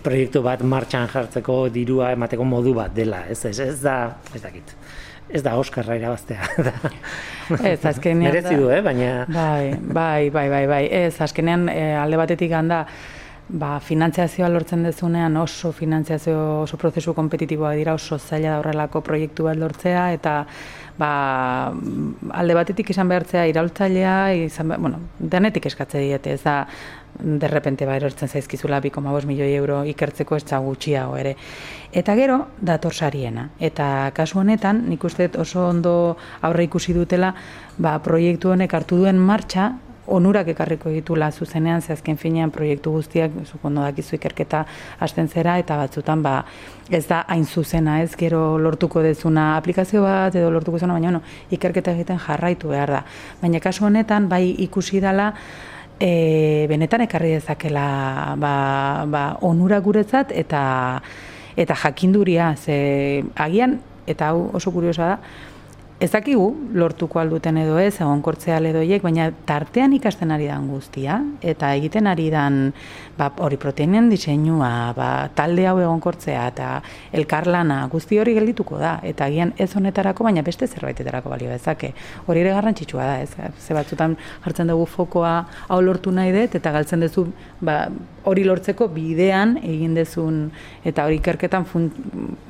proiektu 0.03 0.43
bat 0.43 0.63
martxan 0.63 1.07
jartzeko 1.11 1.67
dirua 1.73 2.11
emateko 2.15 2.45
modu 2.47 2.73
bat 2.77 2.95
dela, 2.95 3.23
ez, 3.31 3.39
ez, 3.45 3.57
ez 3.63 3.77
da, 3.81 3.97
ez 4.35 4.41
dakit. 4.43 4.73
Ez 5.27 5.41
da 5.43 5.57
Oskarra 5.59 5.97
irabaztea. 5.99 6.45
ez, 7.71 7.79
azkenean... 7.85 8.29
Merezi 8.29 8.55
du, 8.55 8.69
eh, 8.71 8.81
baina... 8.83 9.25
Bai, 9.27 9.75
bai, 9.75 10.29
bai, 10.31 10.47
bai, 10.53 10.65
bai. 10.71 10.83
Ez, 11.03 11.17
azkenean 11.23 11.67
e, 11.71 11.81
alde 11.99 12.19
batetik 12.19 12.53
handa, 12.55 12.85
ba, 13.47 13.77
finantziazioa 13.83 14.49
lortzen 14.51 14.83
dezunean 14.83 15.37
oso 15.39 15.71
finantziazio 15.75 16.37
oso 16.63 16.77
prozesu 16.79 17.13
kompetitiboa 17.15 17.73
dira 17.79 17.93
oso 17.95 18.17
zaila 18.17 18.49
da 18.49 18.59
horrelako 18.59 19.01
proiektu 19.01 19.47
bat 19.47 19.59
lortzea 19.59 20.11
eta 20.15 20.37
ba, 20.99 21.11
alde 22.41 22.57
batetik 22.57 22.91
izan 22.91 23.07
behartzea 23.07 23.45
iraultzailea 23.51 24.17
izan 24.43 24.75
bueno, 24.75 24.99
denetik 25.19 25.69
eskatze 25.71 26.03
diete 26.03 26.33
ez 26.35 26.41
da 26.43 26.57
derrepente 27.19 27.85
ba 27.85 27.95
erortzen 27.95 28.29
zaizkizula 28.29 28.79
2,5 28.81 29.25
milioi 29.25 29.53
euro 29.55 29.83
ikertzeko 29.85 30.35
ez 30.35 30.43
gutxiago 30.45 31.17
ere. 31.17 31.35
Eta 31.91 32.15
gero, 32.15 32.47
dator 32.61 32.93
sariena. 32.93 33.49
Eta 33.59 34.11
kasu 34.13 34.39
honetan, 34.39 34.83
nik 34.89 35.03
uste 35.03 35.29
oso 35.37 35.67
ondo 35.67 36.17
aurre 36.41 36.63
ikusi 36.63 36.93
dutela, 36.93 37.33
ba, 37.77 37.97
proiektu 37.99 38.51
honek 38.51 38.73
hartu 38.73 38.97
duen 38.97 39.17
martxa, 39.17 39.73
onurak 40.07 40.47
ekarriko 40.47 40.89
ditula 40.89 41.31
zuzenean, 41.31 41.81
ze 41.81 41.93
azken 41.93 42.17
finean 42.17 42.51
proiektu 42.51 42.91
guztiak, 42.91 43.31
zukondo 43.45 43.81
dakizu 43.83 44.15
ikerketa 44.15 44.63
hasten 44.99 45.27
zera, 45.27 45.57
eta 45.59 45.77
batzutan 45.77 46.23
ba, 46.23 46.37
ez 46.89 47.05
da 47.07 47.23
hain 47.27 47.45
zuzena, 47.45 48.01
ez 48.01 48.15
gero 48.15 48.57
lortuko 48.57 49.03
dezuna 49.03 49.55
aplikazio 49.57 50.03
bat, 50.03 50.35
edo 50.35 50.51
lortuko 50.51 50.79
zena, 50.79 50.93
baina 50.93 51.11
bueno, 51.11 51.23
ikerketa 51.51 51.91
egiten 51.91 52.19
jarraitu 52.23 52.71
behar 52.71 52.95
da. 52.97 53.01
Baina 53.41 53.59
kasu 53.59 53.85
honetan, 53.85 54.29
bai 54.29 54.55
ikusi 54.63 55.03
dela, 55.03 55.33
e, 55.99 56.65
benetan 56.69 57.03
ekarri 57.05 57.33
dezakela 57.37 58.35
ba, 58.37 58.53
ba, 59.07 59.25
onura 59.41 59.79
guretzat 59.79 60.31
eta 60.31 60.63
eta 61.57 61.75
jakinduria. 61.75 62.55
Ze 62.55 63.23
agian 63.35 63.79
eta 64.07 64.31
hau 64.31 64.49
oso 64.53 64.71
kuriosa 64.71 65.07
da 65.15 65.19
Ez 65.97 66.11
dakigu 66.13 66.51
lortuko 66.77 67.17
alduten 67.17 67.55
edo 67.57 67.79
ez, 67.81 67.95
egon 68.03 68.19
kortzea 68.21 68.59
ledoiek, 68.61 69.01
baina 69.01 69.31
tartean 69.49 69.95
ikasten 69.97 70.29
ari 70.29 70.45
dan 70.45 70.67
guztia, 70.69 71.15
eta 71.41 71.71
egiten 71.73 72.05
ari 72.05 72.27
dan 72.29 72.59
ba, 73.17 73.31
hori 73.43 73.57
proteinen 73.57 74.09
diseinua, 74.09 74.93
ba, 74.97 75.09
talde 75.35 75.65
hau 75.67 75.77
egon 75.81 76.01
kortzea, 76.03 76.47
eta 76.53 76.69
elkarlana 77.17 77.79
guzti 77.91 78.19
hori 78.21 78.35
geldituko 78.37 78.77
da, 78.81 78.97
eta 79.07 79.27
agian 79.27 79.53
ez 79.57 79.69
honetarako, 79.75 80.27
baina 80.27 80.43
beste 80.45 80.67
zerbaitetarako 80.67 81.31
balio 81.33 81.49
dezake. 81.53 81.93
Hori 82.27 82.43
ere 82.43 82.53
garrantzitsua 82.55 83.07
da, 83.09 83.17
ez? 83.23 83.53
Ze 83.59 83.77
batzutan 83.77 84.17
jartzen 84.45 84.69
dugu 84.71 84.85
fokoa 84.85 85.33
hau 85.67 85.81
lortu 85.81 86.13
nahi 86.13 86.33
dut, 86.35 86.59
eta 86.59 86.73
galtzen 86.75 87.05
duzu 87.05 87.27
ba, 87.61 87.87
hori 88.27 88.43
lortzeko 88.43 88.89
bidean 88.91 89.55
egin 89.63 89.95
dezun, 89.97 90.39
eta 90.87 91.05
hori 91.07 91.19
ikerketan 91.21 91.65
fun, 91.65 91.89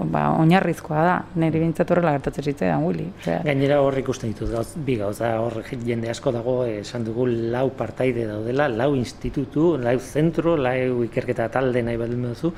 ba, 0.01 0.27
oinarrizkoa 0.41 1.03
da, 1.06 1.15
nire 1.39 1.62
bintzat 1.62 1.91
horrela 1.93 2.15
gertatzen 2.17 2.49
zitzaidan, 2.51 2.84
Willy. 2.88 3.08
Gainera 3.45 3.80
hor 3.86 3.97
ikusten 4.01 4.34
ditut 4.34 4.51
gauz, 4.51 4.67
bi 4.88 4.97
gauza 4.99 5.36
hor 5.43 5.62
jende 5.86 6.10
asko 6.12 6.34
dago 6.36 6.58
esan 6.67 7.06
dugu 7.08 7.27
lau 7.53 7.67
partaide 7.77 8.25
daudela, 8.27 8.67
lau 8.67 8.93
institutu, 8.97 9.75
lau 9.82 9.97
zentro, 9.99 10.57
lau 10.58 11.04
ikerketa 11.06 11.50
talde 11.54 11.84
nahi 11.84 11.98
baldin 11.98 12.26
duzu 12.30 12.52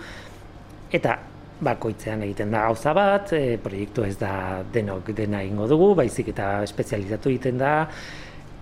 eta 0.92 1.18
bakoitzean 1.60 2.24
egiten 2.24 2.54
da 2.56 2.64
gauza 2.70 2.94
bat, 2.96 3.34
e, 3.36 3.58
proiektu 3.62 4.06
ez 4.08 4.16
da 4.20 4.64
denok 4.74 5.12
dena 5.16 5.42
ingo 5.44 5.68
dugu, 5.68 5.92
baizik 5.96 6.32
eta 6.32 6.62
espezializatu 6.64 7.30
egiten 7.34 7.60
da. 7.60 7.74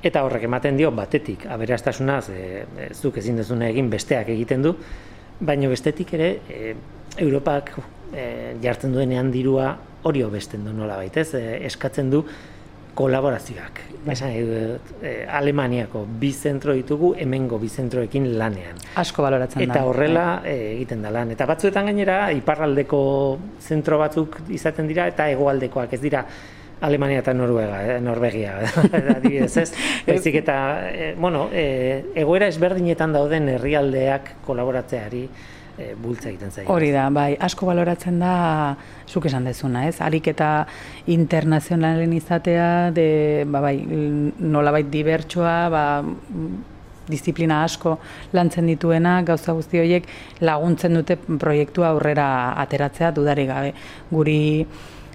Eta 0.03 0.23
horrek 0.25 0.47
ematen 0.47 0.77
dio 0.77 0.89
batetik 0.95 1.45
aberastasunaz 1.49 2.23
e, 2.33 2.41
e, 2.65 2.89
zuk 2.93 3.19
ezin 3.21 3.37
dezuna 3.37 3.69
egin 3.69 3.89
besteak 3.93 4.29
egiten 4.33 4.65
du, 4.65 4.73
baina 5.39 5.69
bestetik 5.69 6.13
ere 6.17 6.31
e, 6.49 6.75
Europak 7.21 7.71
e, 8.13 8.57
jartzen 8.63 8.93
duenean 8.93 9.31
dirua 9.33 9.71
hori 10.07 10.23
hobesten 10.25 10.65
du 10.65 10.73
nola 10.73 10.97
baitez, 10.97 11.31
e, 11.37 11.59
eskatzen 11.69 12.09
du 12.13 12.23
kolaborazioak. 12.97 13.83
Esan, 14.07 14.31
e, 14.33 15.11
Alemaniako 15.29 16.05
bi 16.19 16.31
zentro 16.33 16.73
ditugu 16.73 17.11
hemengo 17.19 17.59
bi 17.61 17.69
zentroekin 17.69 18.29
lanean. 18.39 18.79
Asko 18.97 19.25
baloratzen 19.25 19.61
da. 19.61 19.67
Eta 19.67 19.83
horrela 19.85 20.27
e, 20.47 20.55
egiten 20.73 21.03
da 21.05 21.11
lan. 21.13 21.33
Eta 21.35 21.45
batzuetan 21.49 21.91
gainera, 21.91 22.19
iparraldeko 22.33 23.01
zentro 23.61 23.99
batzuk 24.01 24.39
izaten 24.55 24.87
dira, 24.89 25.09
eta 25.11 25.27
hegoaldekoak 25.33 25.93
ez 25.97 26.01
dira 26.01 26.23
Alemania 26.87 27.19
eta 27.23 27.33
Noruega, 27.33 27.81
eh, 27.83 27.99
Norvegia, 28.01 28.57
adibidez 29.17 29.51
ez. 29.57 29.69
Baizik 30.07 30.39
eta, 30.43 30.57
e, 30.89 31.13
bueno, 31.17 31.47
e, 31.51 32.13
egoera 32.15 32.49
ezberdinetan 32.49 33.13
dauden 33.17 33.49
herrialdeak 33.57 34.37
kolaboratzeari 34.45 35.25
e, 35.77 35.93
bultza 35.95 36.29
egiten 36.31 36.51
zaio. 36.51 36.67
Hori 36.73 36.89
da, 36.93 37.07
bai, 37.13 37.31
asko 37.47 37.67
baloratzen 37.69 38.19
da, 38.21 38.31
zuk 39.07 39.27
esan 39.29 39.47
dezuna, 39.47 39.85
ez? 39.87 39.97
Harik 40.03 40.31
eta 40.33 40.51
internazionalen 41.13 42.15
izatea, 42.17 42.69
de, 42.95 43.09
ba, 43.47 43.61
bai, 43.69 43.77
nolabait 44.39 44.89
dibertsoa, 44.91 45.57
ba, 45.73 45.85
disiplina 47.07 47.61
asko 47.63 47.97
lantzen 48.35 48.67
dituena, 48.67 49.21
gauza 49.27 49.55
guzti 49.55 49.79
horiek 49.79 50.09
laguntzen 50.43 50.97
dute 50.97 51.15
proiektua 51.15 51.93
aurrera 51.93 52.27
ateratzea 52.59 53.13
dudari 53.15 53.45
gabe. 53.47 53.73
Guri 54.11 54.39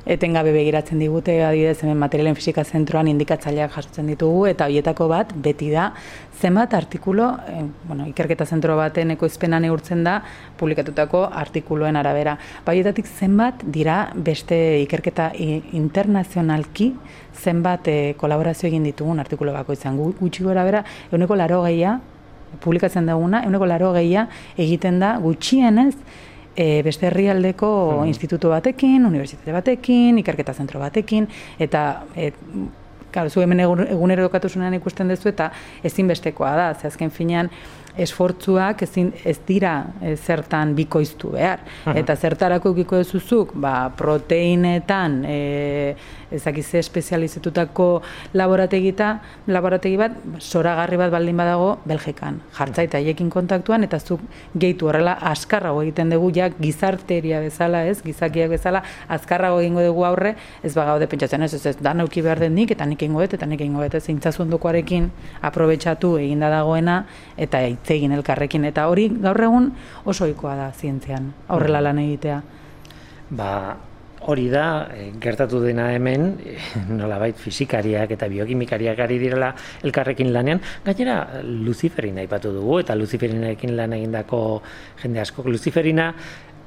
etengabe 0.04 0.52
begiratzen 0.54 0.98
digute, 0.98 1.36
adibidez 1.46 1.82
hemen 1.84 1.98
materialen 2.00 2.34
fisika 2.34 2.64
zentroan 2.64 3.08
indikatzaileak 3.12 3.74
jasotzen 3.76 4.08
ditugu 4.10 4.46
eta 4.50 4.66
hoietako 4.66 5.06
bat 5.12 5.32
beti 5.44 5.70
da 5.70 5.92
zenbat 6.40 6.74
artikulu, 6.74 7.22
eh, 7.46 7.62
bueno, 7.86 8.06
ikerketa 8.10 8.46
zentro 8.46 8.76
baten 8.76 9.12
ekoizpena 9.14 9.60
neurtzen 9.62 10.02
da 10.02 10.16
publikatutako 10.58 11.28
artikuloen 11.30 11.96
arabera. 11.96 12.36
Baietatik 12.66 13.06
zenbat 13.06 13.62
dira 13.62 14.12
beste 14.14 14.56
ikerketa 14.82 15.30
internazionalki 15.38 16.92
zenbat 17.38 17.88
eh, 17.88 18.14
kolaborazio 18.18 18.68
egin 18.68 18.82
ditugun 18.90 19.22
artikulu 19.22 19.54
bako 19.54 19.78
izan 19.78 19.96
gutxi 19.98 20.42
gora 20.42 20.64
bera, 20.64 20.82
euneko 21.12 21.38
laro 21.38 21.62
gehia, 21.62 22.00
publikatzen 22.60 23.06
daguna, 23.06 23.44
euneko 23.46 23.66
laro 23.66 23.92
gehia 23.94 24.26
egiten 24.58 24.98
da 25.00 25.16
gutxienez 25.22 25.94
e, 26.56 26.82
beste 26.82 27.08
herrialdeko 27.08 27.72
mm. 28.02 28.12
institutu 28.12 28.52
batekin, 28.52 29.06
unibertsitate 29.06 29.52
batekin, 29.52 30.18
ikerketa 30.22 30.54
zentro 30.54 30.80
batekin, 30.80 31.28
eta 31.58 32.04
e, 32.16 32.32
Claro, 33.12 33.28
zu 33.28 33.42
hemen 33.42 33.60
egunero 33.60 34.22
dokatuzunean 34.24 34.72
ikusten 34.72 35.10
duzu 35.12 35.28
eta 35.28 35.50
ezinbestekoa 35.84 36.52
da, 36.56 36.68
ze 36.72 36.86
azken 36.88 37.10
finean 37.12 37.50
esfortzuak 37.96 38.82
ezin 38.86 39.12
ez 39.24 39.38
dira 39.46 39.74
e, 40.00 40.16
zertan 40.16 40.74
bikoiztu 40.76 41.32
behar. 41.36 41.62
Eta 41.94 42.16
zertarako 42.16 42.72
ukiko 42.72 43.00
duzuzuk, 43.02 43.54
ba, 43.60 43.92
proteinetan, 43.96 45.22
e, 45.28 45.94
ezakiz 46.32 46.66
espezializatutako 46.80 47.86
laborategita, 48.38 49.10
laborategi 49.52 49.98
bat, 50.00 50.16
soragarri 50.40 50.96
bat 51.00 51.12
baldin 51.12 51.36
badago 51.36 51.74
Belgikan. 51.84 52.40
Jartza 52.56 52.86
eta 52.86 53.00
haiekin 53.00 53.30
kontaktuan, 53.32 53.84
eta 53.84 54.00
zuk 54.00 54.22
gehitu 54.56 54.88
horrela 54.88 55.18
askarrago 55.32 55.82
egiten 55.84 56.12
dugu, 56.14 56.30
ja 56.34 56.48
gizarteria 56.56 57.42
bezala, 57.44 57.84
ez, 57.88 58.00
gizakiak 58.04 58.52
bezala, 58.54 58.82
azkarrago 59.12 59.60
egingo 59.60 59.84
dugu 59.84 60.06
aurre, 60.08 60.34
ez 60.62 60.74
bagaude 60.76 61.08
pentsatzen 61.10 61.44
ez, 61.44 61.52
ez, 61.58 61.64
ez, 61.72 61.76
da 61.82 61.94
nauki 61.96 62.24
behar 62.24 62.40
den 62.42 62.56
nik, 62.56 62.72
eta 62.72 62.86
nik 62.88 63.02
egingo 63.02 63.22
eta 63.22 63.46
nik 63.46 63.60
egingo 63.60 63.84
dut, 63.84 63.98
ez, 64.00 64.08
intzazundukoarekin 64.12 65.10
aprobetsatu 65.42 66.16
eginda 66.22 66.50
dagoena, 66.52 67.02
eta 67.36 67.60
egin 67.90 68.12
elkarrekin 68.12 68.64
eta 68.64 68.86
hori 68.88 69.08
gaur 69.22 69.40
egun 69.42 69.70
oso 70.04 70.24
ohikoa 70.24 70.56
da 70.56 70.72
zientzian 70.72 71.32
aurrela 71.48 71.80
lan 71.80 71.98
egitea. 71.98 72.42
Ba, 73.32 73.50
hori 74.28 74.48
da 74.50 74.66
eh, 74.94 75.10
gertatu 75.20 75.60
dena 75.64 75.88
hemen 75.94 76.36
eh, 76.46 76.58
nolabait 77.00 77.36
fisikariak 77.36 78.14
eta 78.14 78.28
biokimikariak 78.30 79.02
ari 79.06 79.18
direla 79.18 79.52
elkarrekin 79.82 80.32
lanean 80.32 80.62
gainera 80.84 81.42
Luciferina 81.42 82.22
aipatu 82.22 82.52
dugu 82.54 82.80
eta 82.84 82.94
Luciferinarekin 82.94 83.76
lan 83.76 83.98
egindako 83.98 84.62
jende 85.02 85.22
asko 85.24 85.44
Luciferina 85.48 86.12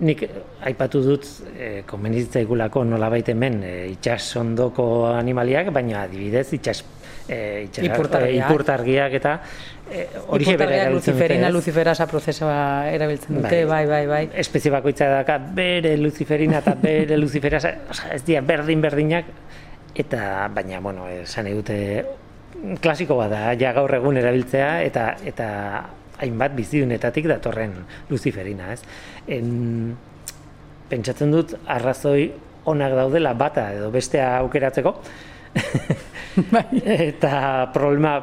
nik 0.04 0.26
aipatu 0.68 1.00
dut 1.04 1.28
e, 1.56 1.84
konbenitzaigulako 1.88 2.84
nolabait 2.84 3.30
hemen 3.32 3.62
e, 3.64 3.74
itsasondoko 3.94 5.06
animaliak 5.14 5.72
baina 5.72 6.02
adibidez 6.04 6.50
itsas 6.58 6.82
e, 7.30 7.70
ipurtargiak. 7.80 9.14
eta 9.14 9.40
e, 9.92 10.08
hori 10.28 10.56
bera 10.58 10.90
luciferina 10.90 11.50
luciferasa 11.50 12.08
prozesua 12.08 12.90
erabiltzen 12.92 13.42
dute 13.42 13.66
bai. 13.66 13.86
bai 13.86 13.86
bai, 13.86 14.06
bai. 14.08 14.30
espezie 14.34 14.72
bakoitza 14.72 15.10
daka 15.10 15.38
bere 15.38 15.96
luciferina 15.98 16.60
eta 16.64 16.76
bere 16.82 17.18
luciferasa 17.18 17.74
ez 18.14 18.24
dira 18.26 18.42
berdin 18.42 18.82
berdinak 18.82 19.26
eta 19.96 20.50
baina 20.54 20.80
bueno 20.80 21.08
esan 21.08 21.52
dute 21.52 22.06
klasiko 22.82 23.18
bada 23.18 23.54
ja 23.60 23.74
gaur 23.74 23.94
egun 23.96 24.18
erabiltzea 24.18 24.82
eta 24.84 25.16
eta 25.26 25.48
hainbat 26.20 26.56
bizidunetatik 26.56 27.28
datorren 27.28 27.74
luciferina 28.10 28.72
ez? 28.74 28.82
En, 29.28 29.96
pentsatzen 30.90 31.32
dut 31.34 31.56
arrazoi 31.68 32.30
onak 32.70 32.96
daudela 32.98 33.34
bata 33.38 33.68
edo 33.76 33.92
bestea 33.94 34.38
aukeratzeko 34.40 34.96
bai. 36.54 36.66
eta 36.84 37.70
problema 37.74 38.16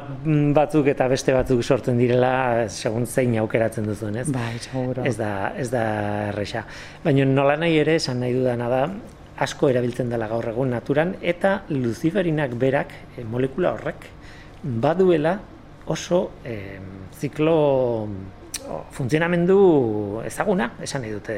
batzuk 0.55 0.87
eta 0.93 1.07
beste 1.11 1.33
batzuk 1.35 1.63
sortzen 1.63 1.97
direla 1.97 2.67
segun 2.69 3.07
zein 3.07 3.35
aukeratzen 3.41 3.87
duzuen, 3.89 4.19
ez? 4.21 4.27
Bai, 4.33 4.57
seguro. 4.61 5.05
Ez 5.07 5.15
da, 5.17 5.53
ez 5.57 5.69
da 5.73 5.83
erresa. 6.29 6.65
Baina 7.03 7.25
nola 7.29 7.57
nahi 7.59 7.79
ere, 7.81 7.97
esan 8.01 8.21
nahi 8.23 8.35
dudana 8.37 8.69
da, 8.71 8.83
asko 9.43 9.71
erabiltzen 9.71 10.11
dela 10.13 10.29
gaur 10.31 10.45
egun 10.53 10.73
naturan, 10.75 11.15
eta 11.21 11.63
luziferinak 11.73 12.53
berak, 12.59 12.93
e, 13.17 13.25
molekula 13.25 13.73
horrek, 13.73 14.07
baduela 14.63 15.39
oso 15.91 16.29
e, 16.45 16.79
ziklo 17.19 17.55
funtzionamendu 18.95 20.21
ezaguna, 20.25 20.69
esan 20.85 21.03
nahi 21.03 21.15
dute, 21.17 21.37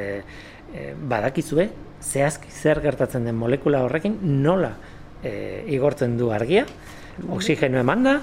e, 0.75 0.91
badakizue, 1.09 1.69
zehazki 2.05 2.51
zer 2.51 2.83
gertatzen 2.83 3.25
den 3.25 3.39
molekula 3.39 3.81
horrekin, 3.87 4.19
nola 4.43 4.75
e, 5.23 5.63
igortzen 5.75 6.17
du 6.17 6.31
argia, 6.33 6.65
oksigeno 7.29 7.79
eman 7.79 8.03
da, 8.03 8.15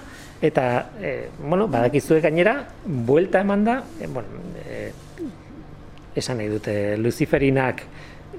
eta, 0.42 0.66
e, 1.00 1.28
bueno, 1.38 1.68
badakizue 1.68 2.20
gainera, 2.20 2.56
buelta 2.84 3.40
eman 3.40 3.64
da, 3.64 3.78
e, 4.00 4.06
bueno, 4.06 4.42
e, 4.66 4.90
esan 6.16 6.42
nahi 6.42 6.50
dute, 6.52 6.96
luciferinak 7.00 7.84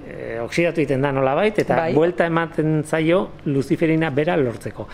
e, 0.03 0.39
oksidatu 0.43 0.83
egiten 0.83 1.01
da 1.01 1.11
nola 1.15 1.33
bait, 1.37 1.57
eta 1.63 1.79
bai. 1.85 1.93
buelta 1.95 2.27
ematen 2.29 2.83
zaio 2.83 3.29
luciferina 3.45 4.11
bera 4.13 4.35
lortzeko. 4.37 4.87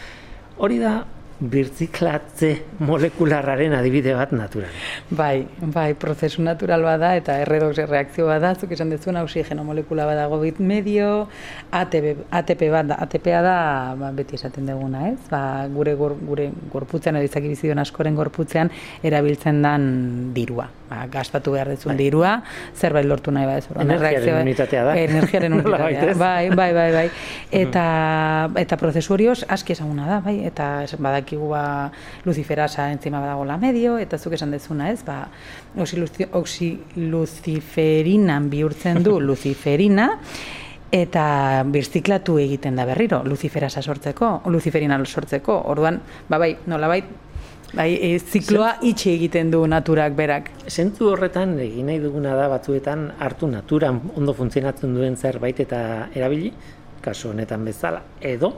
Hori 0.59 0.79
da, 0.79 0.99
birtziklatze 1.39 2.49
molekularraren 2.83 3.73
adibide 3.77 4.11
bat 4.15 4.33
naturan. 4.35 4.71
Bai, 5.09 5.47
bai, 5.61 5.93
prozesu 5.99 6.43
natural 6.43 6.83
bada 6.83 7.13
eta 7.15 7.37
erredox 7.39 7.79
reakzio 7.87 8.27
bada, 8.27 8.51
zuk 8.59 8.73
esan 8.75 8.91
dezuna 8.91 9.23
oxigeno 9.23 9.63
molekula 9.63 10.05
badago 10.09 10.41
bit 10.43 10.59
medio, 10.59 11.29
ATP, 11.71 12.25
ATP 12.41 12.65
bat 12.73 12.89
da, 12.91 12.97
ATPa 13.05 13.43
da, 13.45 13.59
ba, 13.99 14.11
beti 14.15 14.35
esaten 14.35 14.67
duguna, 14.67 15.05
ez? 15.13 15.19
Ba, 15.31 15.41
gure 15.71 15.95
gor, 15.99 16.17
gure 16.19 16.49
gorputzean 16.73 17.19
edo 17.19 17.29
izaki 17.29 17.53
bizion 17.53 17.79
askoren 17.79 18.19
gorputzean 18.19 18.71
erabiltzen 19.03 19.63
dan 19.63 19.87
dirua. 20.35 20.67
Ba, 20.89 21.05
gastatu 21.07 21.53
behar 21.53 21.69
dezun 21.71 21.93
bai. 21.93 21.99
dirua, 22.01 22.33
zerbait 22.75 23.05
lortu 23.07 23.31
nahi 23.31 23.47
ez. 23.55 23.67
Energiaren 23.79 24.41
unitatea 24.41 24.83
da. 24.89 24.97
Energiaren 24.97 25.53
unitatea, 25.59 26.15
bai, 26.19 26.49
bai, 26.49 26.71
bai, 26.73 26.91
bai. 26.97 27.07
Eta, 27.63 27.85
eta 28.59 28.77
prozesu 28.77 29.13
hori 29.13 29.29
aski 29.29 29.73
esaguna 29.73 30.07
da, 30.09 30.19
bai, 30.25 30.39
eta 30.47 30.69
badak 30.97 31.28
badakigu 31.29 31.49
ba 31.49 31.91
luciferasa 32.25 32.91
entzima 32.91 33.19
badagola 33.19 33.57
medio 33.57 33.97
eta 33.97 34.17
zuk 34.17 34.33
esan 34.33 34.51
dezuna, 34.51 34.91
ez? 34.91 35.03
Ba 35.03 35.27
oxiluziferinan 35.77 38.49
bihurtzen 38.49 39.03
du 39.03 39.19
luciferina 39.29 40.19
eta 40.91 41.63
birziklatu 41.65 42.39
egiten 42.39 42.75
da 42.75 42.85
berriro 42.85 43.23
luciferasa 43.23 43.81
sortzeko, 43.81 44.41
luciferina 44.47 45.05
sortzeko. 45.05 45.63
Orduan, 45.65 46.01
ba 46.29 46.37
bai, 46.37 46.57
nolabait 46.65 47.05
Bai, 47.69 47.99
e, 48.01 48.17
zikloa 48.17 48.79
itxe 48.81 49.11
egiten 49.13 49.51
du 49.51 49.67
naturak 49.67 50.15
berak. 50.17 50.49
Zentzu 50.65 51.11
horretan, 51.11 51.59
egin 51.61 51.85
nahi 51.85 51.99
duguna 52.01 52.33
da 52.33 52.47
batzuetan 52.49 53.11
hartu 53.19 53.45
naturan 53.45 54.01
ondo 54.17 54.33
funtzionatzen 54.33 54.95
duen 54.95 55.15
zerbait 55.15 55.59
eta 55.59 56.09
erabili, 56.15 56.51
kasu 56.99 57.29
honetan 57.29 57.65
bezala, 57.69 58.01
edo 58.19 58.55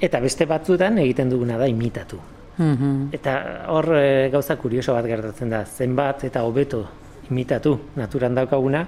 eta 0.00 0.20
beste 0.20 0.46
batzuetan 0.46 0.98
egiten 0.98 1.30
duguna 1.30 1.58
da 1.58 1.68
imitatu. 1.70 2.20
Mm 2.58 3.08
Eta 3.12 3.32
hor 3.74 3.88
e, 3.98 4.28
gauza 4.30 4.56
kurioso 4.56 4.94
bat 4.94 5.06
gertatzen 5.06 5.50
da, 5.50 5.64
zenbat 5.64 6.24
eta 6.24 6.44
hobeto 6.46 6.84
imitatu 7.30 7.72
naturan 7.96 8.34
daukaguna, 8.36 8.84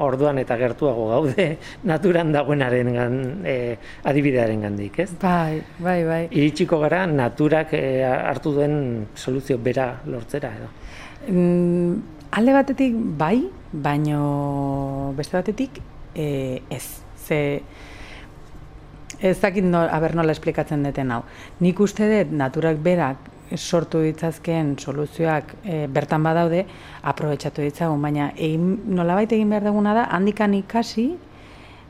orduan 0.00 0.38
eta 0.40 0.56
gertuago 0.56 1.08
gaude 1.10 1.46
naturan 1.90 2.32
dagoenaren 2.32 2.92
gan, 2.94 3.18
e, 3.44 3.76
adibidearen 4.08 4.64
gandik, 4.66 4.98
ez? 5.04 5.10
Bai, 5.20 5.60
bai, 5.78 6.00
bai. 6.08 6.22
Iritsiko 6.30 6.80
gara 6.82 7.04
naturak 7.10 7.74
e, 7.76 8.02
hartu 8.04 8.54
duen 8.56 9.06
soluzio 9.14 9.58
bera 9.58 9.90
lortzera, 10.06 10.52
edo? 10.58 10.70
Mm, 11.28 11.96
alde 12.36 12.56
batetik 12.56 12.96
bai, 13.20 13.36
baino 13.72 15.12
beste 15.16 15.36
batetik 15.38 15.80
e, 16.14 16.62
ez. 16.70 16.86
Ze, 17.24 17.40
Ez 19.20 19.38
dakit 19.40 19.64
no, 19.64 19.84
aber 19.90 20.14
nola 20.14 20.32
esplikatzen 20.32 20.82
deten 20.82 21.12
hau. 21.12 21.22
Nik 21.60 21.80
uste 21.80 22.08
dut 22.10 22.32
naturak 22.34 22.80
berak 22.82 23.30
sortu 23.56 24.00
ditzazkeen 24.02 24.74
soluzioak 24.78 25.54
e, 25.62 25.84
bertan 25.92 26.24
badaude, 26.24 26.64
aprobetsatu 27.02 27.62
ditzagun, 27.62 28.02
baina 28.02 28.30
egin, 28.34 28.80
nolabait 28.96 29.30
egin 29.32 29.52
behar 29.52 29.68
duguna 29.68 29.94
da, 29.94 30.08
handikan 30.16 30.54
ikasi, 30.56 31.06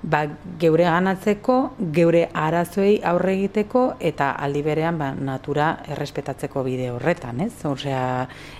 ba, 0.02 0.24
geure 0.60 0.84
ganatzeko, 0.88 1.58
geure 1.94 2.26
arazoei 2.34 2.98
aurre 3.06 3.36
egiteko, 3.38 3.84
eta 4.00 4.32
aldi 4.46 4.62
berean 4.66 5.00
ba, 5.00 5.12
natura 5.14 5.70
errespetatzeko 5.94 6.64
bide 6.66 6.90
horretan, 6.92 7.40
ez? 7.46 7.54
Osea, 7.70 8.04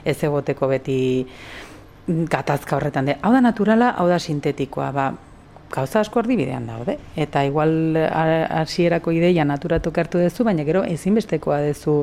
ez 0.04 0.16
egoteko 0.24 0.70
beti 0.72 0.98
gatazka 2.06 2.76
horretan. 2.78 3.10
De. 3.10 3.18
Hau 3.22 3.32
da 3.32 3.42
naturala, 3.44 3.94
hau 3.98 4.08
da 4.08 4.18
sintetikoa, 4.18 4.90
ba, 4.94 5.12
gauza 5.74 6.00
asko 6.00 6.22
erdibidean 6.22 6.68
daude. 6.70 6.96
Eta 7.16 7.44
igual 7.44 7.96
hasierako 7.98 9.12
ideia 9.12 9.44
naturatu 9.44 9.92
hartu 9.96 10.22
duzu, 10.22 10.46
baina 10.46 10.64
gero 10.64 10.84
ezinbestekoa 10.86 11.60
duzu 11.66 11.96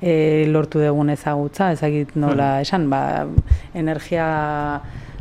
e, 0.00 0.44
lortu 0.52 0.82
dugun 0.84 1.10
ezagutza, 1.14 1.72
ezagit 1.72 2.14
nola 2.16 2.60
esan, 2.60 2.90
ba, 2.92 3.00
energia 3.74 4.26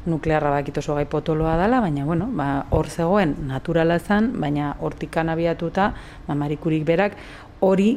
nuklearra 0.05 0.51
bakit 0.53 0.77
oso 0.77 0.95
gai 0.95 1.05
potoloa 1.09 1.55
dela, 1.57 1.79
baina 1.81 2.05
bueno, 2.05 2.27
ba, 2.31 2.65
hor 2.69 2.89
zegoen 2.89 3.35
naturala 3.47 3.99
zen, 3.99 4.33
baina 4.41 4.75
hortikan 4.81 5.31
abiatuta, 5.33 5.93
ba, 6.27 6.35
marikurik 6.35 6.85
berak, 6.85 7.17
hori 7.61 7.95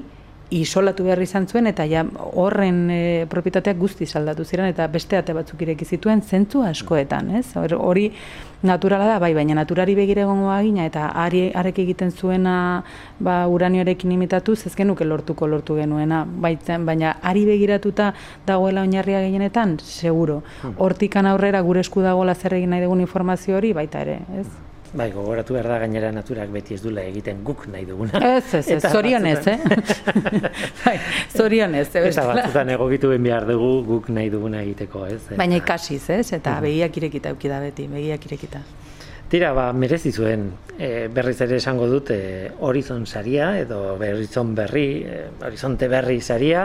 isolatu 0.50 1.04
behar 1.04 1.20
izan 1.22 1.46
zuen 1.46 1.66
eta 1.68 1.84
ja 1.84 2.04
horren 2.40 2.88
e, 2.90 3.00
propietateak 3.28 3.76
guzti 3.76 4.06
saldatu 4.06 4.44
ziren 4.44 4.68
eta 4.70 4.86
beste 4.88 5.18
ate 5.18 5.34
batzuk 5.36 5.60
ireki 5.62 5.84
zituen 5.84 6.22
zentzu 6.22 6.62
askoetan, 6.64 7.30
ez? 7.36 7.44
Hori 7.56 8.06
naturala 8.62 9.06
da, 9.06 9.18
bai, 9.22 9.34
baina 9.36 9.54
naturari 9.58 9.94
begire 9.94 10.24
egongo 10.24 10.48
bagina 10.48 10.86
eta 10.88 11.08
ari 11.24 11.48
arek 11.54 11.82
egiten 11.84 12.10
zuena 12.10 12.82
ba 13.20 13.40
uranioarekin 13.48 14.12
imitatu, 14.12 14.56
ez 14.56 14.74
genuke 14.76 15.04
lortuko 15.04 15.46
lortu 15.46 15.76
genuena, 15.76 16.24
baitzen, 16.24 16.86
baina 16.86 17.18
ari 17.22 17.44
begiratuta 17.46 18.12
dagoela 18.46 18.86
oinarria 18.86 19.20
gehienetan, 19.26 19.78
seguro. 19.84 20.42
Hmm. 20.62 20.78
Hortikan 20.78 21.26
aurrera 21.26 21.60
gure 21.60 21.84
esku 21.84 22.02
dagoela 22.02 22.34
zer 22.34 22.56
egin 22.58 22.74
nahi 22.74 22.86
dugun 22.86 23.04
informazio 23.04 23.60
hori 23.60 23.74
baita 23.76 24.00
ere, 24.06 24.22
ez? 24.40 24.48
Bai, 24.96 25.10
gogoratu 25.12 25.52
behar 25.52 25.66
da 25.68 25.78
gainera 25.82 26.10
naturak 26.14 26.48
beti 26.52 26.76
ez 26.78 26.80
dula 26.80 27.02
egiten 27.04 27.42
guk 27.44 27.66
nahi 27.68 27.84
duguna. 27.84 28.20
Ez, 28.38 28.54
ez, 28.56 28.64
ez, 28.78 28.80
zorionez, 28.96 29.42
eh? 29.52 29.58
bai, 30.84 30.96
zorionez. 31.36 31.86
Eta 31.92 32.24
batzutan 32.30 32.72
egokitu 32.72 33.12
ben 33.12 33.26
behar 33.28 33.44
dugu 33.48 33.72
guk 33.84 34.08
nahi 34.14 34.30
duguna 34.32 34.62
egiteko, 34.64 35.04
ez? 35.12 35.20
Baina 35.36 35.60
ikasiz, 35.60 36.02
ez? 36.14 36.26
Eta 36.32 36.56
uh 36.56 36.64
begiak 36.68 36.96
irekita 37.00 37.34
eukida 37.34 37.60
beti, 37.62 37.86
begiak 37.88 38.24
irekita. 38.30 38.62
Tira, 39.28 39.52
ba, 39.52 39.66
merezi 39.76 40.10
zuen, 40.10 40.46
e, 40.78 41.08
berriz 41.12 41.36
ere 41.44 41.58
esango 41.60 41.86
dut, 41.90 42.10
e, 42.14 42.48
horizon 42.64 43.04
saria, 43.06 43.50
edo 43.60 43.82
horizon 43.98 44.54
berri, 44.56 44.88
e, 45.04 45.18
horizonte 45.44 45.88
berri 45.92 46.22
saria, 46.24 46.64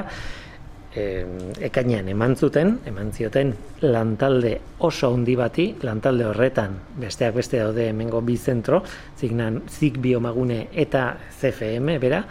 e, 0.95 1.25
ekainean 1.69 2.09
eman 2.13 2.35
zuten, 2.35 2.77
eman 2.89 3.11
zioten 3.13 3.53
lantalde 3.81 4.55
oso 4.79 5.11
handi 5.13 5.35
bati, 5.39 5.67
lantalde 5.83 6.27
horretan 6.29 6.77
besteak 7.01 7.35
beste 7.35 7.61
daude 7.61 7.89
hemengo 7.89 8.21
bi 8.21 8.37
zentro, 8.37 8.83
zignan 9.19 9.61
zik 9.69 9.99
biomagune 10.01 10.67
eta 10.85 11.05
CFM 11.39 11.97
bera, 12.01 12.23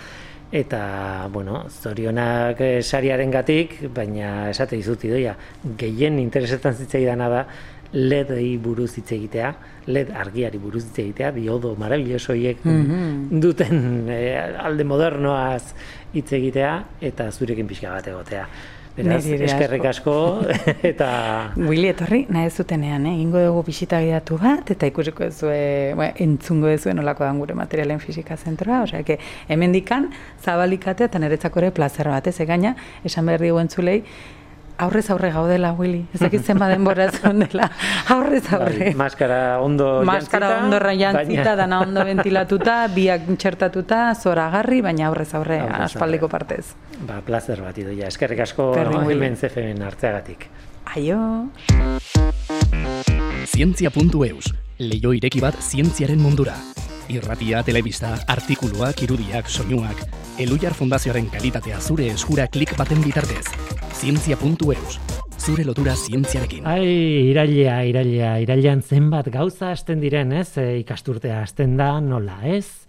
eta, 0.52 1.28
bueno, 1.32 1.64
zorionak 1.70 2.60
e, 2.60 2.72
sariaren 2.82 3.30
gatik, 3.32 3.78
baina 3.94 4.50
esate 4.50 4.76
izuti 4.76 5.08
doia, 5.08 5.32
gehien 5.80 6.18
interesetan 6.20 6.76
zitzaidan 6.76 7.24
da, 7.24 7.46
LED-ei 7.92 8.56
buruz 8.58 8.90
hitz 8.96 9.10
egitea, 9.12 9.52
LED 9.92 10.12
argiari 10.16 10.58
buruz 10.58 10.84
hitz 10.86 10.98
egitea, 11.04 11.32
diodo 11.36 11.74
marabillosoiek 11.78 12.64
mm 12.64 12.84
-hmm. 12.84 13.40
duten 13.40 14.08
e, 14.08 14.20
alde 14.66 14.84
modernoaz 14.84 15.74
hitz 16.12 16.32
egitea 16.32 16.84
eta 17.00 17.30
zurekin 17.30 17.66
pixka 17.66 17.90
bat 17.90 18.06
egotea. 18.06 18.46
Beraz, 18.92 19.24
eskerrik 19.24 19.86
asko 19.88 20.14
eta... 20.90 21.52
Willy, 21.56 21.86
etorri, 21.88 22.26
nahi 22.28 22.50
zutenean, 22.50 23.06
eh? 23.08 23.14
ingo 23.22 23.40
dugu 23.40 23.62
bisita 23.70 24.02
gidatu 24.04 24.36
bat, 24.36 24.68
eta 24.74 24.86
ikusiko 24.90 25.24
ez 25.24 25.38
bueno, 25.40 26.10
entzungo 26.20 26.68
ez 26.68 26.82
zuen 26.82 27.00
olako 27.00 27.24
dan 27.24 27.40
gure 27.40 27.54
materialen 27.56 28.00
fizika 28.00 28.36
zentroa, 28.36 28.82
osea, 28.82 29.02
que 29.02 29.18
hemen 29.48 29.72
dikan, 29.72 30.10
zabalikatea 30.44 31.08
eta 31.08 31.18
niretzako 31.18 31.60
ere 31.60 31.70
plazer 31.72 32.12
bat, 32.12 32.28
ez 32.28 32.38
egaina, 32.44 32.74
esan 33.08 33.32
behar 33.32 33.40
dugu 33.40 33.62
entzulei, 33.64 34.02
aurrez 34.82 35.08
aurre 35.10 35.30
gaudela, 35.32 35.72
Willy. 35.78 36.02
Ez 36.14 36.20
dakit 36.20 36.44
zenba 36.44 36.68
denbora 36.68 37.08
dela. 37.42 37.70
Aurrez 38.10 38.44
aurre. 38.52 38.90
Bai, 38.90 38.94
maskara 38.98 39.60
ondo 39.62 40.02
maskara 40.04 40.48
jantzita. 40.48 40.64
ondo 40.64 40.98
jantzita, 41.00 41.42
baina... 41.42 41.56
dana 41.56 41.80
ondo 41.86 42.04
ventilatuta, 42.04 42.76
biak 42.96 43.30
txertatuta, 43.36 44.02
zora 44.14 44.48
garri, 44.50 44.82
baina 44.82 45.08
aurrez 45.08 45.30
aurre, 45.38 45.60
aspaldiko 45.86 46.28
partez. 46.28 46.74
Ba, 47.06 47.20
placer 47.26 47.62
bat 47.62 47.78
idoia. 47.78 48.10
Eskerrik 48.12 48.44
asko 48.46 48.72
hemen 48.76 49.36
zefemen 49.36 49.82
hartzeagatik. 49.82 50.48
Aio. 50.96 51.18
Zientzia.eus, 53.46 54.52
leio 54.82 55.12
ireki 55.16 55.40
bat 55.42 55.58
zientziaren 55.62 56.20
mundura. 56.22 56.56
Irratia, 57.12 57.60
telebista, 57.60 58.14
artikuluak, 58.32 59.02
irudiak, 59.04 59.48
soinuak, 59.50 59.98
Elujar 60.40 60.72
Fundazioaren 60.72 61.26
kalitatea 61.28 61.76
zure 61.80 62.06
eskura 62.08 62.46
klik 62.48 62.72
baten 62.78 63.02
bitartez. 63.04 63.44
Zientzia.eus, 63.98 64.96
zure 65.36 65.66
lotura 65.68 65.92
zientziarekin. 65.92 66.64
Ai, 66.64 66.86
irailea, 67.28 67.76
irailea, 67.90 68.32
irailean 68.46 68.80
zenbat 68.80 69.28
gauza 69.34 69.74
hasten 69.74 70.00
diren, 70.00 70.32
ez? 70.32 70.54
E, 70.56 70.78
ikasturtea 70.80 71.42
hasten 71.42 71.76
da, 71.76 71.92
nola, 72.00 72.40
ez? 72.48 72.88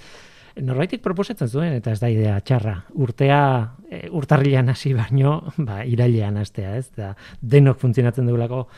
Norbaitik 0.56 1.04
proposatzen 1.04 1.52
zuen, 1.52 1.76
eta 1.82 1.92
ez 1.92 2.00
da 2.00 2.08
idea 2.14 2.40
txarra. 2.48 2.78
Urtea, 3.04 3.44
e, 3.92 4.06
urtarrilean 4.08 4.72
hasi 4.72 4.96
baino, 4.96 5.42
ba, 5.68 5.84
irailean 5.84 6.40
hastea, 6.40 6.78
ez? 6.80 6.88
Da, 6.96 7.12
denok 7.42 7.84
funtzionatzen 7.84 8.32
dugulako 8.32 8.70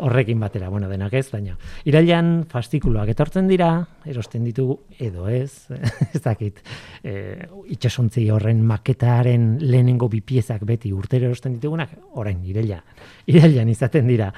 horrekin 0.00 0.40
batera, 0.40 0.68
bueno, 0.68 0.88
denak 0.88 1.14
ez, 1.18 1.26
baina 1.32 1.56
irailan 1.88 2.44
fastikuloak 2.50 3.10
etortzen 3.12 3.48
dira, 3.50 3.70
erosten 4.08 4.44
ditugu, 4.46 4.78
edo 4.98 5.28
ez, 5.28 5.66
ez 6.14 6.22
dakit, 6.24 6.60
e, 7.02 7.14
itxasontzi 7.74 8.28
horren 8.34 8.62
maketaren 8.66 9.48
lehenengo 9.64 10.08
bipiezak 10.12 10.64
beti 10.68 10.92
urtero 10.94 11.28
erosten 11.30 11.56
ditugunak, 11.58 11.96
orain, 12.20 12.40
irailan, 12.46 12.84
irailan 13.30 13.72
izaten 13.72 14.08
dira. 14.10 14.30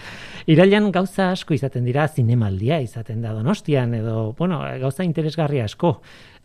Irailan 0.51 0.91
gauza 0.95 1.31
asko 1.35 1.55
izaten 1.55 1.85
dira, 1.89 2.09
zinemaldia 2.09 2.81
izaten 2.85 3.21
da 3.23 3.35
donostian, 3.37 3.95
edo, 4.01 4.33
bueno, 4.39 4.63
gauza 4.81 5.07
interesgarria 5.07 5.67
asko, 5.69 5.99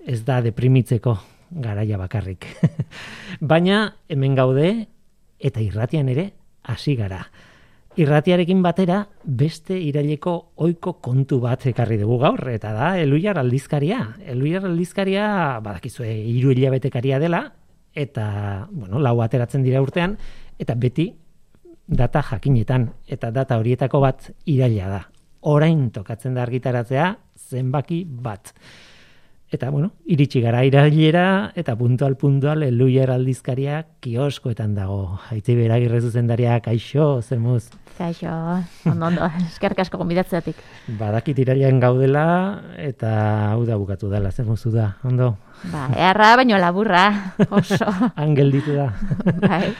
ez 0.05 0.21
da 0.25 0.41
deprimitzeko 0.45 1.17
garaia 1.49 1.97
bakarrik. 1.97 2.47
Baina 3.51 3.95
hemen 4.09 4.35
gaude 4.37 4.69
eta 5.39 5.61
irratian 5.61 6.09
ere 6.09 6.31
hasi 6.63 6.95
gara. 6.95 7.25
Irratiarekin 7.95 8.59
batera 8.59 8.97
beste 9.23 9.77
iraileko 9.79 10.31
ohiko 10.59 10.97
kontu 10.99 11.37
bat 11.39 11.61
ekarri 11.69 11.95
dugu 12.01 12.17
gaur 12.19 12.41
eta 12.51 12.73
da 12.75 12.89
Eluiar 12.99 13.37
aldizkaria. 13.39 14.01
Eluiar 14.33 14.65
aldizkaria 14.67 15.27
badakizue 15.63 16.09
hiru 16.11 16.51
hilabetekaria 16.51 17.21
dela 17.23 17.45
eta 17.95 18.67
bueno, 18.69 18.99
lau 18.99 19.21
ateratzen 19.23 19.63
dira 19.63 19.79
urtean 19.79 20.17
eta 20.59 20.75
beti 20.75 21.07
data 21.87 22.19
jakinetan 22.33 22.89
eta 23.07 23.31
data 23.31 23.61
horietako 23.61 24.03
bat 24.03 24.27
iraila 24.43 24.91
da. 24.91 25.01
Orain 25.47 25.87
tokatzen 25.95 26.35
da 26.35 26.43
argitaratzea 26.43 27.13
zenbaki 27.47 28.03
bat. 28.09 28.51
Eta, 29.53 29.69
bueno, 29.69 29.91
iritsi 30.09 30.41
gara 30.41 30.63
irailera, 30.65 31.51
eta 31.55 31.75
puntual 31.77 32.15
puntual 32.17 32.63
eluier 32.65 33.11
aldizkaria 33.13 33.83
kioskoetan 34.01 34.73
dago. 34.73 35.19
Haitzi 35.29 35.53
beragirre 35.55 36.01
zuzendaria, 36.01 36.57
kaixo, 36.65 37.21
zemuz. 37.21 37.69
Kaixo, 37.95 38.31
ondo, 38.89 39.11
ondo, 39.11 39.29
eskerrik 39.51 39.83
asko 39.85 40.01
gonbidatzeatik. 40.01 40.57
Badakit 40.99 41.43
irailean 41.45 41.77
gaudela, 41.79 42.25
eta 42.81 43.11
hau 43.51 43.61
da 43.69 43.77
bukatu 43.77 44.09
dela, 44.09 44.33
zemuzu 44.33 44.73
da, 44.73 44.95
ondo. 45.05 45.35
Ba, 45.71 45.91
erra 46.09 46.33
baino 46.41 46.57
laburra, 46.57 47.05
oso. 47.51 47.85
Angel 48.25 48.51
ditu 48.57 48.75
da. 48.81 48.89
bai. 49.45 49.75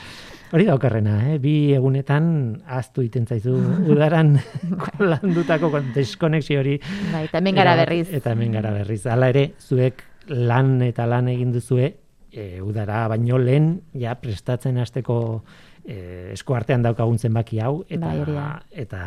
Hori 0.53 0.65
da 0.67 0.75
okerrena, 0.77 1.15
eh? 1.31 1.37
bi 1.41 1.73
egunetan 1.73 2.25
aztu 2.77 3.03
iten 3.05 3.25
zaizu 3.25 3.55
udaran 3.91 4.35
landutako 5.11 5.71
deskonexio 5.95 6.61
hori. 6.61 6.77
Bai, 7.11 7.25
eta 7.29 7.41
hemen 7.41 7.57
gara 7.57 7.75
berriz. 7.81 8.07
Eta 8.13 8.35
hemen 8.35 8.53
gara 8.55 8.73
berriz. 8.75 9.03
Hala 9.09 9.31
ere, 9.33 9.47
zuek 9.59 10.03
lan 10.29 10.77
eta 10.85 11.07
lan 11.09 11.29
egin 11.33 11.53
duzue, 11.53 11.91
e, 12.31 12.61
udara 12.61 13.05
baino 13.11 13.39
lehen, 13.41 13.69
ja, 13.97 14.15
prestatzen 14.21 14.77
hasteko 14.81 15.17
e, 15.83 16.31
esku 16.33 16.55
artean 16.57 16.85
daukagun 16.85 17.17
zenbaki 17.19 17.61
hau, 17.63 17.79
eta, 17.89 18.11
Bai, 18.11 18.85
da. 18.91 19.05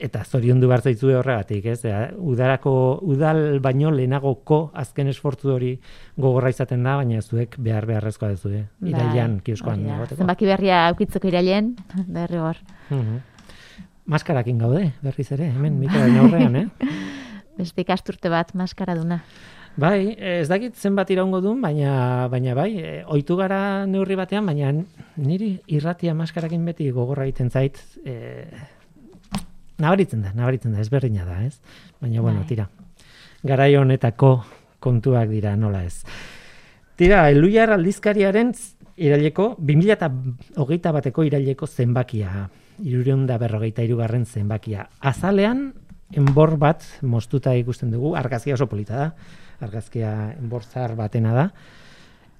Eta 0.00 0.22
zoriondu 0.24 0.68
behar 0.70 0.82
zaitzue 0.82 1.14
horregatik, 1.18 1.66
ez? 1.70 1.80
Udarako, 2.16 2.72
udal 3.12 3.60
baino 3.62 3.92
lehenagoko 3.94 4.60
azken 4.80 5.10
esfortzu 5.12 5.52
hori 5.54 5.74
gogorra 6.16 6.52
izaten 6.52 6.86
da, 6.86 6.96
baina 7.00 7.20
zuek 7.20 7.58
behar 7.60 7.86
beharrezkoa 7.90 8.32
duzu, 8.34 8.54
eh? 8.62 8.64
Irailan, 8.90 9.38
kioskoan 9.44 9.84
hori 9.84 9.90
da. 9.92 9.98
egoteko. 10.00 10.22
Zenbaki 10.24 10.48
berria 10.48 10.80
aukitzeko 10.88 11.30
irailen, 11.30 11.74
berri 12.18 12.40
hor. 12.40 12.60
Mhm. 12.88 13.20
Maskarakin 14.10 14.58
gaude, 14.58 14.90
berriz 15.04 15.28
ere, 15.36 15.52
hemen, 15.52 15.78
mikroaren 15.78 16.18
aurrean, 16.24 16.56
eh? 16.56 16.66
Beste 17.60 17.84
ikasturte 17.84 18.32
bat 18.32 18.54
maskara 18.56 18.96
duna. 18.98 19.20
Bai, 19.80 20.16
ez 20.18 20.48
dakit 20.50 20.74
zenbat 20.74 21.12
iraungo 21.14 21.38
duen, 21.44 21.60
baina, 21.62 22.26
baina 22.32 22.56
bai, 22.58 22.72
e, 22.80 22.94
ohitu 23.06 23.36
gara 23.38 23.86
neurri 23.86 24.16
batean, 24.18 24.48
baina 24.48 24.72
niri 25.20 25.52
irratia 25.70 26.14
maskarakin 26.16 26.64
beti 26.66 26.90
gogorra 26.90 27.28
egiten 27.28 27.52
zait, 27.54 27.78
e, 28.02 28.48
nabaritzen 29.80 30.22
da, 30.22 30.34
nabaritzen 30.36 30.74
da, 30.74 30.80
ezberdina 30.84 31.26
da, 31.26 31.40
ez? 31.46 31.58
Baina, 32.00 32.20
bueno, 32.20 32.44
Bai. 32.44 32.48
tira, 32.48 32.68
garai 33.46 33.74
honetako 33.76 34.34
kontuak 34.80 35.28
dira, 35.32 35.56
nola 35.56 35.84
ez. 35.84 36.04
Tira, 37.00 37.24
eluiar 37.32 37.72
aldizkariaren 37.72 38.52
iraileko, 39.00 39.54
2008 39.58 40.92
bateko 40.96 41.24
iraileko 41.24 41.66
zenbakia, 41.66 42.48
irureun 42.84 43.26
da 43.28 43.38
berrogeita 43.40 43.84
irugarren 43.84 44.26
zenbakia. 44.26 44.86
Azalean, 45.00 45.70
enbor 46.16 46.56
bat 46.60 46.84
moztuta 47.02 47.54
ikusten 47.56 47.92
dugu, 47.92 48.14
argazkia 48.18 48.56
oso 48.56 48.68
polita 48.68 48.96
da, 48.98 49.10
argazkia 49.64 50.12
enbor 50.38 50.64
zahar 50.64 50.96
batena 50.98 51.32
da, 51.36 51.46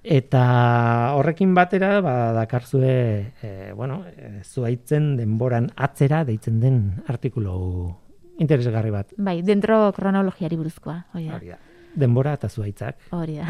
eta 0.02 1.12
horrekin 1.16 1.54
batera 1.54 2.00
ba, 2.00 2.32
dakarzue 2.32 3.32
e, 3.42 3.72
bueno, 3.76 4.04
e, 4.08 4.40
zuaitzen 4.44 5.16
denboran 5.16 5.70
atzera 5.76 6.24
deitzen 6.24 6.60
den 6.60 7.02
artikulu 7.08 7.94
interesgarri 8.40 8.90
bat. 8.90 9.12
Bai, 9.18 9.42
dentro 9.42 9.92
kronologiari 9.92 10.56
buruzkoa, 10.56 11.04
hori 11.14 11.26
da. 11.28 11.36
Hori 11.36 11.48
da. 11.52 11.58
Denbora 12.00 12.32
eta 12.38 12.48
zuaitzak. 12.48 12.96
Hori 13.10 13.36
da. 13.40 13.46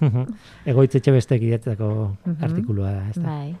Egoitzetxe 0.72 1.12
bestek 1.12 1.42
idatzeko 1.42 1.88
Mhm. 2.24 2.36
artikulua 2.46 2.92
ez 3.10 3.16
da. 3.18 3.26
Bai. 3.26 3.54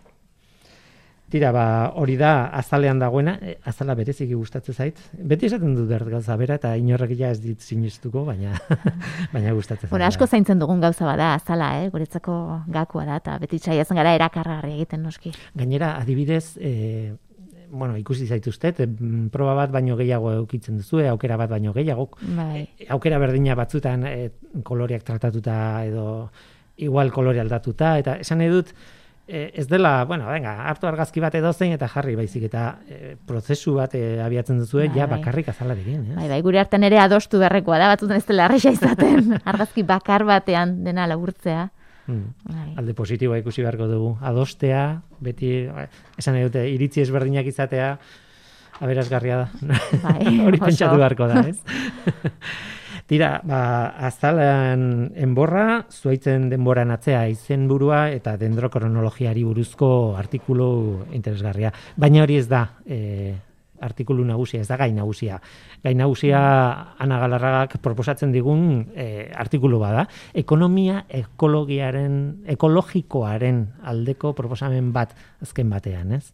Tira, 1.32 1.48
ba, 1.48 1.64
hori 1.96 2.18
da 2.20 2.50
azalean 2.52 2.98
dagoena, 3.00 3.38
e, 3.40 3.54
azala 3.64 3.94
bereziki 3.96 4.34
gustatzen 4.36 4.76
zait. 4.76 4.98
Beti 5.30 5.48
esaten 5.48 5.72
dut 5.78 5.88
bert 5.88 6.10
gauza 6.12 6.36
bera 6.36 6.58
eta 6.60 6.74
inorrek 6.76 7.14
ja 7.16 7.30
ez 7.32 7.40
dit 7.40 7.64
sinistuko, 7.64 8.26
baina 8.26 8.52
baina 9.32 9.54
gustatzen 9.56 9.86
zait. 9.86 9.94
Bueno, 9.94 10.04
asko 10.10 10.28
zaintzen 10.28 10.60
dugun 10.60 10.84
gauza 10.84 11.08
bada, 11.08 11.30
azala, 11.38 11.70
eh? 11.80 11.88
guretzako 11.94 12.36
gakua 12.76 13.06
da, 13.08 13.16
eta 13.24 13.38
beti 13.40 13.62
saiatzen 13.62 14.02
gara 14.02 14.12
erakargarri 14.18 14.76
egiten 14.76 15.06
noski. 15.08 15.32
Gainera, 15.56 15.94
adibidez, 16.04 16.58
e, 16.60 17.16
bueno, 17.72 17.96
ikusi 17.96 18.28
zaituztet, 18.28 18.84
e, 18.84 18.90
mm, 18.92 19.32
proba 19.32 19.56
bat 19.64 19.72
baino 19.72 19.96
gehiago 19.96 20.36
eukitzen 20.44 20.84
duzu, 20.84 21.00
aukera 21.16 21.40
bat 21.40 21.56
baino 21.56 21.72
gehiago. 21.72 22.10
Bai. 22.36 22.66
Aukera 22.92 23.16
berdina 23.24 23.56
batzutan 23.56 24.04
e, 24.04 24.16
koloreak 24.60 25.08
tratatuta 25.08 25.54
edo 25.88 26.10
igual 26.76 27.08
kolore 27.12 27.40
aldatuta, 27.40 27.96
eta 28.04 28.20
esan 28.20 28.44
nahi 28.44 28.52
dut, 28.52 28.76
e, 29.32 29.50
ez 29.56 29.66
dela, 29.68 30.04
bueno, 30.04 30.26
venga, 30.28 30.52
hartu 30.68 30.86
argazki 30.86 31.22
bat 31.24 31.34
edo 31.38 31.52
zein 31.56 31.72
eta 31.72 31.88
jarri 31.88 32.14
baizik, 32.18 32.44
eta 32.50 32.64
e, 32.84 33.14
prozesu 33.26 33.74
bat 33.78 33.94
e, 33.96 34.20
abiatzen 34.20 34.58
duzue, 34.60 34.88
Bai, 34.90 34.98
ja 34.98 35.06
bai. 35.06 35.18
bakarrik 35.18 35.48
azalarekin, 35.48 36.02
ez? 36.12 36.16
Bai, 36.18 36.28
bai, 36.34 36.40
gure 36.44 36.60
artean 36.60 36.84
ere 36.84 36.98
adostu 37.00 37.40
beharrekoa 37.40 37.78
da, 37.80 37.88
batzutan 37.94 38.20
ez 38.20 38.26
dela 38.28 38.44
arresa 38.50 38.74
izaten, 38.76 39.32
argazki 39.54 39.86
bakar 39.88 40.26
batean 40.28 40.82
dena 40.84 41.08
laburtzea. 41.08 41.70
Hmm. 42.02 42.34
Bai. 42.44 42.72
alde 42.82 42.96
positiboa 42.98 43.38
ikusi 43.38 43.62
beharko 43.62 43.86
dugu. 43.86 44.08
Adostea, 44.26 44.82
beti, 45.22 45.52
eh, 45.70 45.86
esan 46.18 46.34
nahi 46.34 46.48
dute, 46.48 46.66
iritzi 46.74 47.00
ezberdinak 47.04 47.46
izatea, 47.46 47.92
aberazgarria 48.82 49.36
da. 49.44 49.80
Bai, 50.02 50.26
Hori 50.46 50.58
pentsatu 50.60 50.98
beharko 50.98 51.30
da, 51.30 51.44
ez? 51.48 51.58
Tira, 53.12 53.42
ba, 53.44 53.92
azalan 54.08 55.10
enborra, 55.20 55.82
zuaitzen 55.92 56.46
denboran 56.48 56.94
atzea 56.94 57.26
izenburua 57.28 58.06
eta 58.08 58.38
dendrokronologiari 58.40 59.42
buruzko 59.44 59.88
artikulu 60.16 60.68
interesgarria. 61.12 61.74
Baina 62.00 62.22
hori 62.24 62.38
ez 62.40 62.46
da 62.48 62.62
e, 62.88 63.34
artikulu 63.84 64.24
nagusia, 64.24 64.62
ez 64.64 64.70
da 64.70 64.78
gai 64.80 64.94
nagusia. 64.96 65.36
Gai 65.84 65.92
nagusia 65.98 66.40
Ana 67.04 67.18
Galarragak 67.20 67.76
proposatzen 67.84 68.32
digun 68.32 68.86
e, 68.96 69.28
artikulu 69.44 69.82
bada. 69.84 70.06
Ekonomia 70.32 71.04
ekologiaren, 71.20 72.16
ekologikoaren 72.56 73.60
aldeko 73.92 74.32
proposamen 74.40 74.88
bat 74.96 75.12
azken 75.44 75.68
batean, 75.68 76.16
ez? 76.16 76.30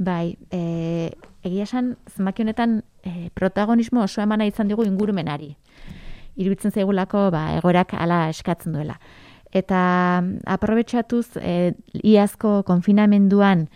Bai, 0.00 0.38
e, 0.48 1.12
egia 1.44 1.68
esan, 1.68 1.98
zenbaki 2.16 2.48
honetan 2.48 2.80
e, 3.04 3.28
protagonismo 3.36 4.08
oso 4.08 4.24
emana 4.24 4.48
izan 4.48 4.72
digu 4.72 4.88
ingurumenari. 4.88 5.52
Iruditzen 6.36 6.70
zaigulako, 6.70 7.30
ba, 7.30 7.56
egoerak 7.56 7.94
ala 7.94 8.28
eskatzen 8.28 8.72
duela. 8.76 8.98
Eta 9.52 10.20
mm, 10.22 10.40
aprobetxatuz, 10.46 11.36
e, 11.40 11.74
iazko 12.04 12.62
konfinamenduan 12.68 13.68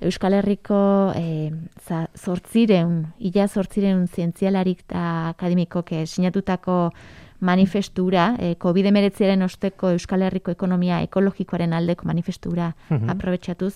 Euskal 0.00 0.32
Herriko 0.32 1.12
e, 1.14 1.50
za, 1.86 2.06
zortzireun, 2.16 3.12
ila 3.18 3.46
zortzireun 3.48 4.06
zientzialarik 4.08 4.80
eta 4.88 5.02
akademikok 5.34 5.92
e, 5.92 6.06
sinatutako 6.06 6.92
manifestura, 7.40 8.34
e, 8.38 8.54
COVID-19 8.60 9.44
osteko 9.44 9.90
Euskal 9.94 10.22
Herriko 10.22 10.50
ekonomia 10.50 11.02
ekologikoaren 11.04 11.72
aldeko 11.72 12.08
manifestura 12.08 12.74
Mhm. 12.88 13.10
aprobetxatuz, 13.10 13.74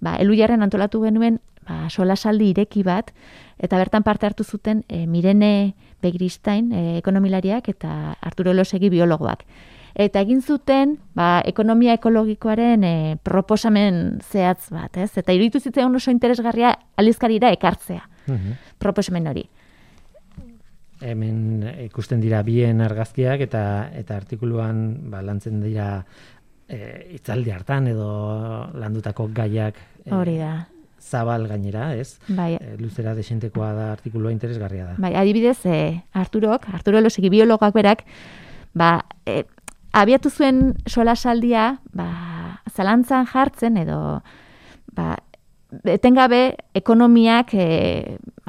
ba, 0.00 0.16
elujarren 0.16 0.62
antolatu 0.62 1.02
genuen 1.04 1.40
ba, 1.68 1.88
solasaldi 1.90 2.50
ireki 2.50 2.82
bat, 2.82 3.12
eta 3.58 3.76
bertan 3.78 4.02
parte 4.02 4.26
hartu 4.26 4.44
zuten 4.44 4.84
e, 4.88 5.06
Mirene 5.06 5.74
Begristain, 6.02 6.72
e, 6.72 6.98
ekonomilariak, 6.98 7.68
eta 7.68 8.16
Arturo 8.20 8.50
Elosegi 8.50 8.90
biologoak. 8.90 9.44
Eta 9.94 10.20
egin 10.22 10.40
zuten, 10.40 10.98
ba, 11.14 11.42
ekonomia 11.44 11.94
ekologikoaren 11.98 12.84
e, 12.84 13.16
proposamen 13.22 14.20
zehatz 14.22 14.70
bat, 14.70 14.96
ez? 14.96 15.10
Eta 15.18 15.32
iruditu 15.34 15.60
zitzaigun 15.60 15.96
oso 15.98 16.10
interesgarria 16.10 16.76
alizkarira 16.96 17.50
ekartzea, 17.52 18.08
Mhm. 18.26 18.52
proposamen 18.78 19.26
hori. 19.26 19.48
hemen 21.00 21.64
ikusten 21.86 22.20
dira 22.20 22.42
bien 22.42 22.80
argazkiak 22.84 23.40
eta 23.40 23.90
eta 23.96 24.16
artikuluan 24.16 25.10
ba, 25.10 25.22
lantzen 25.22 25.60
dira 25.62 26.04
e, 26.68 27.06
itzaldi 27.16 27.50
hartan 27.50 27.86
edo 27.88 28.68
landutako 28.76 29.30
gaiak 29.32 29.78
e, 30.04 30.10
Hori 30.12 30.36
da. 30.38 30.66
Zabal 31.00 31.46
gainera, 31.48 31.94
ez? 31.96 32.18
Bai, 32.28 32.54
E, 32.60 32.76
luzera 32.78 33.14
desentekoa 33.14 33.72
da 33.72 33.92
artikulua 33.92 34.32
interesgarria 34.32 34.84
da. 34.84 34.94
Bai, 34.98 35.14
adibidez, 35.14 35.58
e, 35.64 36.02
Arturok, 36.12 36.68
Arturo 36.72 36.98
Elosegi 36.98 37.30
biologak 37.30 37.74
berak, 37.74 38.04
ba, 38.74 39.04
e, 39.26 39.44
abiatu 39.92 40.30
zuen 40.30 40.76
solasaldia, 40.86 41.80
ba, 41.92 42.60
zalantzan 42.70 43.26
jartzen 43.26 43.76
edo 43.80 44.20
ba, 44.94 45.16
etengabe 45.90 46.40
ekonomiak 46.74 47.54
e, 47.54 47.66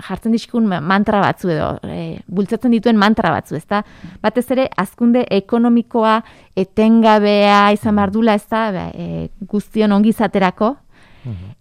jartzen 0.01 0.33
dizkun 0.33 0.65
mantra 0.67 1.21
batzu 1.21 1.51
edo 1.53 1.67
e, 1.85 2.19
bultzatzen 2.27 2.73
dituen 2.73 2.97
mantra 2.97 3.31
batzu, 3.33 3.55
ezta? 3.59 3.83
Batez 4.23 4.47
ere 4.55 4.67
azkunde 4.81 5.25
ekonomikoa 5.29 6.19
etengabea 6.57 7.71
izan 7.77 7.99
bardula, 8.01 8.37
ezta? 8.39 8.69
Ba, 8.73 8.87
e, 8.93 9.29
guztion 9.49 9.93
ongizaterako 9.97 10.75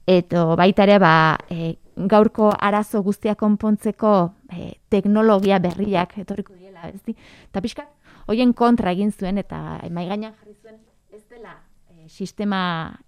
eta 0.07 0.45
baita 0.57 0.85
ere 0.89 0.99
ba, 0.99 1.39
e, 1.51 1.77
gaurko 1.97 2.51
arazo 2.59 3.03
guztia 3.03 3.35
konpontzeko 3.35 4.33
e, 4.53 4.75
teknologia 4.89 5.59
berriak 5.59 6.17
etorriko 6.19 6.55
diela, 6.55 6.89
ez 6.89 7.03
di? 7.07 7.17
Ta 7.53 7.61
pixka 7.61 7.87
hoien 8.27 8.53
kontra 8.55 8.93
egin 8.93 9.13
zuen 9.13 9.39
eta 9.39 9.81
mai 9.91 10.07
gainean 10.09 10.35
jarri 10.35 10.55
zuen 10.63 10.79
ez 11.13 11.25
dela 11.29 11.57
e, 11.91 12.09
sistema 12.09 12.63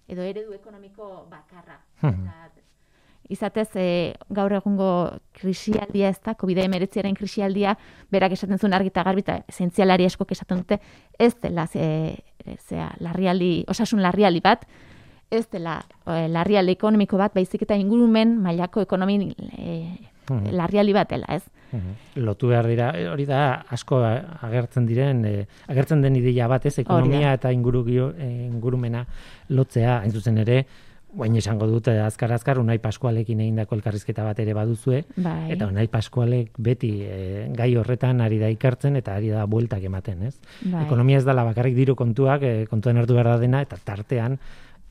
edo 0.07 0.21
eredu 0.21 0.53
ekonomiko 0.53 1.27
bakarra. 1.31 1.79
Eta, 2.03 2.43
izatez 3.31 3.69
e, 3.79 3.87
gaur 4.35 4.53
egungo 4.53 4.89
krisialdia 5.37 6.09
ez 6.11 6.19
da, 6.23 6.35
COVID-19 6.39 7.15
krisialdia, 7.17 7.75
berak 8.11 8.35
esaten 8.35 8.59
zuen 8.59 8.75
argita 8.75 9.03
garbi 9.05 9.23
eta 9.23 9.39
zentzialari 9.51 10.07
eskok 10.09 10.33
esaten 10.35 10.63
dute, 10.63 10.79
ez 11.17 11.33
dela 11.41 11.65
ze, 11.67 11.85
zea, 12.67 12.91
larrialdi, 12.99 13.63
osasun 13.71 14.03
larrialdi 14.03 14.43
bat, 14.43 14.67
ez 15.33 15.47
dela 15.51 15.79
e, 16.05 16.27
larrialdi 16.31 16.77
ekonomiko 16.77 17.19
bat, 17.19 17.33
baizik 17.35 17.65
eta 17.65 17.77
ingurumen 17.79 18.37
mailako 18.43 18.83
ekonomi 18.85 19.33
e, 19.57 19.75
larrialdi 20.29 20.95
bat 20.95 21.11
dela, 21.11 21.27
ez? 21.35 21.43
Lotu 22.21 22.51
behar 22.51 22.67
dira, 22.69 22.91
hori 23.09 23.25
da 23.25 23.65
asko 23.73 24.03
agertzen 24.05 24.85
diren, 24.85 25.25
e, 25.25 25.45
agertzen 25.73 26.03
den 26.05 26.19
ideia 26.19 26.47
bat, 26.47 26.67
ez? 26.69 26.77
Ekonomia 26.83 27.33
eta 27.39 27.51
inguru, 27.51 27.83
ingurumena 28.21 29.05
lotzea, 29.49 29.99
hain 30.03 30.13
zuzen 30.13 30.37
ere, 30.45 30.63
Baina 31.13 31.37
esango 31.37 31.67
dute 31.69 31.93
azkar 32.01 32.31
azkar 32.33 32.57
Unai 32.57 32.79
Paskualekin 32.81 33.41
egindako 33.43 33.77
elkarrizketa 33.77 34.23
bat 34.25 34.39
ere 34.41 34.55
baduzue 34.57 35.03
bai. 35.13 35.51
eta 35.53 35.67
Unai 35.69 35.85
Paskualek 35.93 36.57
beti 36.57 36.89
e, 37.05 37.17
gai 37.53 37.69
horretan 37.77 38.21
ari 38.25 38.39
da 38.41 38.49
ikartzen 38.49 38.97
eta 38.97 39.13
ari 39.19 39.29
da 39.29 39.45
bueltak 39.49 39.83
ematen, 39.85 40.23
ez? 40.29 40.33
Bai. 40.63 40.87
Ekonomia 40.87 41.19
ez 41.21 41.25
dela 41.27 41.45
bakarrik 41.45 41.77
diru 41.77 41.95
kontuak, 41.99 42.41
e, 42.41 42.53
kontuan 42.71 42.97
hartu 42.97 43.13
behar 43.13 43.35
da 43.35 43.37
dena 43.43 43.61
eta 43.61 43.77
tartean 43.77 44.39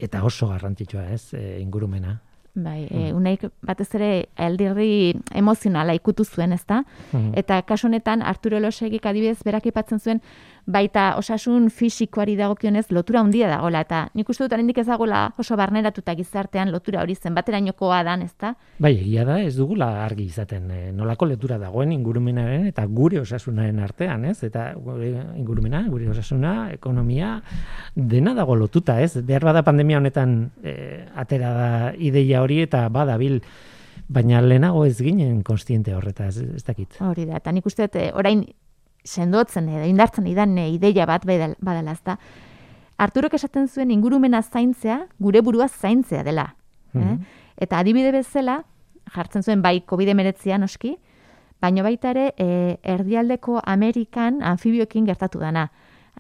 eta 0.02 0.24
oso 0.26 0.48
garrantzitsua, 0.50 1.06
ez? 1.14 1.32
E, 1.34 1.60
ingurumena. 1.62 2.18
Bai, 2.52 2.82
e, 2.90 3.12
unaik 3.16 3.46
batez 3.64 3.88
ere 3.96 4.08
aldirri 4.36 5.14
emozionala 5.40 5.94
ikutu 5.96 6.26
zuen, 6.28 6.52
ezta? 6.52 6.82
Mhm. 7.12 7.30
Eta 7.40 7.62
kasu 7.64 7.86
honetan 7.88 8.20
Arturo 8.20 8.60
Losegik 8.60 9.06
adibidez 9.08 9.38
berak 9.44 9.70
ipatzen 9.70 10.00
zuen 10.00 10.20
baita 10.66 11.16
osasun 11.18 11.70
fisikoari 11.70 12.36
dagokionez 12.38 12.86
lotura 12.94 13.20
handia 13.20 13.48
dagola 13.50 13.80
eta 13.82 14.02
nik 14.14 14.28
uste 14.30 14.44
dut 14.44 14.52
oraindik 14.54 14.78
ez 14.78 14.86
dagoela 14.86 15.22
oso 15.38 15.56
barneratuta 15.58 16.14
gizartean 16.14 16.70
lotura 16.70 17.02
hori 17.02 17.16
zenbaterainokoa 17.16 18.02
dan, 18.06 18.22
ezta? 18.22 18.54
Bai, 18.78 18.92
egia 19.00 19.24
da, 19.26 19.40
ez 19.42 19.56
dugula 19.56 20.04
argi 20.04 20.28
izaten 20.30 20.70
e, 20.70 20.80
nolako 20.94 21.26
letura 21.32 21.58
dagoen 21.58 21.92
ingurumenaren 21.92 22.68
eta 22.70 22.86
gure 22.86 23.20
osasunaren 23.20 23.82
artean, 23.82 24.24
ez? 24.30 24.38
Eta 24.46 24.70
gure 24.78 25.10
ingurumena, 25.36 25.82
gure 25.90 26.08
osasuna, 26.12 26.70
ekonomia, 26.72 27.34
dena 27.94 28.34
dago 28.38 28.54
lotuta, 28.54 29.00
ez? 29.02 29.16
Behar 29.26 29.50
bada 29.50 29.64
pandemia 29.66 29.98
honetan 29.98 30.38
e, 30.62 31.04
atera 31.16 31.52
da 31.58 31.70
ideia 31.98 32.42
hori 32.42 32.62
eta 32.62 32.86
badabil 32.92 33.40
baina 34.12 34.40
lehenago 34.44 34.84
ez 34.86 34.98
ginen 35.00 35.42
konstiente 35.46 35.94
horretaz, 35.94 36.36
ez, 36.36 36.48
ez 36.56 36.64
dakit. 36.66 36.98
Hori 37.00 37.26
da, 37.28 37.38
eta 37.40 37.52
nik 37.54 37.66
uste 37.66 37.88
eh, 37.88 38.10
orain 38.14 38.44
sendotzen 39.04 39.68
edo 39.68 39.84
indartzen 39.86 40.26
idan 40.26 40.56
ideia 40.58 41.06
bat 41.06 41.24
badal- 41.26 41.56
badala, 41.60 41.92
ezta? 41.92 42.18
Arturok 42.98 43.34
esaten 43.34 43.68
zuen 43.68 43.90
ingurumena 43.90 44.42
zaintzea, 44.42 45.06
gure 45.18 45.40
burua 45.40 45.68
zaintzea 45.68 46.22
dela. 46.22 46.54
eh? 46.94 46.98
Mhm. 46.98 47.20
Eta 47.56 47.78
adibide 47.78 48.12
bezala, 48.12 48.64
jartzen 49.14 49.42
zuen 49.42 49.62
bai 49.62 49.80
COVID-19 49.86 50.58
noski, 50.58 50.98
baino 51.60 51.82
baita 51.82 52.10
ere 52.10 52.34
e, 52.36 52.78
erdialdeko 52.82 53.60
Amerikan 53.64 54.42
anfibioekin 54.42 55.06
gertatu 55.06 55.38
dana. 55.38 55.70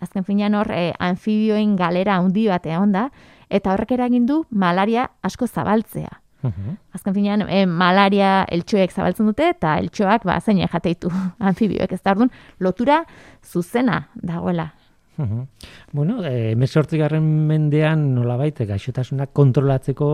Azken 0.00 0.24
finean 0.24 0.54
hor, 0.54 0.70
e, 0.70 0.92
anfibioen 0.98 1.76
galera 1.76 2.16
handi 2.16 2.48
bat 2.48 2.66
egon 2.66 2.92
da, 2.92 3.10
eta 3.50 3.72
horrek 3.72 3.92
eragin 3.92 4.26
du 4.26 4.46
malaria 4.50 5.10
asko 5.22 5.46
zabaltzea. 5.46 6.21
Mhm. 6.42 6.76
Azken 6.92 7.14
finean, 7.14 7.46
e, 7.48 7.64
malaria 7.66 8.44
eltxoek 8.50 8.92
zabaltzen 8.92 9.26
dute, 9.30 9.48
eta 9.54 9.78
eltxoak 9.78 10.24
ba, 10.28 10.40
zein 10.40 10.58
jateitu 10.58 11.10
anfibioek. 11.50 11.92
Ez 11.92 12.02
da 12.02 12.16
orduan, 12.16 12.32
lotura 12.60 13.02
zuzena 13.42 14.08
dagoela. 14.14 14.72
Mhm. 15.16 15.46
Bueno, 15.92 16.24
eh, 16.24 16.56
garren 16.90 17.46
mendean 17.46 18.14
nolabait 18.14 18.58
gaixotasunak 18.58 19.32
kontrolatzeko 19.32 20.08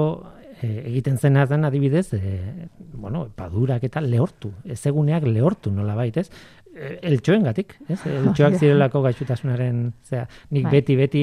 eh, 0.61 0.83
egiten 0.87 1.19
zena 1.19 1.47
zen 1.47 1.65
adibidez, 1.65 2.13
eh, 2.15 2.69
bueno, 2.93 3.29
padurak 3.35 3.85
eta 3.85 4.01
lehortu, 4.01 4.53
ezeguneak 4.65 5.23
lehortu 5.23 5.71
nolabait, 5.71 6.17
ez? 6.17 6.31
Eh, 6.79 6.99
Eltxoengatik, 7.11 7.75
ez? 7.89 7.99
Eltxoak 8.21 8.55
da. 8.55 8.59
zirelako 8.59 9.03
gaixotasunaren, 9.03 9.81
zera, 10.07 10.27
nik 10.55 10.69
Bai. 10.69 10.73
beti 10.79 10.97
beti 10.99 11.23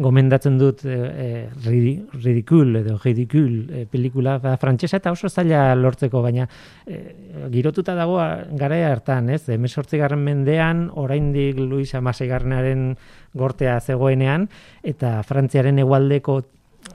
gomendatzen 0.00 0.56
dut 0.60 0.82
eh, 0.88 0.96
eh, 1.24 1.46
ridi, 1.64 1.94
ridikul 2.22 2.76
edo 2.80 2.96
ridikul 3.02 3.54
eh, 3.68 3.84
pelikula 3.90 4.38
da 4.42 4.56
frantsesa 4.60 5.00
eta 5.00 5.12
oso 5.12 5.28
zaila 5.28 5.74
lortzeko, 5.76 6.22
baina 6.24 6.46
eh, 6.86 7.46
girotuta 7.52 7.94
dago 7.96 8.18
garaia 8.60 8.90
hartan, 8.92 9.30
ez? 9.30 9.42
18. 9.48 10.16
mendean 10.16 10.88
oraindik 10.92 11.58
Luis 11.60 11.94
Hamaseigarrenaren 11.94 12.90
gortea 13.34 13.78
zegoenean 13.80 14.48
eta 14.82 15.20
Frantziaren 15.24 15.80
hegoaldeko 15.80 16.42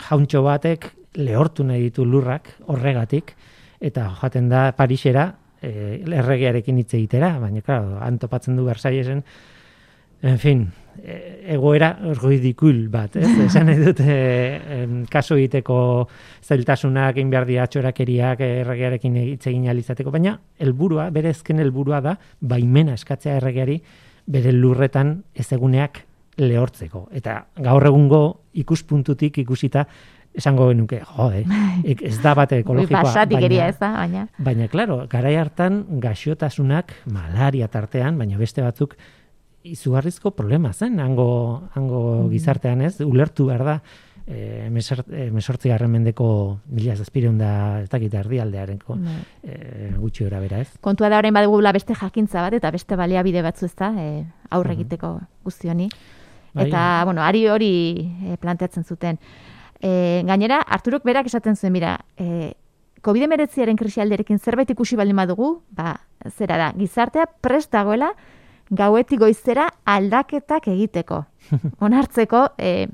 jauntxo 0.09 0.43
batek 0.45 0.91
lehortu 1.15 1.63
nahi 1.63 1.87
ditu 1.87 2.05
lurrak 2.05 2.51
horregatik 2.67 3.35
eta 3.79 4.09
joaten 4.19 4.49
da 4.49 4.71
Parisera 4.77 5.31
eh, 5.61 6.03
erregearekin 6.05 6.79
hitz 6.81 6.93
egitera, 6.93 7.35
baina 7.39 7.61
claro, 7.61 7.99
han 8.01 8.19
topatzen 8.19 8.55
du 8.55 8.65
Versaillesen 8.65 9.23
En 10.25 10.39
fin, 10.39 10.71
e- 11.03 11.53
egoera 11.53 11.91
ridikul 12.17 12.87
bat, 12.89 13.15
ez? 13.19 13.29
Esan 13.45 13.67
nahi 13.69 13.77
dut, 13.77 13.99
e, 14.01 14.15
em, 14.79 14.95
kaso 15.11 15.37
egiteko 15.37 15.77
zailtasunak, 16.41 17.13
egin 17.17 17.29
behar 17.29 17.45
dira 17.45 17.67
txorakeriak 17.69 18.41
eh, 18.41 18.49
erregearekin 18.63 19.19
hitz 19.21 19.43
egin 19.51 19.67
ahal 19.67 19.83
izateko, 19.83 20.13
baina 20.15 20.33
helburua, 20.57 21.11
bere 21.13 21.29
ezken 21.35 21.61
helburua 21.61 22.01
da, 22.01 22.15
baimena 22.41 22.97
eskatzea 22.97 23.37
erregeari 23.37 23.77
bere 24.25 24.55
lurretan 24.55 25.19
ezeguneak 25.35 26.01
lehortzeko. 26.41 27.05
Eta 27.15 27.37
gaur 27.63 27.85
egungo 27.85 28.23
ikuspuntutik 28.57 29.37
ikusita, 29.45 29.85
esango 30.37 30.67
genuke, 30.69 31.01
jo, 31.15 31.29
eh, 31.31 31.45
ek- 31.83 32.01
ez 32.03 32.21
da 32.21 32.33
bat 32.35 32.51
ekologikoa. 32.51 33.03
Basatikeria 33.03 33.67
ez 33.69 33.77
da, 33.79 33.91
baina. 33.93 34.27
Baina, 34.37 34.67
klaro, 34.67 35.05
garai 35.09 35.35
hartan 35.39 35.85
gaixotasunak, 36.03 36.91
malaria 37.05 37.67
tartean, 37.67 38.17
baina 38.17 38.37
beste 38.37 38.61
batzuk 38.61 38.95
izugarrizko 39.63 40.31
problema 40.37 40.73
zen, 40.73 40.99
hango, 40.99 41.63
hango 41.73 42.27
gizartean 42.29 42.81
ez, 42.85 42.99
ulertu 43.01 43.47
behar 43.49 43.63
da, 43.65 43.75
e, 44.27 44.67
mesortzi 44.69 45.69
garren 45.71 45.89
mendeko 45.91 46.59
mila 46.69 46.95
zazpireun 46.95 47.37
da, 47.41 47.49
ez 47.81 47.89
dakit 47.89 48.13
erdialdearenko, 48.13 48.97
Bai. 49.01 49.15
e, 49.43 49.89
gutxi 49.97 50.25
ora 50.27 50.39
bera 50.43 50.59
ez. 50.61 50.69
Kontua 50.81 51.09
da 51.09 51.17
orain 51.17 51.33
badugula 51.33 51.71
beste 51.73 51.95
jakintza 51.97 52.41
bat 52.45 52.53
eta 52.53 52.71
beste 52.71 52.95
baliabide 52.99 53.41
batzu 53.45 53.65
ez 53.65 53.75
da, 53.75 53.89
e, 53.97 54.25
aurre 54.51 54.73
egiteko 54.77 55.19
guzti 55.43 55.69
honi. 55.69 55.89
Bai. 56.53 56.67
Eta, 56.69 57.01
bueno, 57.05 57.21
ari 57.25 57.47
hori 57.51 57.73
e, 58.31 58.37
planteatzen 58.37 58.83
zuten. 58.85 59.17
E, 59.85 60.23
gainera, 60.25 60.63
Arturok 60.65 61.05
berak 61.05 61.27
esaten 61.29 61.55
zuen, 61.55 61.73
mira, 61.75 61.99
e, 62.17 62.55
COVID-19aren 63.05 63.77
krisialderekin 63.77 64.39
zerbait 64.41 64.71
ikusi 64.73 64.97
baldin 64.97 65.19
badugu, 65.21 65.59
ba, 65.69 65.99
zera 66.33 66.57
da, 66.57 66.71
gizartea 66.73 67.27
prest 67.45 67.69
dagoela 67.75 68.09
gauetik 68.73 69.21
goizera 69.21 69.67
aldaketak 69.85 70.71
egiteko. 70.73 71.21
Onartzeko, 71.85 72.47
e, 72.57 72.87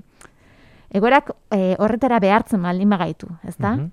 egorak 0.92 1.32
e, 1.56 1.78
horretara 1.80 2.20
behartzen 2.20 2.62
baldin 2.62 2.92
bagaitu, 2.92 3.32
ezta? 3.48 3.78
Mhm. 3.78 3.90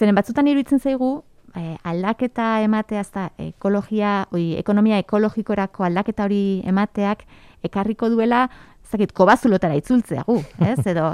Zeren 0.00 0.16
batzutan 0.16 0.48
iruditzen 0.48 0.80
zaigu, 0.80 1.20
eh, 1.54 1.76
aldaketa 1.84 2.60
ematea, 2.64 3.02
ezta 3.04 3.30
ekologia, 3.38 4.26
oi, 4.32 4.54
ekonomia 4.58 4.98
ekologikorako 5.02 5.84
aldaketa 5.86 6.26
hori 6.28 6.62
emateak 6.68 7.24
ekarriko 7.66 8.08
duela, 8.12 8.46
ez 8.82 8.90
dakit, 8.94 9.12
kobazulotara 9.16 9.76
itzultzea 9.78 10.24
gu, 10.26 10.38
ez? 10.66 10.78
Edo, 10.92 11.12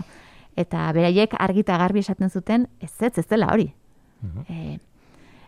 eta 0.56 0.92
beraiek 0.92 1.34
argita 1.38 1.76
garbi 1.78 2.00
esaten 2.00 2.30
zuten, 2.30 2.68
ez 2.80 2.92
ez, 3.02 3.18
ez 3.18 3.26
dela 3.28 3.52
hori. 3.52 3.72
Eh, 4.48 4.78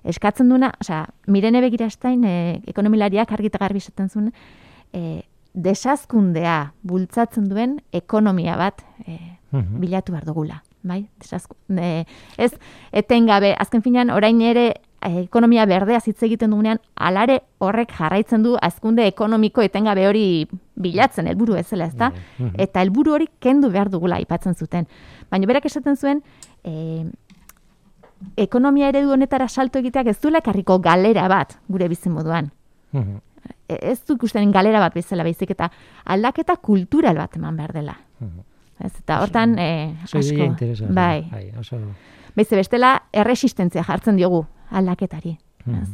eskatzen 0.05 0.49
duna, 0.49 0.73
osea, 0.81 1.07
Mirene 1.27 1.61
Begirastain, 1.61 2.23
eh, 2.25 2.61
ekonomilariak 2.67 3.33
argita 3.33 3.59
garbi 3.59 3.79
esaten 3.79 4.09
zuen, 4.09 4.33
eh, 4.93 5.23
desazkundea 5.55 6.73
bultzatzen 6.83 7.49
duen 7.49 7.81
ekonomia 7.93 8.57
bat 8.57 8.85
eh, 9.07 9.39
Mhm. 9.51 9.81
bilatu 9.81 10.13
behar 10.13 10.25
dugula. 10.27 10.63
Bai? 10.83 11.09
Desazku, 11.19 11.57
e, 11.77 12.05
ez, 12.37 12.53
etengabe, 12.93 13.55
azken 13.59 13.83
finean, 13.83 14.11
orain 14.11 14.41
ere 14.43 14.75
ekonomia 15.01 15.65
berdea 15.67 16.01
hitz 16.05 16.23
egiten 16.27 16.51
dugunean, 16.51 16.81
alare 16.97 17.43
horrek 17.63 17.93
jarraitzen 17.95 18.43
du 18.43 18.57
azkunde 18.61 19.07
ekonomiko 19.07 19.63
etengabe 19.63 20.07
hori 20.09 20.49
bilatzen 20.75 21.29
helburu 21.31 21.55
ezela, 21.57 21.87
ezta? 21.87 22.11
Mhm. 22.39 22.55
Eta 22.59 22.83
helburu 22.83 23.15
hori 23.15 23.29
kendu 23.39 23.71
behar 23.71 23.91
dugula 23.91 24.17
aipatzen 24.17 24.55
zuten. 24.55 24.89
Baina 25.31 25.47
berak 25.47 25.67
esaten 25.67 25.97
zuen, 25.97 26.23
e, 26.65 27.07
ekonomia 28.37 28.89
eredu 28.89 29.13
honetara 29.13 29.49
salto 29.49 29.79
egiteak 29.79 30.09
ez 30.09 30.21
duela 30.21 30.39
ekarriko 30.39 30.79
galera 30.81 31.29
bat 31.29 31.59
gure 31.69 31.89
bizimoduan. 31.89 32.51
Mhm. 32.93 33.21
E- 33.69 33.79
Ez 33.83 34.05
du 34.05 34.15
ikusten 34.15 34.51
galera 34.51 34.81
bat 34.81 34.95
bezala 34.95 35.23
baizik 35.23 35.51
eta 35.51 35.71
aldaketa 36.05 36.57
kultural 36.57 37.17
bat 37.17 37.37
eman 37.37 37.57
behar 37.57 37.73
dela. 37.73 37.99
Mhm. 38.21 38.41
Ez, 38.81 38.93
eta 38.99 39.21
hortan 39.21 39.53
ideia 39.53 39.91
asko. 40.05 40.95
Bai, 40.95 41.29
bai, 41.31 41.53
oso... 41.59 41.77
Baize 42.37 42.55
bestela 42.55 43.03
erresistentzia 43.13 43.83
jartzen 43.83 44.17
diogu 44.17 44.47
aldaketari. 44.71 45.37
Ez. 45.69 45.89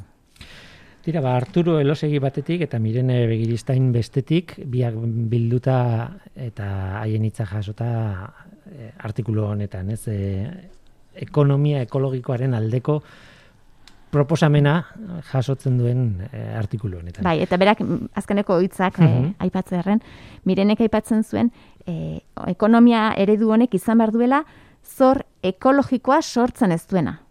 Tira, 1.04 1.20
ba, 1.20 1.34
Arturo 1.36 1.78
Elosegi 1.80 2.18
batetik 2.18 2.62
eta 2.64 2.78
Mirene 2.80 3.26
Begiristain 3.28 3.90
bestetik, 3.92 4.54
biak 4.72 4.94
bilduta 5.30 5.76
eta 6.34 7.00
haien 7.02 7.26
hitza 7.28 7.44
jasota 7.44 7.88
e, 8.70 8.90
artikulu 9.04 9.44
honetan, 9.50 9.90
ez? 9.90 10.08
E, 10.08 10.18
ekonomia 11.14 11.82
ekologikoaren 11.84 12.54
aldeko 12.56 13.02
proposamena 14.14 14.78
jasotzen 15.28 15.76
duen 15.78 16.06
e, 16.30 16.40
artikulu 16.56 17.02
honetan. 17.02 17.26
Bai, 17.26 17.40
eta 17.44 17.58
berak 17.60 17.82
mm, 17.84 18.08
azkeneko 18.14 18.60
hitzak 18.64 18.98
mm 18.98 19.04
Mhm. 19.04 19.34
aipatzearren, 19.44 20.00
mirenek 20.44 20.80
aipatzen 20.80 21.22
zuen 21.24 21.52
eh, 21.86 22.20
ekonomia 22.46 23.12
eredu 23.16 23.50
honek 23.52 23.74
izan 23.74 23.98
behar 23.98 24.12
duela 24.12 24.44
zor 24.84 25.24
ekologikoa 25.42 26.22
sortzen 26.22 26.72
ez 26.72 26.86
duena. 26.86 27.23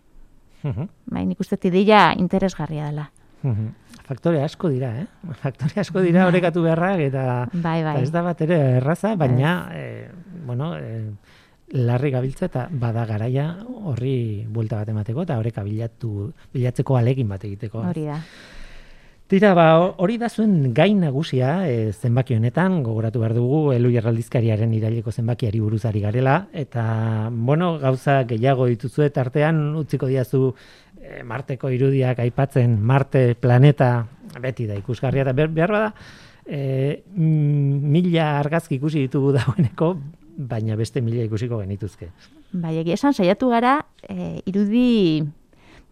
Mhm, 0.64 0.88
Bai, 1.12 1.26
nik 1.26 1.40
uste 1.40 1.58
ideia 1.68 2.14
interesgarria 2.18 2.86
dela. 2.86 3.12
mhm. 3.44 3.74
Faktore 4.04 4.42
asko 4.44 4.68
dira, 4.70 4.90
eh? 5.00 5.06
Faktore 5.42 5.80
asko 5.82 6.02
dira 6.02 6.26
orekatu 6.28 6.62
beharrak 6.64 7.00
eta, 7.00 7.48
Bai, 7.54 7.80
eta 7.82 7.94
bai. 7.94 8.02
ez 8.04 8.12
da 8.12 8.22
bat 8.22 8.42
ere 8.42 8.58
erraza, 8.78 9.16
baina 9.16 9.70
e, 9.74 10.10
bueno, 10.46 10.76
e, 10.78 11.14
larri 11.74 12.12
gabiltza 12.12 12.46
eta 12.50 12.68
bada 12.70 13.06
garaia 13.06 13.46
horri 13.66 14.46
buelta 14.50 14.78
bat 14.82 14.90
emateko 14.90 15.24
eta 15.24 15.38
horreka 15.40 15.64
bilatu 15.64 16.34
bilatzeko 16.54 16.98
alegin 17.00 17.28
bat 17.32 17.44
egiteko. 17.48 17.80
Hori 17.80 18.04
da. 18.06 18.20
Tira, 19.32 19.54
ba, 19.56 19.66
hori 20.04 20.18
da 20.20 20.28
zuen 20.30 20.74
gain 20.76 21.00
nagusia 21.00 21.64
e, 21.66 21.92
zenbaki 21.94 22.36
honetan, 22.36 22.82
gogoratu 22.84 23.22
behar 23.22 23.34
dugu, 23.38 23.62
elu 23.74 23.90
jarraldizkariaren 23.96 24.74
iraileko 24.76 25.14
zenbakiari 25.16 25.62
buruzari 25.64 26.04
garela, 26.04 26.36
eta, 26.52 27.30
bueno, 27.32 27.78
gauza 27.80 28.20
gehiago 28.30 28.68
dituzue 28.70 29.10
tartean 29.16 29.64
utziko 29.80 30.12
diazu 30.12 30.52
e, 31.00 31.24
Marteko 31.24 31.72
irudiak 31.72 32.20
aipatzen, 32.20 32.76
Marte 32.84 33.24
planeta 33.40 33.94
beti 34.44 34.68
da 34.68 34.76
ikusgarria, 34.78 35.24
eta 35.24 35.34
behar 35.48 35.72
bada, 35.72 35.94
e, 36.46 37.02
mila 37.16 38.28
argazki 38.42 38.76
ikusi 38.76 39.08
ditugu 39.08 39.32
dagoeneko, 39.40 39.96
baina 40.38 40.76
beste 40.76 41.02
mila 41.02 41.24
ikusiko 41.24 41.62
genituzke. 41.64 42.12
Bai, 42.54 42.76
esan 42.94 43.14
saiatu 43.14 43.50
gara 43.50 43.80
eh, 44.10 44.42
irudi 44.46 45.24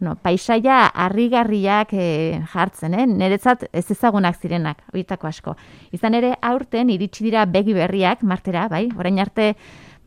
no, 0.02 0.16
paisaia 0.22 0.84
harrigarriak 1.06 1.94
eh, 1.94 2.42
jartzen, 2.54 2.98
eh? 2.98 3.06
Niretzat 3.08 3.68
ez 3.72 3.86
ezagunak 3.94 4.40
zirenak, 4.42 4.82
horietako 4.92 5.30
asko. 5.30 5.56
Izan 5.96 6.18
ere, 6.18 6.34
aurten 6.42 6.90
iritsi 6.90 7.24
dira 7.28 7.46
begi 7.46 7.76
berriak, 7.78 8.26
martera, 8.28 8.68
bai? 8.72 8.88
Orain 8.98 9.22
arte 9.22 9.54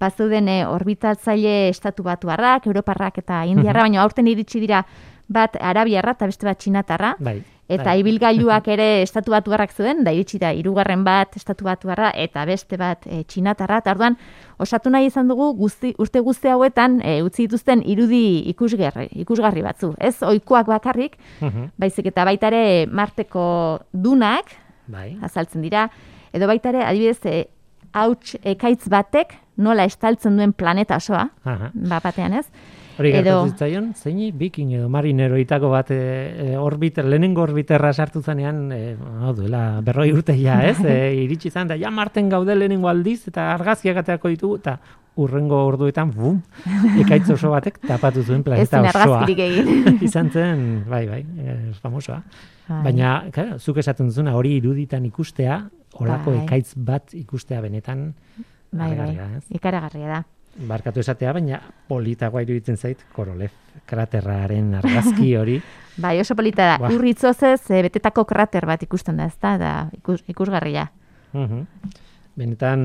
bazeuden 0.02 0.50
eh, 0.50 0.60
orbitatzaile 0.66 1.70
estatu 1.70 2.04
batuarrak, 2.06 2.66
europarrak 2.70 3.22
eta 3.22 3.44
indiarra, 3.48 3.86
baina 3.86 4.02
aurten 4.02 4.28
iritsi 4.28 4.60
dira 4.60 4.84
bat 5.28 5.56
arabiarra 5.60 6.18
eta 6.18 6.28
beste 6.28 6.46
bat 6.50 6.60
txinatarra. 6.60 7.14
Bai. 7.22 7.38
Eta 7.68 7.84
bai. 7.84 8.00
ibilgailuak 8.02 8.66
ere 8.68 8.86
estatu 9.06 9.32
batuarrak 9.32 9.72
zeuden, 9.72 10.02
da 10.04 10.12
iritsi 10.12 10.38
da 10.38 10.50
hirugarren 10.52 11.04
bat 11.04 11.36
estatu 11.36 11.64
batuarra 11.64 12.10
eta 12.14 12.44
beste 12.44 12.76
bat 12.76 13.06
e, 13.06 13.22
txinatarra. 13.24 13.78
Eta 13.80 13.94
orduan, 13.94 14.16
osatu 14.60 14.90
nahi 14.92 15.06
izan 15.08 15.28
dugu 15.28 15.52
guzti, 15.56 15.94
urte 15.98 16.20
guzti 16.20 16.48
hauetan 16.52 17.00
e, 17.02 17.22
utzi 17.24 17.46
dituzten 17.46 17.80
irudi 17.86 18.42
ikusgarri, 18.52 19.08
ikusgarri 19.24 19.62
batzu. 19.64 19.94
Ez 19.98 20.16
ohikoak 20.22 20.66
bakarrik, 20.66 21.16
Mhm, 21.40 21.70
baizik 21.78 22.06
eta 22.12 22.24
baita 22.24 22.48
ere 22.52 22.86
marteko 22.86 23.80
dunak 23.92 24.52
Bai. 24.86 25.16
azaltzen 25.22 25.62
dira, 25.62 25.88
edo 26.32 26.46
baita 26.46 26.68
ere 26.68 26.84
adibidez 26.84 27.24
e, 27.26 27.46
hauts 27.94 28.36
ekaitz 28.42 28.88
batek 28.90 29.36
nola 29.56 29.84
estaltzen 29.86 30.36
duen 30.36 30.52
planeta 30.52 30.96
osoa, 30.96 31.28
Aha. 31.44 31.70
bat 31.74 32.02
batean 32.02 32.32
ez. 32.34 32.46
Hori 32.98 33.10
Edo- 33.10 33.22
gertatu 33.24 33.48
zitzaion, 33.50 33.86
zeini 33.98 34.28
biking 34.32 34.72
edo 34.78 34.88
marineroitako 34.88 35.68
bat 35.72 35.90
e, 35.90 35.96
e, 35.96 36.56
orbiter, 36.58 37.04
lehenengo 37.10 37.42
orbiterra 37.42 37.92
sartu 37.92 38.22
zanean, 38.22 38.70
e, 38.72 38.94
no, 38.96 39.32
duela 39.34 39.80
berroi 39.82 40.12
urte 40.14 40.36
ja, 40.40 40.60
ez? 40.68 40.78
E, 40.94 41.14
iritsi 41.24 41.50
zan, 41.50 41.66
da 41.68 41.74
ja 41.80 41.90
marten 41.90 42.28
gaude 42.30 42.54
lehenengo 42.54 42.88
aldiz, 42.88 43.24
eta 43.28 43.48
argazkiak 43.54 43.96
ateako 44.04 44.28
ditugu, 44.30 44.56
eta 44.62 44.76
urrengo 45.16 45.60
orduetan, 45.66 46.10
bum, 46.10 46.40
ekaitz 47.02 47.28
oso 47.30 47.50
batek 47.50 47.80
tapatu 47.86 48.22
zuen 48.22 48.40
Ez 48.40 48.44
planeta 48.44 48.80
osoa. 48.80 48.90
argazkirik 48.90 49.38
egin. 49.44 49.98
Izan 50.08 50.30
zen, 50.30 50.64
bai, 50.90 51.06
bai, 51.06 51.20
e, 51.38 51.56
famosoa. 51.82 52.20
Bai. 52.68 52.80
Baina, 52.88 53.24
claro, 53.30 53.58
zuk 53.58 53.78
esaten 53.82 54.06
duzuna, 54.10 54.34
hori 54.34 54.56
iruditan 54.56 55.04
ikustea, 55.06 55.58
olako 56.00 56.30
Bai. 56.32 56.44
ekaitz 56.44 56.72
bat 56.76 57.12
ikustea 57.14 57.60
benetan, 57.60 58.12
bai, 58.72 58.94
bai, 58.98 59.10
ez? 59.36 59.44
ikaragarria 59.54 60.08
da. 60.08 60.22
Barkatu 60.68 61.02
esatea, 61.02 61.32
baina 61.34 61.60
politagoa 61.88 62.44
iruditzen 62.44 62.76
zait 62.76 63.02
Korolev 63.12 63.52
kraterraren 63.86 64.74
argazki 64.80 65.34
hori. 65.40 65.58
Bai, 66.00 66.18
oso 66.20 66.36
polita 66.38 66.66
da. 66.72 66.78
Buah. 66.82 66.94
Urritzozez 66.94 67.60
e, 67.70 67.82
betetako 67.86 68.24
krater 68.28 68.66
bat 68.66 68.82
ikusten 68.82 69.18
da, 69.20 69.28
ezta? 69.30 69.56
Da 69.60 69.74
ikus, 69.94 70.22
ikusgarria. 70.30 70.88
Mhm. 71.34 71.92
Benetan, 72.34 72.80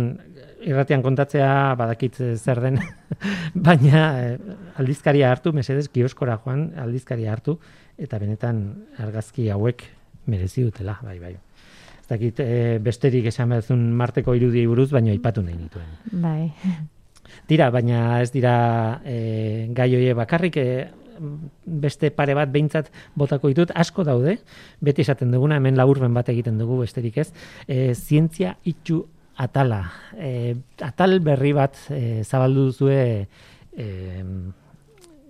irratian 0.61 1.01
kontatzea 1.01 1.73
badakit 1.77 2.19
eh, 2.21 2.35
zer 2.37 2.61
den, 2.61 2.77
baina 3.67 4.03
eh, 4.21 4.35
aldizkaria 4.77 5.31
hartu, 5.33 5.53
mesedez, 5.57 5.87
kioskora 5.89 6.37
joan, 6.43 6.67
aldizkaria 6.77 7.33
hartu, 7.33 7.57
eta 7.97 8.19
benetan 8.21 8.61
argazki 9.01 9.49
hauek 9.49 9.87
merezi 10.29 10.67
dutela, 10.67 10.99
bai, 11.01 11.17
bai. 11.23 11.33
Ez 11.97 12.07
dakit 12.11 12.43
eh, 12.45 12.77
besterik 12.83 13.25
esan 13.33 13.49
behazun 13.55 13.89
marteko 13.97 14.37
irudiei 14.37 14.69
buruz, 14.69 14.91
baina 14.93 15.15
aipatu 15.15 15.41
nahi 15.41 15.57
nituen. 15.57 15.91
Bai. 16.13 16.53
Dira, 17.47 17.69
baina 17.71 18.21
ez 18.21 18.31
dira 18.31 19.01
e, 19.05 19.67
gai 19.75 19.89
hoie 19.95 20.13
bakarrik, 20.13 20.57
e, 20.57 20.87
beste 21.65 22.11
pare 22.15 22.33
bat 22.33 22.47
behintzat 22.51 22.87
botako 23.15 23.49
ditut, 23.51 23.71
asko 23.75 24.03
daude, 24.07 24.37
beti 24.79 25.01
esaten 25.03 25.31
duguna, 25.31 25.57
hemen 25.59 25.75
laburben 25.75 26.13
bat 26.15 26.29
egiten 26.31 26.57
dugu 26.57 26.77
besterik 26.85 27.17
ez, 27.17 27.31
e, 27.67 27.93
zientzia 27.93 28.55
itxu 28.63 29.01
atala. 29.35 29.81
E, 30.17 30.55
atal 30.81 31.19
berri 31.19 31.51
bat 31.53 31.75
e, 31.91 32.23
zabaldu 32.23 32.69
duzue 32.71 33.27
e, 33.75 33.87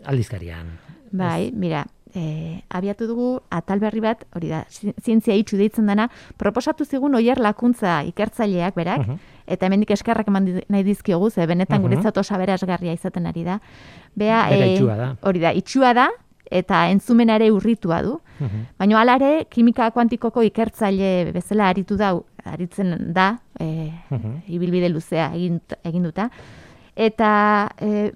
aldizkarian. 0.06 0.68
Bai, 1.12 1.52
mira, 1.52 1.84
e, 2.14 2.62
abiatu 2.70 3.08
dugu 3.10 3.30
atal 3.54 3.80
berri 3.82 4.02
bat, 4.04 4.24
hori 4.38 4.50
da, 4.52 4.64
zi- 4.70 4.94
zientzia 5.02 5.36
itxu 5.38 5.58
deitzen 5.58 5.90
dana, 5.90 6.08
proposatu 6.38 6.86
zigun 6.86 7.16
oier 7.18 7.40
lakuntza 7.42 8.04
ikertzaileak 8.10 8.76
berak, 8.78 9.08
Mhm. 9.08 9.20
Eta 9.50 9.66
hemendik 9.68 9.92
eskerrak 9.92 10.28
eman 10.30 10.46
nahi 10.70 10.84
dizkiogu, 10.84 11.30
ze 11.32 11.46
benetan 11.50 11.82
Mhm. 11.82 11.88
guretzat 11.90 12.18
oso 12.18 12.36
aberasgarria 12.36 12.94
izaten 12.94 13.26
ari 13.28 13.44
da. 13.44 13.60
Bea, 14.16 14.46
Bera 14.50 14.66
e, 14.66 14.74
itxua 14.76 14.96
da. 14.96 15.16
Hori 15.22 15.40
da, 15.40 15.54
itxua 15.54 15.94
da, 15.94 16.10
eta 16.52 16.90
entzumena 16.90 17.36
ere 17.36 17.52
urritua 17.52 18.02
du. 18.02 18.20
Mhm. 18.40 18.66
Baina 18.80 19.00
hala 19.02 19.16
ere, 19.16 19.46
kimika 19.50 19.92
kuantikoko 19.92 20.42
ikertzaile 20.44 21.32
bezala 21.34 21.68
aritu 21.70 21.98
da, 21.98 22.14
aritzen 22.46 23.14
da, 23.14 23.40
e, 23.60 23.92
Mhm. 24.10 24.42
ibilbide 24.48 24.90
luzea 24.90 25.32
egin, 25.36 25.60
egin 25.84 26.04
duta. 26.04 26.30
Eta 26.96 27.70
e, 27.80 28.12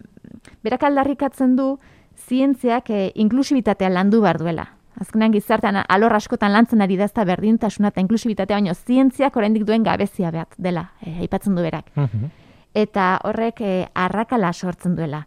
berak 0.63 0.83
aldarrikatzen 0.83 1.55
du 1.55 1.79
zientziak 2.27 2.89
e, 2.89 3.11
inklusibitatea 3.15 3.89
landu 3.89 4.21
behar 4.21 4.37
duela. 4.39 4.67
Azkenean 5.01 5.33
gizartean 5.33 5.79
alor 5.81 6.13
askotan 6.13 6.53
lantzen 6.53 6.83
ari 6.85 6.97
da 6.99 7.07
ezta 7.09 7.25
berdintasuna 7.25 7.89
eta 7.89 8.01
inklusibitatea, 8.03 8.59
baina 8.59 8.73
zientziak 8.73 9.35
oraindik 9.37 9.65
duen 9.65 9.83
gabezia 9.83 10.31
bat 10.31 10.53
dela, 10.57 10.89
e, 11.01 11.15
aipatzen 11.25 11.55
du 11.55 11.63
berak. 11.65 11.89
Mhm. 11.95 12.29
Eta 12.73 13.07
horrek 13.23 13.61
e, 13.61 13.73
arrakala 13.93 14.53
sortzen 14.53 14.95
duela. 14.95 15.25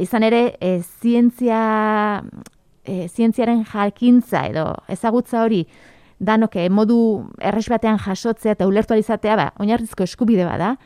Izan 0.00 0.22
ere, 0.22 0.56
e, 0.60 0.80
zientzia, 0.82 2.22
e, 2.84 3.08
zientziaren 3.08 3.64
jakintza 3.64 4.46
edo 4.48 4.70
ezagutza 4.88 5.42
hori 5.44 5.66
danok 6.18 6.56
modu 6.70 6.98
erres 7.40 7.68
batean 7.68 7.98
jasotzea 7.98 8.52
eta 8.52 8.66
ulertu 8.66 8.94
alizatea, 8.94 9.36
ba, 9.36 9.52
oinarrizko 9.58 10.04
eskubide 10.04 10.44
bada, 10.44 10.76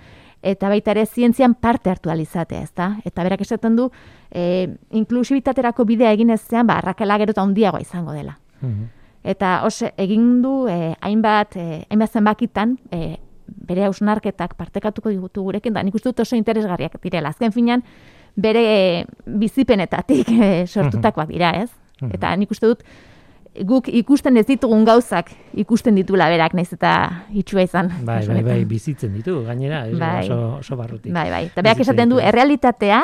eta 0.43 0.69
baita 0.69 0.93
ere 0.93 1.07
zientzian 1.07 1.55
parte 1.55 1.91
hartu 1.91 2.11
alizatea, 2.11 2.63
ezta? 2.63 2.97
Eta 3.05 3.25
berak 3.27 3.41
esaten 3.41 3.77
du, 3.77 3.91
e, 4.31 4.69
inklusibitaterako 4.91 5.85
bidea 5.85 6.13
egin 6.13 6.31
ezean, 6.31 6.67
ba, 6.67 6.79
arrakala 6.79 7.19
gero 7.19 7.35
eta 7.35 7.43
handiagoa 7.43 7.81
izango 7.81 8.13
dela. 8.13 8.39
Mhm. 8.61 8.87
Eta 9.29 9.63
ose, 9.67 9.93
egin 9.99 10.43
du 10.43 10.69
eh, 10.71 10.95
hainbat, 11.01 11.57
eh, 11.57 11.85
hainbat 11.91 12.13
zenbakitan 12.13 12.79
eh, 12.91 13.17
bere 13.47 13.85
hausnarketak 13.85 14.55
partekatuko 14.57 15.11
digutu 15.11 15.43
gurekin, 15.43 15.75
da 15.75 15.83
nik 15.83 15.97
uste 15.99 16.13
dut 16.13 16.23
oso 16.25 16.37
interesgarriak 16.37 16.97
direla. 17.03 17.33
Azken 17.35 17.53
finan, 17.53 17.83
bere 18.37 18.63
eh, 18.71 19.05
bizipenetatik 19.27 20.31
eh, 20.33 20.67
sortutakoak 20.67 21.29
dira, 21.33 21.53
ez? 21.65 21.71
Mhm. 22.01 22.15
Eta 22.15 22.35
nik 22.37 22.51
uste 22.55 22.71
dut, 22.71 22.85
guk 23.67 23.89
ikusten 23.89 24.37
ez 24.37 24.47
ditugun 24.47 24.85
gauzak 24.85 25.31
ikusten 25.59 25.97
ditula 25.99 26.29
berak, 26.31 26.55
naiz 26.55 26.71
eta 26.73 26.93
itxua 27.33 27.65
izan. 27.67 27.91
Bai, 28.05 28.21
bai, 28.27 28.43
bai, 28.47 28.59
bizitzen 28.69 29.15
ditu, 29.17 29.41
gainera, 29.47 29.87
ez, 29.89 29.97
Bai. 29.99 30.27
oso, 30.27 30.59
oso 30.61 30.77
barrutik. 30.77 31.13
Bai, 31.13 31.31
bai. 31.31 31.47
Eta 31.51 31.65
berak 31.65 31.83
esaten 31.87 32.15
du, 32.15 32.21
errealitatea 32.23 33.03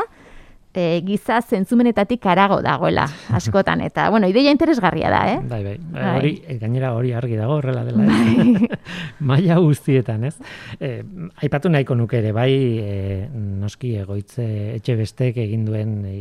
e, 0.74 1.02
giza 1.06 1.40
zentzumenetatik 1.40 2.26
arago 2.26 2.60
dagoela 2.62 3.06
askotan 3.38 3.80
eta 3.86 4.08
bueno, 4.10 4.28
ideia 4.28 4.52
interesgarria 4.52 5.10
da, 5.10 5.22
eh? 5.32 5.38
Bai, 5.48 5.62
bai. 5.64 5.76
bai. 5.78 6.06
Hori 6.18 6.32
e, 6.46 6.58
gainera 6.58 6.92
hori 6.94 7.12
argi 7.14 7.38
dago 7.38 7.58
horrela 7.60 7.84
dela. 7.86 8.04
Bai. 8.04 8.68
Maila 9.30 9.58
guztietan, 9.62 10.24
ez? 10.28 10.34
E, 10.80 11.02
aipatu 11.46 11.70
nahiko 11.72 11.96
nuke 11.98 12.18
ere 12.20 12.32
bai, 12.36 12.50
e, 12.82 12.96
noski 13.34 13.94
egoitze 14.02 14.48
etxe 14.74 14.98
bestek 14.98 15.38
egin 15.44 15.64
duen 15.68 16.00
e, 16.10 16.16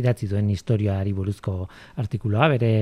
idatzi 0.00 0.30
duen 0.30 0.48
historiaari 0.50 1.12
buruzko 1.12 1.60
artikuloa, 2.00 2.48
bere 2.56 2.72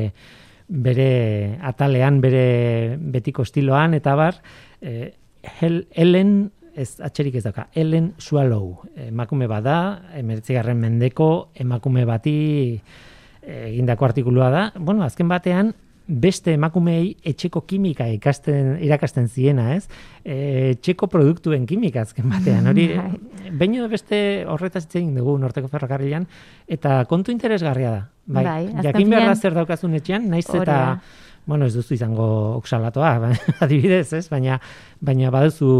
bere 0.70 1.58
atalean, 1.66 2.20
bere 2.22 2.96
betiko 3.00 3.42
estiloan 3.42 3.94
eta 3.98 4.14
bar, 4.18 4.38
e, 4.80 5.12
Helen 5.60 6.50
ez 6.74 7.00
atxerik 7.02 7.36
ez 7.38 7.44
daka, 7.44 7.66
Ellen 7.74 8.12
Swallow, 8.22 8.84
emakume 9.08 9.48
bada, 9.50 9.76
emeritzigarren 10.16 10.78
mendeko 10.80 11.50
emakume 11.58 12.04
bati 12.08 12.34
eh, 12.76 13.70
egindako 13.72 14.06
artikulua 14.10 14.50
da. 14.52 14.64
Bueno, 14.78 15.04
azken 15.04 15.28
batean, 15.28 15.74
beste 16.10 16.54
emakumei 16.56 17.14
etxeko 17.26 17.62
kimika 17.68 18.08
ikasten 18.10 18.74
irakasten 18.82 19.28
ziena, 19.30 19.70
ez? 19.76 19.86
E, 20.24 20.74
etxeko 20.74 21.06
produktuen 21.10 21.66
kimika 21.70 22.02
azken 22.02 22.28
batean, 22.32 22.66
hori 22.70 22.88
bai. 22.98 23.52
baino 23.62 23.86
beste 23.92 24.44
horretaz 24.50 24.86
egin 24.90 25.14
dugu 25.14 25.36
Norteko 25.38 25.70
Ferrokarrilan 25.70 26.26
eta 26.68 27.04
kontu 27.10 27.34
interesgarria 27.34 27.94
da. 27.94 28.02
Bai, 28.30 28.44
bai 28.44 28.84
jakin 28.88 29.10
behar 29.10 29.28
da 29.30 29.36
zer 29.36 29.56
daukazun 29.56 29.94
etxean, 29.98 30.28
naiz 30.30 30.46
eta 30.50 31.00
bueno, 31.46 31.66
ez 31.66 31.74
duzu 31.74 31.94
izango 31.96 32.26
oksalatoa, 32.58 33.14
adibidez, 33.64 34.12
ez? 34.18 34.26
Baina, 34.30 34.60
baina 35.00 35.32
baduzu, 35.34 35.70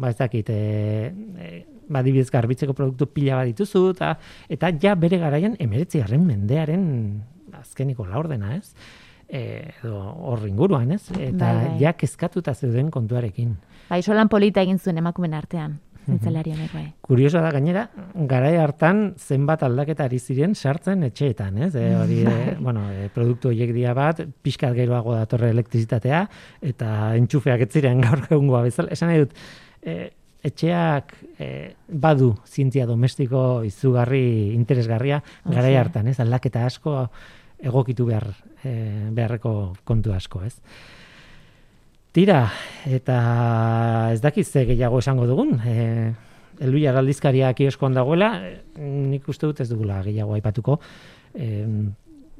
ba 0.00 0.12
ez 0.12 0.16
dakit, 0.20 0.48
e, 0.48 1.10
e, 1.42 1.50
badibidez 1.88 2.30
garbitzeko 2.32 2.76
produktu 2.76 3.08
pila 3.12 3.40
bat 3.40 3.50
dituzu, 3.50 3.90
eta, 3.96 4.14
eta 4.48 4.70
ja 4.80 4.94
bere 4.96 5.18
garaian 5.20 5.56
emeretzi 5.58 6.00
mendearen 6.16 6.86
azkeniko 7.58 8.06
laurdena, 8.06 8.56
ez? 8.56 8.72
E, 9.28 9.74
edo 9.82 9.98
hor 10.00 10.46
inguruan, 10.48 10.92
ez? 10.96 11.02
Eta 11.12 11.52
bai, 11.52 11.74
ja 11.82 11.92
kezkatuta 11.92 12.54
zeuden 12.54 12.88
kontuarekin. 12.90 13.58
Bai, 13.90 14.00
solan 14.02 14.30
polita 14.32 14.64
egin 14.64 14.80
zuen 14.80 15.00
emakumen 15.02 15.36
artean. 15.36 15.76
Zintzelari 16.08 16.54
honek 16.54 16.72
bai. 16.72 16.84
Kurioso 17.04 17.40
da 17.44 17.50
gainera, 17.52 17.84
garai 18.30 18.54
hartan 18.56 19.02
zenbat 19.20 19.62
aldaketa 19.66 20.06
ari 20.08 20.18
ziren 20.18 20.54
sartzen 20.56 21.04
etxeetan, 21.10 21.58
ez? 21.66 21.74
E, 21.76 21.84
hori, 21.98 22.22
e, 22.24 22.54
bueno, 22.56 22.86
e, 22.88 23.10
produktu 23.12 23.50
horiek 23.52 23.74
dia 23.76 23.92
bat, 23.96 24.22
pixkat 24.42 24.72
geroago 24.78 25.12
datorre 25.18 25.52
elektrizitatea, 25.52 26.22
eta 26.72 26.92
entxufeak 27.20 27.66
ez 27.66 27.72
ziren 27.74 28.00
gaur 28.06 28.24
egungoa 28.30 28.64
bezala. 28.64 28.94
Esan 28.96 29.12
nahi 29.12 29.26
dut, 29.26 29.36
e, 29.82 29.98
etxeak 30.48 31.12
e, 31.38 31.48
badu 31.88 32.30
zientzia 32.46 32.86
domestiko 32.86 33.64
izugarri 33.66 34.54
interesgarria 34.54 35.20
garai 35.44 35.74
hartan, 35.76 36.08
ez? 36.08 36.18
Aldaketa 36.22 36.64
asko 36.68 37.02
egokitu 37.58 38.06
behar, 38.06 38.30
e, 38.62 39.10
beharreko 39.14 39.52
kontu 39.84 40.14
asko, 40.14 40.42
ez? 40.46 40.54
Tira, 42.14 42.48
eta 42.88 43.18
ez 44.14 44.20
dakiz 44.24 44.48
ze 44.48 44.64
gehiago 44.66 44.98
esango 44.98 45.26
dugun. 45.26 45.58
E, 45.66 46.12
Elbila 46.58 46.90
galdizkaria 46.96 47.52
kioskoan 47.54 47.94
dagoela, 47.94 48.32
nik 48.78 49.28
uste 49.30 49.46
dut 49.46 49.60
ez 49.62 49.68
dugula 49.70 50.00
gehiago 50.02 50.34
aipatuko. 50.34 50.80
E, 51.34 51.64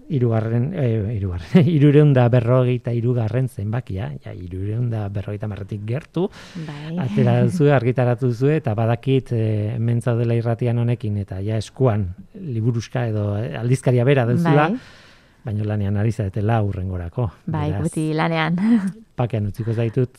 irugarren, 0.08 0.70
e, 0.72 1.14
irugarren, 1.18 1.68
irureun 1.76 2.14
da 2.16 2.24
berrogeita 2.32 2.94
irugarren 2.96 3.48
zenbakia, 3.48 4.08
ja, 4.24 4.32
irureun 4.32 4.88
da 4.90 5.04
berrogeita 5.12 5.50
marretik 5.50 5.84
gertu, 5.86 6.26
bai. 6.66 6.96
atera 7.04 7.42
duzu, 7.44 7.68
argitaratu 7.78 8.32
duzu, 8.32 8.48
eta 8.56 8.74
badakit 8.78 9.34
e, 9.36 9.42
mentza 9.78 10.16
dela 10.18 10.38
irratian 10.38 10.80
honekin, 10.80 11.20
eta 11.22 11.42
ja 11.44 11.60
eskuan, 11.60 12.08
liburuska 12.34 13.06
edo 13.12 13.34
aldizkaria 13.36 14.08
bera 14.08 14.26
duzula, 14.32 14.72
bai 14.72 15.06
baino 15.44 15.64
lanean 15.64 15.96
ari 15.96 16.12
zaretela 16.12 16.60
urrengorako. 16.66 17.28
Bai, 17.46 17.70
guti 17.80 18.10
lanean. 18.16 18.58
Pakean 19.18 19.48
utziko 19.50 19.74
zaitut. 19.74 20.18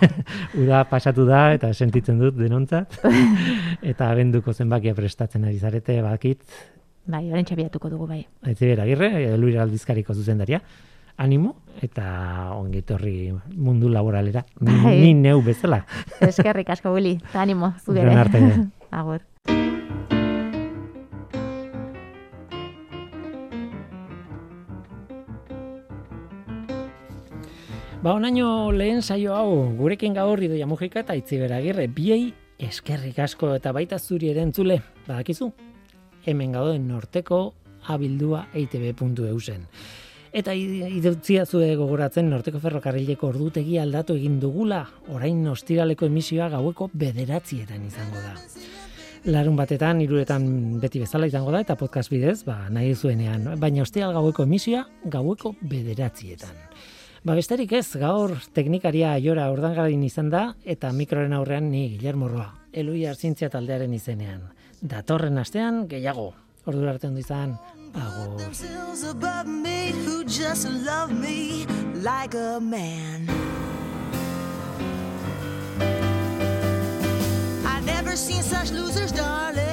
Uda 0.62 0.84
pasatu 0.90 1.26
da 1.26 1.48
eta 1.56 1.72
sentitzen 1.74 2.20
dut 2.22 2.36
denontzat. 2.38 3.00
eta 3.92 4.10
abenduko 4.10 4.54
zenbakia 4.54 4.94
prestatzen 4.94 5.46
ari 5.48 5.58
zarete, 5.58 6.00
bakit. 6.04 6.42
Bai, 7.06 7.24
orain 7.30 7.46
txabiatuko 7.46 7.90
dugu, 7.90 8.08
bai. 8.10 8.24
Aitzi 8.46 8.66
bera, 8.66 8.86
girre, 8.88 9.10
Luira 9.38 9.62
Aldizkariko 9.66 10.14
zuzendaria. 10.14 10.60
Animo 11.16 11.54
eta 11.80 12.52
ongitorri 12.58 13.30
mundu 13.56 13.88
laboralera. 13.88 14.44
Bai. 14.60 14.98
Ni, 15.00 15.14
neu 15.14 15.40
bezala. 15.46 15.84
Eskerrik 16.20 16.74
asko, 16.76 16.92
Willy. 16.92 17.16
Animo, 17.32 17.72
zugere. 17.86 18.12
Agur. 18.90 19.24
Ba, 28.06 28.12
onaino 28.14 28.70
lehen 28.70 29.00
saio 29.02 29.32
hau, 29.34 29.54
gurekin 29.74 30.12
gaur 30.14 30.38
idoia 30.38 30.66
mugika 30.70 31.00
eta 31.02 31.16
itzibera 31.18 31.56
agirre, 31.58 31.88
biei 31.90 32.28
eskerrik 32.62 33.16
asko 33.24 33.48
eta 33.56 33.72
baita 33.74 33.98
zuri 33.98 34.28
erentzule, 34.30 34.76
badakizu, 35.08 35.48
hemen 36.30 36.54
gauden 36.54 36.84
norteko 36.86 37.40
abildua 37.90 38.44
eitb.eu 38.54 39.40
zen. 39.40 39.66
Eta 40.30 40.54
idutzia 40.54 41.48
zue 41.50 41.72
gogoratzen 41.74 42.30
norteko 42.30 42.62
ferrokarrileko 42.62 43.32
ordutegi 43.32 43.80
aldatu 43.82 44.14
egin 44.22 44.38
dugula, 44.38 44.84
orain 45.10 45.42
ostiraleko 45.50 46.06
emisioa 46.06 46.46
gaueko 46.54 46.92
bederatzietan 46.94 47.88
izango 47.90 48.22
da. 48.22 48.36
Larun 49.34 49.58
batetan, 49.58 49.98
iruretan 50.06 50.46
beti 50.78 51.02
bezala 51.02 51.26
izango 51.26 51.50
da, 51.50 51.66
eta 51.66 51.74
podcast 51.74 52.14
bidez, 52.14 52.44
ba, 52.46 52.68
nahi 52.70 52.94
zuenean, 52.94 53.56
baina 53.58 53.82
ostiral 53.82 54.14
gaueko 54.14 54.46
emisioa 54.46 54.86
gaueko 55.10 55.56
bederatzietan. 55.74 56.54
Ba 57.26 57.34
besterik 57.34 57.72
ez, 57.74 57.88
gaur 57.98 58.36
teknikaria 58.54 59.16
jora 59.18 59.48
ordangarin 59.50 60.04
izan 60.06 60.28
da, 60.30 60.42
eta 60.62 60.92
mikroren 60.94 61.32
aurrean 61.34 61.64
ni 61.72 61.88
Guillermo 61.96 62.28
Roa, 62.30 62.52
elui 62.70 63.00
arzintzia 63.10 63.48
taldearen 63.50 63.96
izenean. 63.96 64.44
Datorren 64.78 65.42
astean, 65.42 65.88
gehiago, 65.90 66.28
ordu 66.70 66.86
arte 66.86 67.10
ondo 67.10 67.18
izan, 67.18 67.56
agur. 67.98 68.38
never 77.86 78.16
seen 78.16 78.42
such 78.42 78.70
losers, 78.70 79.12
darling, 79.12 79.65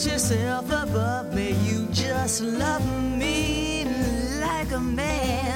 put 0.00 0.12
yourself 0.12 0.66
above 0.70 1.34
me, 1.34 1.50
you 1.64 1.86
just 1.92 2.40
love 2.40 2.82
me 3.18 3.84
like 4.40 4.72
a 4.72 4.80
man. 4.80 5.49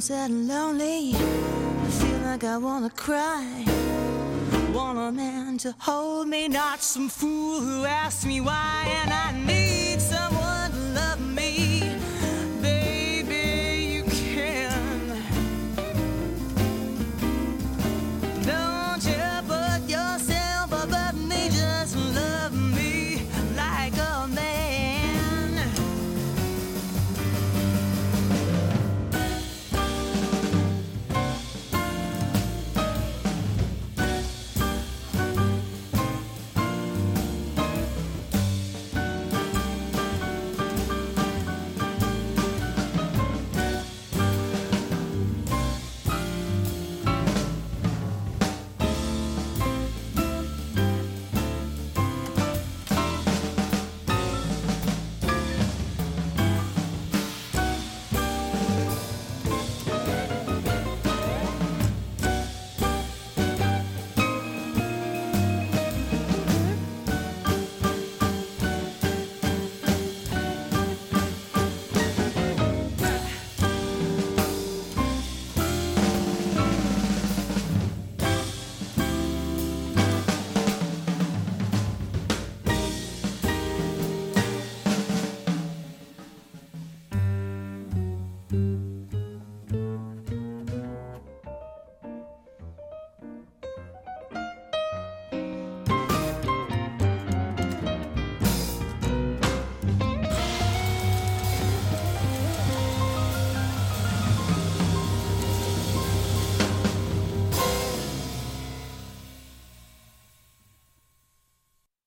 sad 0.00 0.30
and 0.30 0.48
lonely. 0.48 1.14
I 1.14 1.90
feel 1.90 2.18
like 2.20 2.44
I 2.44 2.58
wanna 2.58 2.90
cry. 2.90 3.64
Want 4.72 4.98
a 4.98 5.12
man 5.12 5.58
to 5.58 5.74
hold 5.78 6.28
me, 6.28 6.48
not 6.48 6.82
some 6.82 7.08
fool 7.08 7.60
who 7.60 7.84
asks 7.84 8.24
me 8.24 8.40
why. 8.40 8.84
And 9.02 9.12
I 9.12 9.32
need. 9.32 9.77